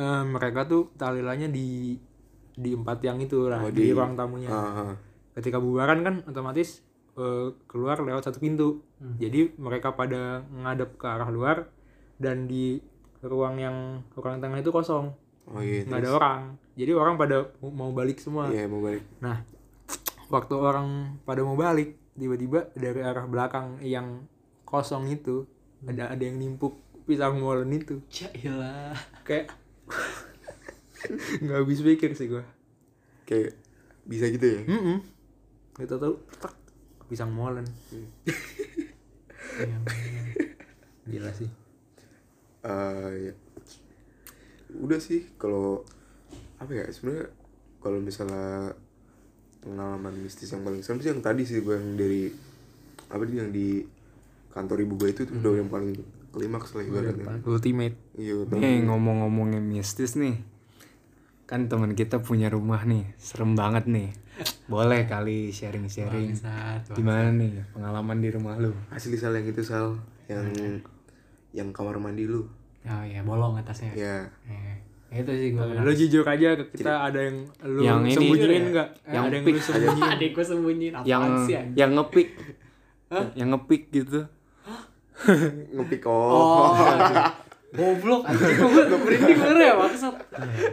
eh, 0.00 0.24
mereka 0.24 0.64
tuh 0.64 0.88
tahlilannya 0.96 1.52
di 1.52 2.00
di 2.54 2.70
empat 2.72 3.02
tiang 3.04 3.20
itu 3.20 3.50
lah 3.52 3.60
Oh, 3.60 3.68
di, 3.68 3.90
di- 3.90 3.92
ruang 3.92 4.16
tamunya. 4.16 4.48
Ah, 4.48 4.88
ah. 4.88 4.94
Ketika 5.36 5.60
bubaran 5.60 6.00
kan 6.00 6.14
otomatis 6.24 6.80
eh, 7.20 7.52
keluar 7.68 8.00
lewat 8.00 8.24
satu 8.24 8.40
pintu. 8.40 8.80
Jadi 9.20 9.52
mereka 9.60 9.92
pada 9.92 10.40
ngadep 10.48 10.96
ke 10.96 11.04
arah 11.04 11.28
luar 11.28 11.68
dan 12.16 12.48
di 12.48 12.80
ruang 13.20 13.60
yang 13.60 14.00
ruang 14.16 14.40
tengah 14.40 14.64
itu 14.64 14.72
kosong, 14.72 15.12
oh 15.50 15.60
iya 15.60 15.84
nggak 15.84 16.00
ada 16.00 16.10
orang. 16.14 16.40
Jadi 16.74 16.92
orang 16.94 17.14
pada 17.20 17.36
mau 17.62 17.90
balik 17.94 18.18
semua. 18.18 18.50
iya 18.50 18.66
mau 18.66 18.82
balik 18.82 19.04
Nah, 19.22 19.44
waktu 20.32 20.54
orang 20.58 21.18
pada 21.22 21.44
mau 21.46 21.54
balik, 21.54 21.94
tiba-tiba 22.18 22.70
dari 22.74 23.00
arah 23.04 23.26
belakang 23.28 23.78
yang 23.84 24.26
kosong 24.66 25.06
itu 25.12 25.46
ada 25.84 26.10
ada 26.10 26.22
yang 26.24 26.40
nimpuk 26.40 26.80
pisang 27.04 27.38
molen 27.38 27.70
itu. 27.70 28.00
Cailah. 28.08 28.96
Kayak 29.22 29.52
nggak 31.44 31.58
habis 31.60 31.84
pikir 31.84 32.16
sih 32.16 32.32
gua. 32.32 32.44
kayak 33.24 33.56
bisa 34.04 34.28
gitu 34.28 34.44
ya 34.44 34.60
Mm 34.68 35.00
Kita 35.76 35.96
tahu 35.96 36.16
tak 36.40 36.52
pisang 37.08 37.32
molen. 37.32 37.64
Gila 41.04 41.30
sih. 41.36 41.50
Eh, 42.64 43.10
ya. 43.28 43.34
Udah 44.80 44.98
sih 44.98 45.26
kalau 45.38 45.82
apa 46.58 46.72
ya 46.74 46.86
sebenarnya 46.90 47.30
kalau 47.84 47.98
misalnya 48.00 48.72
pengalaman 49.64 50.14
mistis 50.20 50.52
yang 50.52 50.64
paling 50.64 50.84
serem 50.84 51.00
sih 51.00 51.10
yang 51.12 51.24
tadi 51.24 51.42
sih 51.44 51.60
gue 51.64 51.74
yang 51.74 51.96
dari 51.96 52.28
apa 53.08 53.22
sih 53.24 53.36
yang 53.40 53.52
di 53.52 53.84
kantor 54.52 54.84
ibu 54.84 54.94
gue 55.00 55.08
itu 55.10 55.22
tuh 55.26 55.34
udah 55.40 55.52
yang 55.58 55.70
paling 55.72 55.92
klimaks 56.34 56.74
lah 56.74 56.82
ibaratnya 56.82 57.26
Ultimate. 57.46 57.96
iya 58.18 58.34
Nih 58.58 58.82
ngomong-ngomongin 58.90 59.62
mistis 59.62 60.18
nih. 60.18 60.42
Kan 61.46 61.70
teman 61.70 61.94
kita 61.94 62.18
punya 62.24 62.50
rumah 62.50 62.82
nih, 62.82 63.14
serem 63.20 63.54
banget 63.54 63.86
nih. 63.86 64.10
Boleh 64.66 65.06
kali 65.06 65.54
sharing-sharing. 65.54 66.34
Bangsat. 66.34 66.90
Gimana 66.90 67.30
nih 67.30 67.62
pengalaman 67.70 68.18
di 68.18 68.28
rumah 68.34 68.58
lu? 68.58 68.74
asli 68.90 69.14
sal 69.14 69.38
yang 69.38 69.46
itu 69.46 69.62
sal 69.62 69.94
yang 70.26 70.50
yang 71.54 71.70
kamar 71.70 72.02
mandi 72.02 72.26
lu 72.26 72.50
Oh 72.84 73.02
iya, 73.02 73.20
bolong 73.20 73.56
atasnya. 73.56 73.90
ya 73.92 74.28
Eh, 74.44 74.76
itu 75.14 75.30
sih 75.30 75.48
gue 75.50 75.62
Lo 75.62 75.88
jujur 75.88 76.20
aja 76.22 76.48
ke 76.54 76.64
kita 76.74 77.06
ada 77.06 77.16
yang 77.18 77.36
lu 77.62 77.80
Yang 77.80 77.98
ini- 78.02 78.14
sembunyiin 78.14 78.64
nggak? 78.70 78.88
Yang 79.06 79.22
ada 79.22 79.34
yang 79.34 79.44
lu 79.46 79.60
sembunyiin. 79.60 80.10
Adik 80.14 80.30
gue 80.30 80.44
sembunyiin 80.44 80.94
Yang 81.02 81.22
sih 81.42 81.54
yang 81.72 81.90
ngepik. 81.94 82.28
Yang 83.32 83.48
ngepik 83.50 83.82
gitu. 83.90 84.20
ngepik 85.70 86.02
Oh, 86.04 86.74
oh, 86.74 86.74
goblok 87.72 88.22
anjing 88.24 88.54
gue 88.54 88.98
merinding 88.98 89.38
bener 89.40 89.58
ya 89.60 89.74
maksud. 89.74 90.14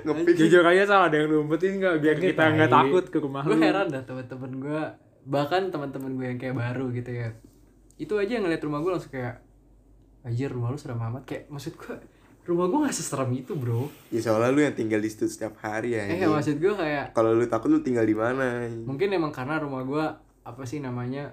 ngepik 0.03 0.33
Jujur 0.35 0.61
aja 0.63 0.83
salah 0.83 1.05
ada 1.07 1.17
yang 1.17 1.27
lu 1.27 1.41
umpetin 1.41 1.77
nggak 1.77 1.97
biar 1.97 2.15
Ini 2.15 2.25
kita 2.27 2.43
nggak 2.51 2.69
takut 2.69 3.05
ke 3.07 3.17
rumah 3.17 3.41
Gue 3.41 3.55
lu. 3.55 3.61
heran 3.63 3.89
dah 3.89 4.01
teman-teman 4.01 4.51
gue 4.59 4.81
bahkan 5.23 5.69
teman-teman 5.69 6.11
gue 6.13 6.25
yang 6.27 6.37
kayak 6.37 6.55
baru 6.55 6.89
gitu 6.91 7.09
ya 7.11 7.29
itu 7.95 8.13
aja 8.15 8.31
yang 8.31 8.43
ngeliat 8.43 8.61
rumah 8.61 8.79
gue 8.79 8.91
langsung 8.91 9.09
kayak 9.09 9.37
anjir 10.21 10.47
rumah 10.47 10.69
lu 10.69 10.77
serem 10.77 10.99
amat. 10.99 11.23
Kayak 11.23 11.43
maksud 11.47 11.73
gue 11.73 11.95
rumah 12.43 12.65
gue 12.65 12.79
gak 12.83 12.93
seserem 12.93 13.29
itu 13.31 13.53
bro. 13.53 13.85
Ya 14.09 14.19
soalnya 14.19 14.49
lu 14.49 14.61
yang 14.61 14.73
tinggal 14.73 14.97
di 14.97 15.07
situ 15.07 15.25
setiap 15.25 15.57
hari 15.59 15.93
ya 15.93 16.05
eh 16.07 16.25
maksud 16.25 16.57
gue 16.57 16.73
kayak 16.73 17.11
kalau 17.11 17.31
lu 17.31 17.45
takut 17.45 17.69
lu 17.69 17.79
tinggal 17.79 18.01
di 18.01 18.13
mana 18.13 18.65
mungkin 18.81 19.09
emang 19.09 19.29
karena 19.29 19.57
rumah 19.57 19.81
gue 19.81 20.05
apa 20.41 20.63
sih 20.63 20.79
namanya 20.79 21.29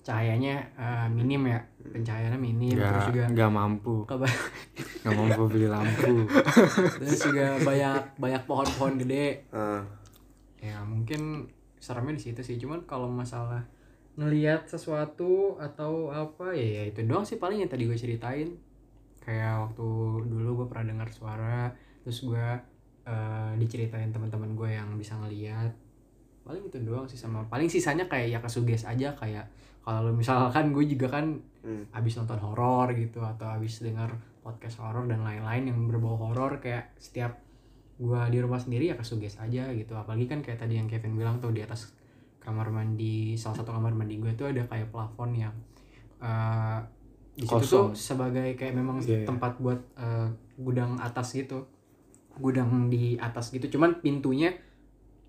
cahayanya 0.00 0.54
eh, 0.72 1.06
minim 1.08 1.44
ya. 1.44 1.60
Pencahayaannya 1.82 2.40
minim 2.40 2.72
terus 2.72 3.10
juga 3.10 3.24
Gak, 3.26 3.36
gak 3.36 3.50
mampu. 3.50 3.94
keba- 4.06 4.38
Gak 5.02 5.14
mampu 5.14 5.42
beli 5.46 5.66
lampu. 5.66 6.24
terus 6.96 7.20
juga 7.22 7.58
banyak 7.58 8.16
banyak 8.16 8.42
pohon-pohon 8.44 8.94
gede. 8.98 9.44
Ah, 9.50 9.82
ya 10.56 10.80
mungkin 10.80 11.48
seremnya 11.76 12.14
di 12.14 12.22
situ 12.22 12.40
sih. 12.40 12.56
Cuman 12.56 12.84
kalau 12.84 13.08
masalah 13.08 13.64
ngelihat 14.20 14.68
sesuatu 14.68 15.56
atau 15.56 16.12
apa 16.12 16.52
ya, 16.52 16.84
ya 16.84 16.92
itu 16.92 17.00
doang 17.08 17.24
sih 17.24 17.40
paling 17.40 17.64
yang 17.64 17.72
tadi 17.72 17.88
gue 17.88 17.96
ceritain. 17.96 18.52
Kayak 19.24 19.68
waktu 19.68 19.88
dulu 20.28 20.64
gue 20.64 20.66
pernah 20.68 20.92
dengar 20.92 21.08
suara 21.08 21.72
terus 22.04 22.24
gue 22.24 22.46
eh, 23.08 23.52
diceritain 23.56 24.12
teman-teman 24.12 24.52
gue 24.52 24.70
yang 24.76 24.88
bisa 25.00 25.16
ngelihat 25.16 25.72
paling 26.44 26.64
itu 26.64 26.80
doang 26.84 27.04
sih 27.04 27.20
sama 27.20 27.44
paling 27.48 27.68
sisanya 27.68 28.08
kayak 28.08 28.32
ya 28.32 28.38
kesuges 28.40 28.88
aja 28.88 29.12
kayak 29.12 29.44
kalau 29.84 30.08
misalkan 30.12 30.72
gue 30.72 30.84
juga 30.88 31.20
kan 31.20 31.36
Hmm. 31.60 31.84
abis 31.92 32.16
nonton 32.16 32.40
horor 32.40 32.88
gitu 32.96 33.20
atau 33.20 33.44
abis 33.52 33.84
dengar 33.84 34.16
podcast 34.40 34.80
horor 34.80 35.04
dan 35.04 35.20
lain-lain 35.20 35.68
yang 35.68 35.78
berbau 35.84 36.16
horor 36.16 36.56
kayak 36.56 36.96
setiap 36.96 37.36
gua 38.00 38.32
di 38.32 38.40
rumah 38.40 38.56
sendiri 38.56 38.88
ya 38.88 38.96
kesuges 38.96 39.36
aja 39.36 39.68
gitu. 39.76 39.92
Apalagi 39.92 40.24
kan 40.24 40.40
kayak 40.40 40.56
tadi 40.56 40.80
yang 40.80 40.88
Kevin 40.88 41.20
bilang 41.20 41.36
tuh 41.36 41.52
di 41.52 41.60
atas 41.60 41.92
kamar 42.40 42.72
mandi 42.72 43.36
salah 43.36 43.60
satu 43.60 43.70
kamar 43.76 43.92
mandi 43.92 44.16
gue 44.16 44.32
tuh 44.32 44.48
ada 44.48 44.64
kayak 44.64 44.88
plafon 44.88 45.36
yang 45.36 45.54
eh 46.20 46.80
di 47.36 47.46
situ 47.46 47.64
tuh 47.64 47.86
sebagai 47.94 48.52
kayak 48.58 48.74
memang 48.76 49.00
Iya, 49.00 49.22
iya. 49.22 49.26
tempat 49.28 49.56
buat 49.62 49.80
eh, 49.96 50.28
gudang 50.60 50.98
atas 51.00 51.32
gitu. 51.32 51.64
Gudang 52.36 52.88
di 52.88 53.16
atas 53.16 53.52
gitu 53.52 53.78
cuman 53.78 54.00
pintunya 54.00 54.52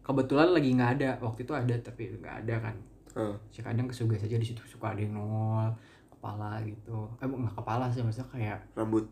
kebetulan 0.02 0.52
lagi 0.52 0.74
nggak 0.76 0.92
ada. 1.00 1.10
Waktu 1.24 1.44
itu 1.48 1.54
ada 1.56 1.76
tapi 1.80 2.12
nggak 2.20 2.36
ada 2.48 2.56
kan. 2.72 2.76
Ah. 3.12 3.36
sih 3.52 3.60
kadang 3.60 3.92
kesugas 3.92 4.24
aja 4.24 4.40
di 4.40 4.48
situ 4.48 4.64
suka 4.64 4.96
ada 4.96 5.04
yang 5.04 5.12
nongol 5.16 5.68
kepala 6.16 6.64
gitu. 6.64 7.12
Eh 7.20 7.28
nggak 7.28 7.56
kepala 7.60 7.92
sih 7.92 8.00
maksudnya 8.00 8.28
kayak 8.32 8.60
rambut 8.72 9.04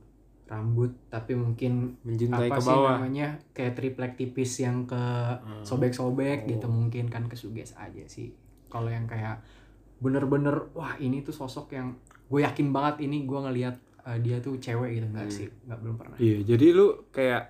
rambut 0.50 0.90
tapi 1.08 1.32
mungkin 1.32 1.94
Menjuntai 2.02 2.50
apa 2.50 2.58
ke 2.58 2.60
sih 2.60 2.68
bawah. 2.68 2.92
namanya 2.98 3.28
kayak 3.52 3.74
triplek 3.74 4.14
tipis 4.16 4.58
yang 4.58 4.84
ke 4.84 4.98
Hmm. 4.98 5.62
sobek-sobek 5.62 6.44
Oh. 6.44 6.48
gitu 6.48 6.66
mungkin 6.68 7.06
kan 7.06 7.24
kesuges 7.24 7.74
aja 7.76 8.02
sih 8.04 8.34
kalau 8.66 8.90
yang 8.90 9.06
kayak 9.06 9.46
bener-bener 9.98 10.74
wah 10.74 10.98
ini 10.98 11.22
tuh 11.22 11.32
sosok 11.32 11.70
yang 11.72 11.94
gue 12.26 12.42
yakin 12.42 12.70
banget 12.70 13.04
ini 13.04 13.24
gue 13.24 13.40
ngelihat 13.40 13.76
uh, 14.02 14.18
dia 14.18 14.40
tuh 14.40 14.58
cewek 14.58 14.96
gitu 14.96 15.08
nggak 15.08 15.24
Hmm. 15.24 15.36
sih 15.36 15.48
nggak 15.64 15.80
belum 15.80 15.96
pernah 15.96 16.18
Iya, 16.18 16.38
jadi 16.44 16.66
lu 16.72 16.88
kayak 17.10 17.44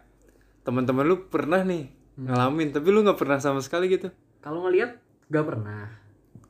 teman-teman 0.61 1.05
lu 1.05 1.25
pernah 1.25 1.61
nih 1.61 1.87
ngalamin, 2.17 2.69
tapi 2.69 2.87
lu 2.89 2.99
nggak 3.01 3.15
pernah 3.15 3.37
sama 3.37 3.59
sekali 3.59 3.87
gitu. 3.87 4.11
kalau 4.37 4.63
ngelihat 4.63 4.99
nggak 5.25 5.45
pernah 5.45 5.87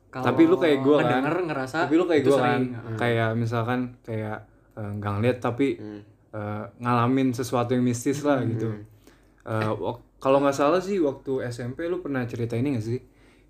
Kalau 0.08 0.26
Tapi 0.26 0.42
lu 0.42 0.58
kayak 0.58 0.82
gua 0.82 0.98
kan. 1.00 1.22
ngerasa 1.22 1.76
tapi 1.80 1.94
lu 1.94 2.02
kayak 2.04 2.22
gue 2.24 2.34
kan, 2.34 2.58
sering. 2.58 2.98
kayak 2.98 3.30
misalkan 3.32 3.80
kayak 4.00 4.42
eh, 4.72 4.90
nggak 4.92 5.12
ngeliat 5.12 5.38
tapi 5.38 5.78
Hmm. 5.78 6.02
Eh, 6.30 6.64
ngalamin 6.78 7.32
sesuatu 7.32 7.74
yang 7.74 7.82
mistis 7.82 8.22
lah 8.22 8.42
gitu. 8.44 8.70
Eh, 9.42 9.72
wak- 9.74 10.20
kalau 10.20 10.38
nggak 10.38 10.52
salah 10.52 10.78
sih 10.78 11.00
waktu 11.00 11.48
SMP 11.48 11.88
lu 11.88 12.04
pernah 12.04 12.22
cerita 12.28 12.52
ini 12.54 12.76
gak 12.76 12.84
sih? 12.84 13.00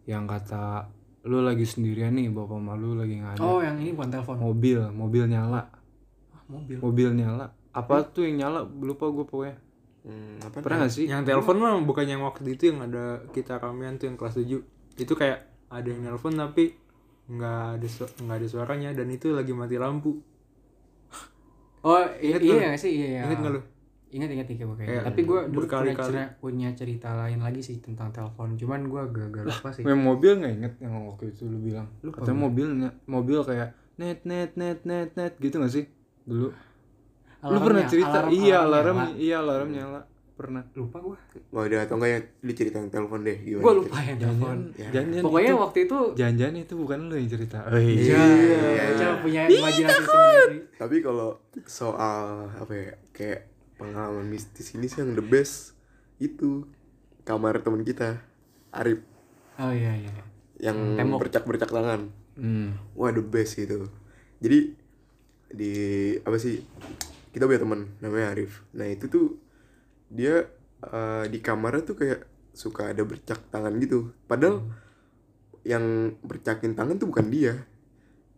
Yang 0.07 0.25
kata 0.31 0.87
lu 1.27 1.43
lagi 1.43 1.67
sendirian 1.67 2.15
nih, 2.15 2.31
bapak 2.31 2.57
malu 2.57 2.97
lagi 2.97 3.21
nggak 3.21 3.37
ada. 3.37 3.43
oh 3.43 3.61
yang 3.61 3.77
ini 3.77 3.93
bukan 3.93 4.09
telepon 4.09 4.37
Mobil, 4.41 4.79
mobil 4.95 5.25
nyala, 5.29 5.67
Ah, 6.33 6.41
mobil 6.49 6.79
mobil 6.81 7.09
nyala. 7.13 7.53
Apa 7.71 8.07
tuh 8.07 8.25
yang 8.25 8.41
nyala? 8.41 8.65
Lupa 8.67 9.07
gue 9.11 9.27
pokoknya. 9.27 9.57
Hmm, 10.01 10.41
apa 10.41 10.65
Pernah 10.65 10.89
gak 10.89 10.93
sih? 10.97 11.05
Yang 11.05 11.23
telepon 11.29 11.57
mah 11.61 11.77
bukan 11.85 12.07
yang 12.09 12.23
waktu 12.25 12.57
itu 12.57 12.73
yang 12.73 12.81
ada 12.89 13.21
kita 13.37 13.61
ramean 13.61 14.01
tuh 14.01 14.09
yang 14.09 14.17
kelas 14.17 14.41
7 14.41 14.65
Itu 14.97 15.13
kayak 15.13 15.45
ada 15.69 15.85
yang 15.87 16.01
nelpon 16.03 16.35
tapi 16.35 16.73
nggak 17.31 17.79
ada 17.79 17.87
su- 17.87 18.15
nggak 18.25 18.37
ada 18.41 18.49
suaranya 18.49 18.91
dan 18.97 19.07
itu 19.13 19.31
lagi 19.31 19.53
mati 19.53 19.77
lampu. 19.77 20.19
Oh 21.83 21.97
i- 22.17 22.29
Ingat 22.29 22.41
iya 22.41 22.53
lu? 22.53 22.61
nggak 22.63 22.79
sih 22.79 22.93
iya 22.93 23.07
iya. 23.09 23.21
Ingat 23.25 23.39
nggak 23.41 23.55
lu? 23.55 23.63
ingat 24.11 24.27
ingat 24.29 24.47
ingat 24.49 24.67
pokoknya 24.67 24.89
Kayak 24.91 25.03
tapi 25.07 25.21
gue 25.23 25.41
dulu 25.47 25.65
punya, 25.65 25.95
cerita, 25.95 26.23
punya 26.37 26.69
cerita 26.75 27.09
lain 27.17 27.39
lagi 27.39 27.61
sih 27.61 27.77
tentang 27.79 28.11
telepon 28.11 28.59
cuman 28.59 28.81
gue 28.85 29.03
gak 29.07 29.45
lupa 29.45 29.69
sih 29.71 29.83
Yang 29.83 30.01
mobil 30.03 30.33
nggak 30.35 30.53
inget 30.53 30.73
yang 30.79 30.95
waktu 31.07 31.25
itu 31.31 31.43
lu 31.47 31.59
bilang. 31.61 31.87
Lupa 32.01 32.17
Katanya 32.19 32.39
mobilnya, 32.41 32.91
mobil 33.07 33.39
kayak 33.41 33.71
net 33.97 34.19
net 34.25 34.51
net 34.55 34.83
net 34.83 35.15
net 35.15 35.33
gitu 35.39 35.57
gak 35.57 35.71
sih 35.71 35.87
dulu? 36.25 36.51
lu 36.51 36.55
Alarmnya, 37.47 37.63
pernah 37.63 37.85
cerita? 37.87 38.11
alarm- 38.19 38.33
iya 38.35 38.57
alarm 38.59 38.67
alarm, 38.67 38.97
nyala. 38.99 39.15
iya 39.17 39.37
alarm 39.39 39.69
nyala. 39.71 40.01
Pernah. 40.41 40.65
lupa 40.73 40.97
gue 41.05 41.17
Mau 41.53 41.69
ada 41.69 41.85
atau 41.85 42.01
enggak 42.01 42.11
yang 42.17 42.25
lu 42.41 42.53
cerita 42.57 42.77
yang 42.81 42.89
telepon 42.89 43.21
deh 43.21 43.37
gimana? 43.37 43.61
gue 43.61 43.75
lupa 43.85 43.97
yang 44.01 44.17
telepon 44.17 44.59
Jangan 44.73 45.21
pokoknya 45.21 45.53
itu, 45.53 45.61
waktu 45.61 45.79
itu 45.85 45.99
jangan 46.17 46.53
itu 46.57 46.75
bukan 46.81 46.99
lu 47.13 47.15
yang 47.21 47.29
cerita. 47.29 47.59
Oh, 47.69 47.77
iya 47.77 48.21
iya, 48.25 48.61
Bocah 48.89 49.09
punya 49.21 49.41
imajinasi 49.45 50.01
sendiri 50.09 50.59
Tapi 50.81 50.97
kalau 51.05 51.29
soal 51.69 52.49
apa 52.57 52.73
ya 52.73 52.91
kayak 53.13 53.41
pengalaman 53.77 54.25
mistis 54.25 54.73
ini 54.73 54.89
sih 54.89 55.05
yang 55.05 55.13
the 55.13 55.25
best 55.25 55.77
itu 56.17 56.65
kamar 57.25 57.61
teman 57.61 57.85
kita 57.85 58.21
Arif 58.73 59.05
oh 59.61 59.73
iya 59.73 59.93
iya 59.93 60.31
yang 60.61 60.77
Tembok. 60.97 61.25
bercak-bercak 61.27 61.73
tangan. 61.73 62.13
Hmm. 62.37 62.77
Wah 62.93 63.11
the 63.11 63.25
best 63.25 63.57
gitu. 63.57 63.89
Jadi 64.45 64.77
di 65.51 65.73
apa 66.21 66.37
sih 66.37 66.61
kita 67.33 67.49
punya 67.49 67.61
teman 67.61 67.81
namanya 67.99 68.37
Arif. 68.37 68.63
Nah 68.77 68.87
itu 68.87 69.09
tuh 69.09 69.41
dia 70.11 70.51
eh, 70.85 71.25
di 71.31 71.39
kamarnya 71.39 71.83
tuh 71.87 71.97
kayak 71.97 72.21
suka 72.53 72.91
ada 72.91 73.07
bercak 73.07 73.39
tangan 73.49 73.79
gitu. 73.79 74.13
Padahal 74.27 74.67
yang 75.63 76.17
bercakin 76.25 76.75
tangan 76.75 76.99
tuh 76.99 77.09
bukan 77.09 77.31
dia 77.31 77.55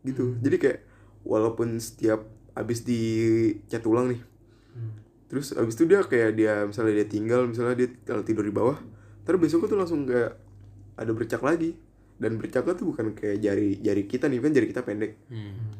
gitu. 0.06 0.36
Jadi 0.38 0.56
kayak 0.60 0.80
walaupun 1.24 1.78
setiap 1.78 2.26
abis 2.52 2.84
dicat 2.84 3.80
ulang 3.88 4.12
nih, 4.12 4.20
terus 5.32 5.56
abis 5.56 5.72
itu 5.80 5.88
dia 5.88 6.04
kayak 6.04 6.36
dia 6.36 6.68
misalnya 6.68 7.00
dia 7.00 7.06
tinggal 7.08 7.48
misalnya 7.48 7.74
dia 7.78 7.88
kalau 8.04 8.20
tidur 8.20 8.44
di 8.44 8.52
bawah, 8.52 8.76
terus 9.24 9.40
besoknya 9.40 9.72
tuh 9.72 9.78
langsung 9.80 10.00
kayak 10.04 10.36
ada 10.98 11.10
bercak 11.16 11.40
lagi 11.40 11.78
dan 12.22 12.38
bercaknya 12.38 12.78
tuh 12.78 12.94
bukan 12.94 13.18
kayak 13.18 13.42
jari 13.42 13.82
jari 13.82 14.06
kita 14.06 14.30
nih 14.30 14.38
kan 14.38 14.54
jari 14.54 14.66
kita 14.70 14.82
pendek. 14.86 15.12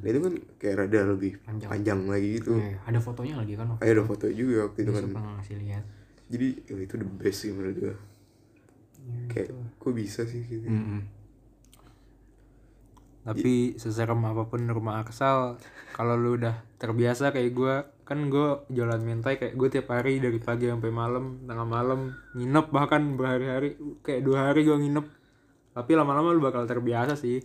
Nah 0.03 0.09
itu 0.11 0.19
kan 0.19 0.35
kayak 0.59 0.75
rada 0.83 1.01
lebih 1.15 1.39
Panjang. 1.47 1.71
panjang, 1.71 2.01
lagi 2.11 2.29
gitu. 2.43 2.59
Iya, 2.59 2.83
ada 2.83 2.99
fotonya 2.99 3.35
lagi 3.39 3.55
kan 3.55 3.67
waktu 3.71 3.83
ada 3.87 4.03
foto 4.03 4.27
juga 4.27 4.67
waktu 4.67 4.79
itu 4.83 4.91
itu 4.91 4.99
kan. 4.99 5.05
suka 5.07 5.21
ngasih 5.23 5.57
lihat. 5.63 5.85
Jadi 6.27 6.49
ya 6.67 6.75
itu 6.83 6.95
the 6.99 7.07
best 7.07 7.39
sih 7.47 7.55
menurut 7.55 7.77
gue 7.79 7.95
Ya, 9.03 9.19
kayak 9.35 9.49
kok 9.83 9.93
bisa 9.99 10.23
sih 10.23 10.47
gitu? 10.47 10.63
Mm-mm. 10.63 11.03
Tapi 13.23 13.79
seserem 13.79 14.19
apa 14.27 14.51
pun 14.51 14.63
rumah 14.67 15.03
Aksal, 15.03 15.59
kalau 15.95 16.19
lu 16.19 16.39
udah 16.39 16.63
terbiasa 16.79 17.31
kayak 17.31 17.51
gue, 17.55 17.75
kan 18.03 18.19
gue 18.31 18.67
jualan 18.71 18.99
mentai 18.99 19.39
kayak 19.39 19.55
gue 19.55 19.69
tiap 19.71 19.95
hari 19.95 20.19
dari 20.19 20.43
pagi 20.43 20.67
sampai 20.67 20.91
malam, 20.91 21.39
tengah 21.47 21.67
malam 21.67 22.15
nginep 22.35 22.67
bahkan 22.75 23.15
berhari-hari, 23.15 23.79
kayak 24.03 24.23
dua 24.27 24.51
hari 24.51 24.67
gue 24.67 24.75
nginep. 24.75 25.07
Tapi 25.73 25.93
lama-lama 25.93 26.31
lu 26.31 26.41
bakal 26.41 26.65
terbiasa 26.65 27.17
sih. 27.17 27.41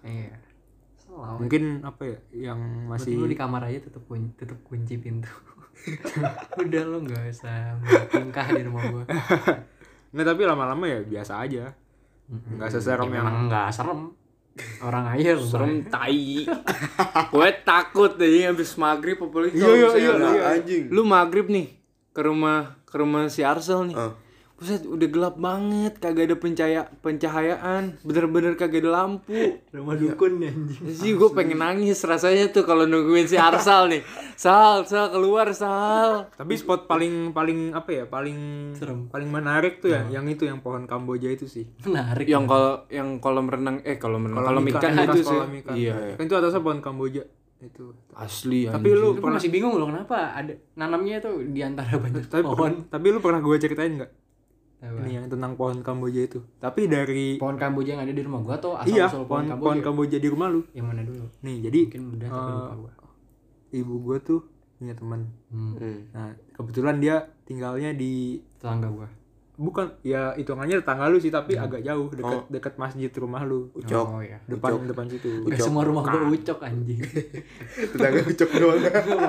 iya 0.00 0.32
selalu 0.96 1.44
Mungkin 1.44 1.62
apa 1.82 2.02
ya, 2.06 2.18
yang 2.48 2.60
masih 2.86 3.16
lu 3.16 3.26
di 3.26 3.34
kamar 3.34 3.66
aja 3.66 3.82
tutup 3.82 4.06
kunci 4.06 4.30
tutup 4.36 4.60
kunci 4.62 4.94
pintu 4.96 5.28
udah 6.62 6.82
lu 6.86 7.02
nggak 7.02 7.24
usah 7.28 7.76
tingkah 8.08 8.46
di 8.48 8.62
rumah 8.62 8.84
gua 8.86 9.04
Nggak, 10.12 10.26
tapi 10.26 10.42
lama-lama 10.42 10.84
ya 10.84 11.00
biasa 11.00 11.38
aja. 11.38 11.70
Nggak 12.26 12.70
seserem 12.70 13.06
Ya, 13.06 13.22
yang 13.22 13.26
memang 13.26 13.46
nggak 13.46 13.68
serem 13.70 14.00
orang 14.82 15.06
aja 15.14 15.30
lu 15.34 15.46
Serem 15.46 15.74
tai. 15.86 16.42
Gue 17.30 17.48
takut 17.62 18.12
deh 18.14 18.42
habis 18.42 18.74
maghrib 18.74 19.14
apalagi 19.16 19.54
Iya, 19.54 19.62
kalau 19.62 19.76
iya, 19.76 19.88
iya, 19.94 20.12
iya. 20.34 20.42
anjing. 20.58 20.84
Lu 20.90 21.06
maghrib 21.06 21.46
nih 21.46 21.70
ke 22.10 22.20
rumah 22.20 22.74
ke 22.82 22.98
rumah 22.98 23.30
si 23.30 23.46
Arsel 23.46 23.86
nih. 23.86 23.96
Ah. 23.96 24.12
Buset, 24.60 24.84
udah 24.84 25.08
gelap 25.08 25.36
banget, 25.36 25.96
kagak 25.96 26.28
ada 26.28 26.36
pencahaya 26.36 26.82
pencahayaan, 27.00 27.96
bener-bener 28.00 28.52
kagak 28.54 28.84
ada 28.84 28.92
lampu. 28.94 29.56
rumah 29.70 29.96
dukun 29.96 30.36
ya 30.38 30.50
anjing 30.50 30.80
Ya 30.82 30.92
sih 30.92 31.10
gue 31.12 31.30
pengen 31.30 31.58
nangis 31.58 31.96
rasanya 32.00 32.48
tuh 32.48 32.62
kalau 32.62 32.84
nungguin 32.84 33.24
si 33.24 33.34
Arsal 33.34 33.88
nih. 33.88 34.04
Sal, 34.34 34.84
Sal 34.84 35.08
keluar 35.08 35.48
Sal. 35.50 36.28
tapi 36.30 36.54
spot 36.54 36.84
paling 36.84 37.30
paling 37.30 37.72
apa 37.72 37.88
ya 37.90 38.04
paling 38.04 38.36
Serem. 38.72 39.08
paling 39.08 39.28
menarik 39.28 39.78
tuh 39.78 39.90
ya 39.90 40.04
yang 40.10 40.24
itu 40.26 40.44
yang 40.44 40.58
pohon 40.58 40.84
kamboja 40.84 41.28
itu 41.28 41.44
sih 41.46 41.64
menarik 41.82 42.24
Yang 42.24 42.44
kalau 42.46 42.72
yang 42.88 43.08
kolam 43.18 43.46
renang 43.46 43.80
eh 43.80 43.96
kolam 43.96 44.24
renang 44.26 44.44
kolam 44.46 44.64
ikan 44.66 44.92
itu 45.02 45.20
sih. 45.22 45.32
kolam 45.34 45.52
ikan. 45.58 45.74
Iya. 45.74 45.94
kan 46.14 46.24
itu 46.24 46.34
atasnya 46.34 46.60
pohon 46.60 46.80
kamboja 46.80 47.24
itu 47.58 47.92
Asli 48.10 48.64
tapi 48.64 48.88
anjing. 48.88 48.96
lu 48.98 49.08
Tapi 49.10 49.20
pernah 49.20 49.36
masih 49.36 49.50
bingung 49.50 49.74
loh 49.74 49.88
kenapa 49.88 50.16
ada 50.34 50.52
nanamnya 50.74 51.16
tuh 51.18 51.40
di 51.42 51.60
antara 51.60 51.92
banyak 51.94 52.24
tapi, 52.26 52.40
pohon 52.42 52.72
tapi 52.86 53.06
lu 53.06 53.18
pernah 53.18 53.38
gue 53.38 53.56
ceritain 53.56 53.92
nggak 53.94 54.10
Apa? 54.80 54.96
ini 55.04 55.20
yang 55.20 55.28
tentang 55.28 55.52
pohon 55.60 55.84
kamboja 55.84 56.24
itu. 56.24 56.40
Tapi 56.56 56.88
dari 56.88 57.36
pohon 57.36 57.60
kamboja 57.60 58.00
yang 58.00 58.02
ada 58.08 58.12
di 58.16 58.22
rumah 58.24 58.40
gua 58.40 58.56
atau 58.56 58.80
asal 58.80 58.88
iya 58.88 59.12
usul 59.12 59.28
pohon 59.28 59.44
pohon 59.44 59.60
pohon 59.60 59.80
kamboja 59.84 59.84
kamboja 59.84 60.16
di 60.16 60.28
rumah 60.32 60.48
lu. 60.48 60.60
Yang 60.72 60.86
mana 60.88 61.02
dulu? 61.04 61.24
Nih 61.44 61.56
jadi 61.68 61.80
mungkin 61.84 62.02
udah 62.16 62.28
tapi 62.32 62.40
eh, 62.40 62.56
lupa 62.56 62.74
gua. 62.80 62.92
ibu 63.70 63.94
gue 64.00 64.18
tuh 64.24 64.40
punya 64.80 64.94
teman. 64.96 65.20
Hmm. 65.52 65.72
Hmm. 65.76 66.00
nah 66.16 66.28
kebetulan 66.56 66.96
dia 66.96 67.16
tinggalnya 67.44 67.92
di 67.92 68.40
tetangga 68.56 68.88
gua. 68.88 69.08
Bukan 69.60 70.00
ya 70.00 70.32
hitungannya 70.40 70.80
tetangga 70.80 71.12
lu 71.12 71.20
sih 71.20 71.28
tapi 71.28 71.60
agak 71.60 71.84
jauh 71.84 72.08
dekat 72.16 72.40
dekat 72.48 72.74
masjid 72.80 73.12
rumah 73.12 73.44
lu. 73.44 73.68
Ucok. 73.76 74.16
oh 74.16 74.24
iya. 74.24 74.40
Depan 74.48 74.80
depan 74.88 75.04
situ. 75.12 75.44
Gak 75.44 75.60
semua 75.60 75.84
rumah 75.84 76.08
gua 76.08 76.24
ucok 76.32 76.64
anjing. 76.64 77.04
Tetangga 77.92 78.24
ucok 78.24 78.50
doang. 78.56 78.80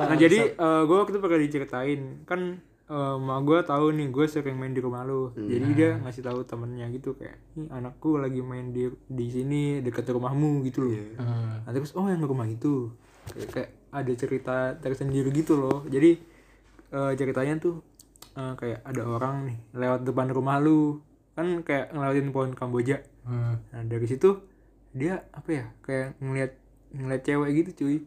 Nah 0.07 0.15
jadi 0.15 0.55
gue 0.55 0.95
waktu 0.95 1.11
itu 1.11 1.19
pernah 1.19 1.41
diceritain 1.43 2.23
kan 2.23 2.70
eh, 2.91 3.15
emak 3.15 3.39
gue 3.47 3.59
tahu 3.63 3.85
nih 3.95 4.07
gue 4.11 4.25
sering 4.27 4.59
main 4.59 4.75
di 4.75 4.83
rumah 4.83 5.07
lu. 5.07 5.31
Jadi 5.33 5.67
dia 5.71 5.95
ngasih 6.03 6.27
tahu 6.27 6.43
temennya 6.43 6.91
gitu 6.91 7.15
kayak, 7.15 7.39
nih 7.55 7.71
anakku 7.71 8.19
lagi 8.19 8.43
main 8.43 8.75
di 8.75 8.91
di 9.07 9.25
sini 9.31 9.79
deket 9.79 10.11
rumahmu 10.11 10.67
gitu 10.67 10.83
loh. 10.83 10.93
Hmm. 11.15 11.63
Nah, 11.63 11.71
terus 11.71 11.95
oh 11.95 12.03
yang 12.11 12.19
rumah 12.19 12.45
itu 12.51 12.91
kayak, 13.31 13.49
kayak 13.55 13.69
ada 13.95 14.11
cerita 14.19 14.55
tersendiri 14.83 15.31
gitu 15.31 15.55
loh. 15.55 15.87
Jadi 15.87 16.19
eh, 16.91 17.11
ceritanya 17.15 17.63
tuh 17.63 17.79
eh, 18.35 18.53
kayak 18.59 18.83
ada 18.83 19.01
orang 19.07 19.35
nih 19.47 19.57
lewat 19.71 20.03
depan 20.03 20.27
rumah 20.35 20.59
lu 20.59 20.99
kan 21.31 21.47
kayak 21.63 21.95
ngelewatin 21.95 22.29
pohon 22.35 22.51
kamboja. 22.51 22.99
Hmm. 23.23 23.55
Nah 23.71 23.81
dari 23.87 24.03
situ 24.03 24.43
dia 24.91 25.23
apa 25.31 25.49
ya 25.49 25.65
kayak 25.87 26.19
ngeliat 26.19 26.51
ngeliat 26.91 27.23
cewek 27.23 27.49
gitu 27.63 27.69
cuy 27.79 27.97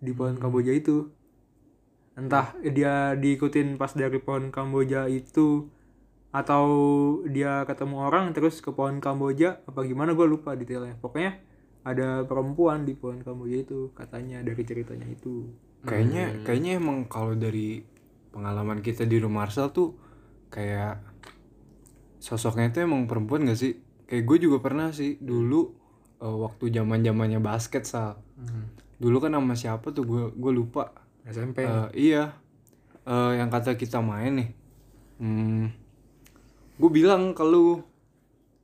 di 0.00 0.12
pohon 0.16 0.40
kamboja 0.40 0.72
itu 0.72 1.12
entah 2.14 2.54
dia 2.62 3.18
diikutin 3.18 3.74
pas 3.74 3.90
dari 3.90 4.22
pohon 4.22 4.54
kamboja 4.54 5.10
itu 5.10 5.66
atau 6.34 6.66
dia 7.26 7.62
ketemu 7.66 8.10
orang 8.10 8.34
terus 8.34 8.58
ke 8.58 8.70
pohon 8.74 8.98
kamboja 8.98 9.62
apa 9.66 9.86
gimana 9.86 10.14
gue 10.14 10.26
lupa 10.26 10.54
detailnya 10.54 10.98
pokoknya 10.98 11.38
ada 11.86 12.22
perempuan 12.26 12.86
di 12.86 12.94
pohon 12.94 13.22
kamboja 13.22 13.66
itu 13.66 13.90
katanya 13.94 14.42
dari 14.42 14.62
ceritanya 14.62 15.06
itu 15.10 15.50
Kayaknya 15.84 16.24
kayaknya 16.48 16.72
emang 16.80 17.04
kalau 17.12 17.36
dari 17.36 17.84
pengalaman 18.32 18.80
kita 18.80 19.04
di 19.04 19.20
rumah 19.20 19.44
Arsal 19.44 19.70
tuh 19.70 19.92
kayak 20.48 21.04
sosoknya 22.24 22.72
itu 22.72 22.88
emang 22.88 23.04
perempuan 23.04 23.44
gak 23.44 23.60
sih? 23.60 23.76
Kayak 24.08 24.24
gue 24.24 24.38
juga 24.48 24.64
pernah 24.64 24.88
sih 24.96 25.20
dulu 25.20 25.76
eh, 26.24 26.36
waktu 26.40 26.72
zaman 26.72 27.04
zamannya 27.04 27.40
basket 27.44 27.84
sal. 27.84 28.18
Hmm. 28.34 28.66
dulu 28.94 29.20
kan 29.20 29.34
sama 29.36 29.54
siapa 29.58 29.90
tuh 29.90 30.06
gue 30.06 30.22
gue 30.32 30.52
lupa 30.54 30.90
SMP 31.24 31.64
Eh, 31.64 31.88
iya. 32.12 32.36
Eh, 33.04 33.32
yang 33.40 33.48
kata 33.48 33.76
kita 33.76 34.00
main 34.00 34.32
nih. 34.36 34.50
Hmm, 35.20 35.70
gue 36.76 36.90
bilang 36.90 37.32
ke 37.32 37.44
lu 37.46 37.80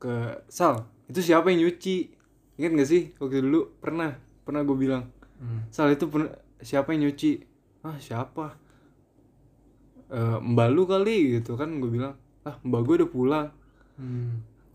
ke 0.00 0.42
Sal 0.50 0.88
itu 1.06 1.20
siapa 1.22 1.52
yang 1.52 1.64
nyuci? 1.68 2.10
Ingat 2.58 2.72
gak 2.76 2.90
sih? 2.90 3.02
Waktu 3.16 3.44
dulu 3.44 3.76
pernah 3.80 4.16
pernah 4.44 4.64
gue 4.64 4.76
bilang. 4.76 5.08
Sal 5.72 5.92
itu 5.94 6.04
pernah 6.10 6.32
siapa 6.60 6.92
yang 6.92 7.08
nyuci? 7.08 7.40
Ah 7.80 7.96
siapa? 7.96 8.56
Eh, 10.10 10.38
mbak 10.42 10.68
lu 10.74 10.84
kali 10.84 11.40
gitu 11.40 11.54
kan 11.56 11.70
gue 11.80 11.88
bilang. 11.88 12.18
Ah 12.44 12.58
mbak 12.60 12.80
gue 12.84 12.94
udah 13.04 13.10
pulang. 13.10 13.48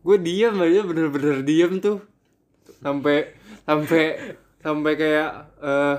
Gue 0.05 0.17
diam 0.21 0.57
aja 0.61 0.81
bener-bener 0.85 1.41
diam 1.41 1.81
tuh. 1.81 2.01
Sampai 2.81 3.33
sampai 3.65 4.03
sampai 4.61 4.93
kayak 4.97 5.31
eh 5.61 5.97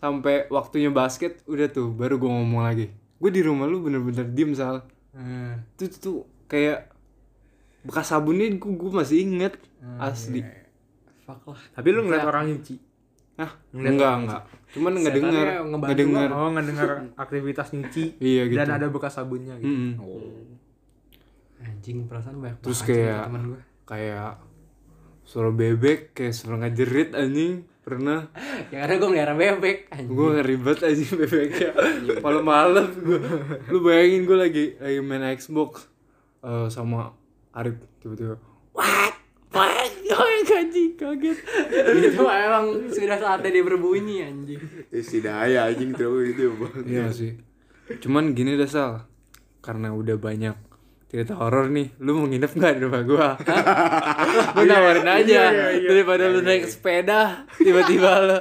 sampai 0.00 0.48
waktunya 0.48 0.88
basket 0.88 1.44
udah 1.44 1.68
tuh 1.68 1.92
baru 1.92 2.16
gue 2.16 2.26
ngomong 2.26 2.64
lagi. 2.64 2.86
Gue 3.20 3.30
di 3.30 3.44
rumah 3.44 3.68
lu 3.68 3.84
bener-bener 3.84 4.24
diem 4.26 4.56
sal. 4.56 4.82
Itu 5.76 5.86
tuh, 5.86 5.98
tuh 6.00 6.16
kayak 6.48 6.88
bekas 7.80 8.08
sabunnya 8.08 8.48
gue, 8.50 8.72
gue 8.72 8.90
masih 8.90 9.22
inget 9.22 9.54
asli. 9.96 10.40
fuck 11.24 11.44
lah. 11.46 11.60
Tapi 11.76 11.88
lu 11.92 12.04
ngeliat 12.04 12.24
orang 12.24 12.48
nyuci 12.48 12.76
Hah? 13.40 13.52
enggak 13.72 14.14
enggak. 14.20 14.42
cuman 14.76 14.92
nggak 15.00 15.14
ngebantu 15.16 15.64
nggak 15.80 15.96
denger. 15.96 16.28
oh 16.28 16.48
nggak 16.52 16.66
dengar 16.68 16.88
aktivitas 17.16 17.68
nyuci 17.72 18.04
Iya, 18.36 18.42
gitu. 18.52 18.58
dan 18.60 18.68
ada 18.68 18.86
bekas 18.92 19.16
sabunnya 19.16 19.56
gitu. 19.56 19.96
Mm-mm. 19.96 19.96
anjing 21.60 22.04
perasaan 22.04 22.36
banyak 22.36 22.60
terus 22.60 22.84
kayak 22.84 23.32
teman 23.32 23.42
gue 23.56 23.60
kayak 23.88 24.36
suara 25.24 25.48
bebek 25.48 26.12
kayak 26.12 26.34
suara 26.36 26.60
ngajerit 26.60 27.16
anjing 27.16 27.64
pernah? 27.80 28.28
Yang 28.68 28.82
ada 28.84 28.94
gue 29.00 29.08
melihara 29.08 29.34
bebek 29.34 29.78
gue 29.90 30.28
ngeribet 30.36 30.78
aja 30.84 31.04
bebeknya 31.16 31.70
malam-malam 32.20 32.86
gue 32.92 33.20
lu 33.72 33.78
bayangin 33.80 34.28
gue 34.28 34.38
lagi 34.38 34.64
lagi 34.76 35.00
main 35.00 35.24
Xbox 35.34 35.88
eh, 36.44 36.68
sama 36.68 37.16
Arif 37.56 37.80
tiba-tiba 38.04 38.36
wah 38.76 39.08
wah 39.56 39.80
anjing 40.60 40.92
kaget. 40.94 41.38
Itu 42.12 42.22
emang 42.28 42.66
sudah 42.92 43.18
saatnya 43.18 43.50
dia 43.50 43.64
berbunyi 43.64 44.16
anjing. 44.22 44.60
Eh, 44.92 45.02
si 45.02 45.24
daya 45.24 45.66
anjing 45.66 45.96
terus 45.96 46.30
gitu 46.30 46.54
bang. 46.54 46.74
Iya 46.86 47.06
sih. 47.10 47.32
Cuman 47.98 48.36
gini 48.36 48.54
dah 48.54 48.70
sal. 48.70 48.92
Karena 49.60 49.92
udah 49.92 50.16
banyak 50.16 50.56
cerita 51.10 51.34
horor 51.34 51.66
nih. 51.74 51.90
Lu 51.98 52.22
mau 52.22 52.26
nginep 52.30 52.52
nggak 52.54 52.72
di 52.78 52.80
rumah 52.86 53.02
gua? 53.02 53.28
Gue 54.54 54.64
nawarin 54.70 55.10
aja. 55.10 55.42
daripada 55.82 56.30
lu 56.30 56.46
naik 56.46 56.70
sepeda 56.70 57.50
tiba-tiba 57.58 58.10
lu. 58.30 58.38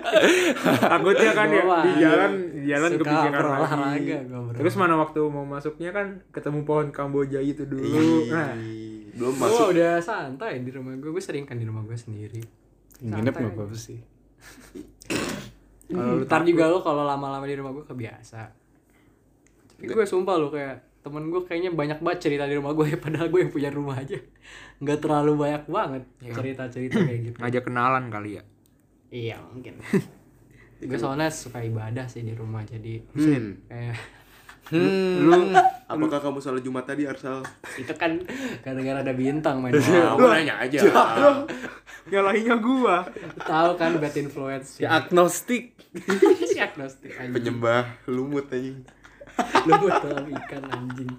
Takutnya 0.90 1.30
kan 1.30 1.46
ya 1.46 1.62
Gua 1.62 1.78
di 1.86 1.92
jalan 2.02 2.30
di 2.50 2.60
jalan 2.66 2.90
suka 2.90 3.06
kepikiran 3.06 3.42
lagi. 3.78 4.10
gua, 4.26 4.52
terus 4.58 4.74
mana 4.74 4.94
waktu 4.98 5.20
mau 5.30 5.46
masuknya 5.46 5.94
kan 5.94 6.06
ketemu 6.34 6.66
pohon 6.66 6.90
kamboja 6.90 7.38
itu 7.38 7.62
dulu. 7.62 8.26
Nah 8.34 8.50
belum 9.16 9.34
masuk. 9.40 9.72
udah 9.72 9.96
santai 10.04 10.60
di 10.60 10.70
rumah 10.74 10.92
gue 11.00 11.08
gue 11.08 11.24
sering 11.24 11.48
kan 11.48 11.56
di 11.56 11.64
rumah 11.64 11.86
gue 11.86 11.96
sendiri. 11.96 12.42
Nginep 13.00 13.32
nggak 13.32 13.54
apa-apa 13.56 13.76
sih? 13.78 13.96
Kalau 15.86 16.20
lu 16.20 16.24
ntar 16.26 16.42
juga 16.42 16.68
lo 16.68 16.82
kalau 16.82 17.06
lama-lama 17.06 17.46
di 17.48 17.56
rumah 17.56 17.72
gue 17.72 17.86
kebiasa. 17.86 18.42
Tapi 19.78 19.86
gue 19.88 20.06
sumpah 20.08 20.36
lo 20.36 20.50
kayak 20.52 20.95
temen 21.06 21.30
gue 21.30 21.38
kayaknya 21.46 21.70
banyak 21.70 22.02
banget 22.02 22.18
cerita 22.26 22.50
di 22.50 22.58
rumah 22.58 22.74
gue 22.74 22.98
padahal 22.98 23.30
gue 23.30 23.46
yang 23.46 23.52
punya 23.54 23.70
rumah 23.70 23.94
aja. 23.94 24.18
Nggak 24.82 24.98
terlalu 25.06 25.32
banyak 25.38 25.64
banget 25.70 26.02
cerita-cerita 26.18 26.98
kayak 26.98 27.20
gitu. 27.30 27.36
Ngajak 27.38 27.62
kenalan 27.62 28.10
kali 28.10 28.30
ya? 28.36 28.42
Iya 29.14 29.38
mungkin. 29.38 29.78
Gue 30.82 30.98
soalnya 31.00 31.32
suka 31.32 31.62
ibadah 31.64 32.04
sih 32.04 32.20
di 32.20 32.36
rumah 32.36 32.60
jadi 32.66 33.00
Hmm. 33.14 33.64
kayak 33.70 33.96
lu 35.22 35.54
apakah 35.86 36.18
kamu 36.18 36.42
salat 36.42 36.60
jumat 36.66 36.82
tadi 36.82 37.06
arsal? 37.06 37.38
Itu 37.78 37.94
kan 37.94 38.18
gara-gara 38.66 38.98
ada 38.98 39.14
bintang 39.14 39.62
main 39.62 39.72
kamu 39.78 40.26
nanya 40.26 40.58
aja. 40.58 40.82
Nyalahinnya 42.10 42.58
gua. 42.58 43.06
Tahu 43.40 43.70
kan 43.78 43.94
bad 44.02 44.14
influence. 44.18 44.82
Ya 44.82 44.98
agnostik. 44.98 45.78
Si 46.50 46.58
agnostik 46.60 47.14
anjing. 47.16 47.40
Penyembah 47.40 48.04
lumut 48.10 48.50
anjing 48.52 48.82
lu 49.66 49.72
buat 49.82 49.96
dalam 50.00 50.26
ikan 50.32 50.64
anjing 50.72 51.12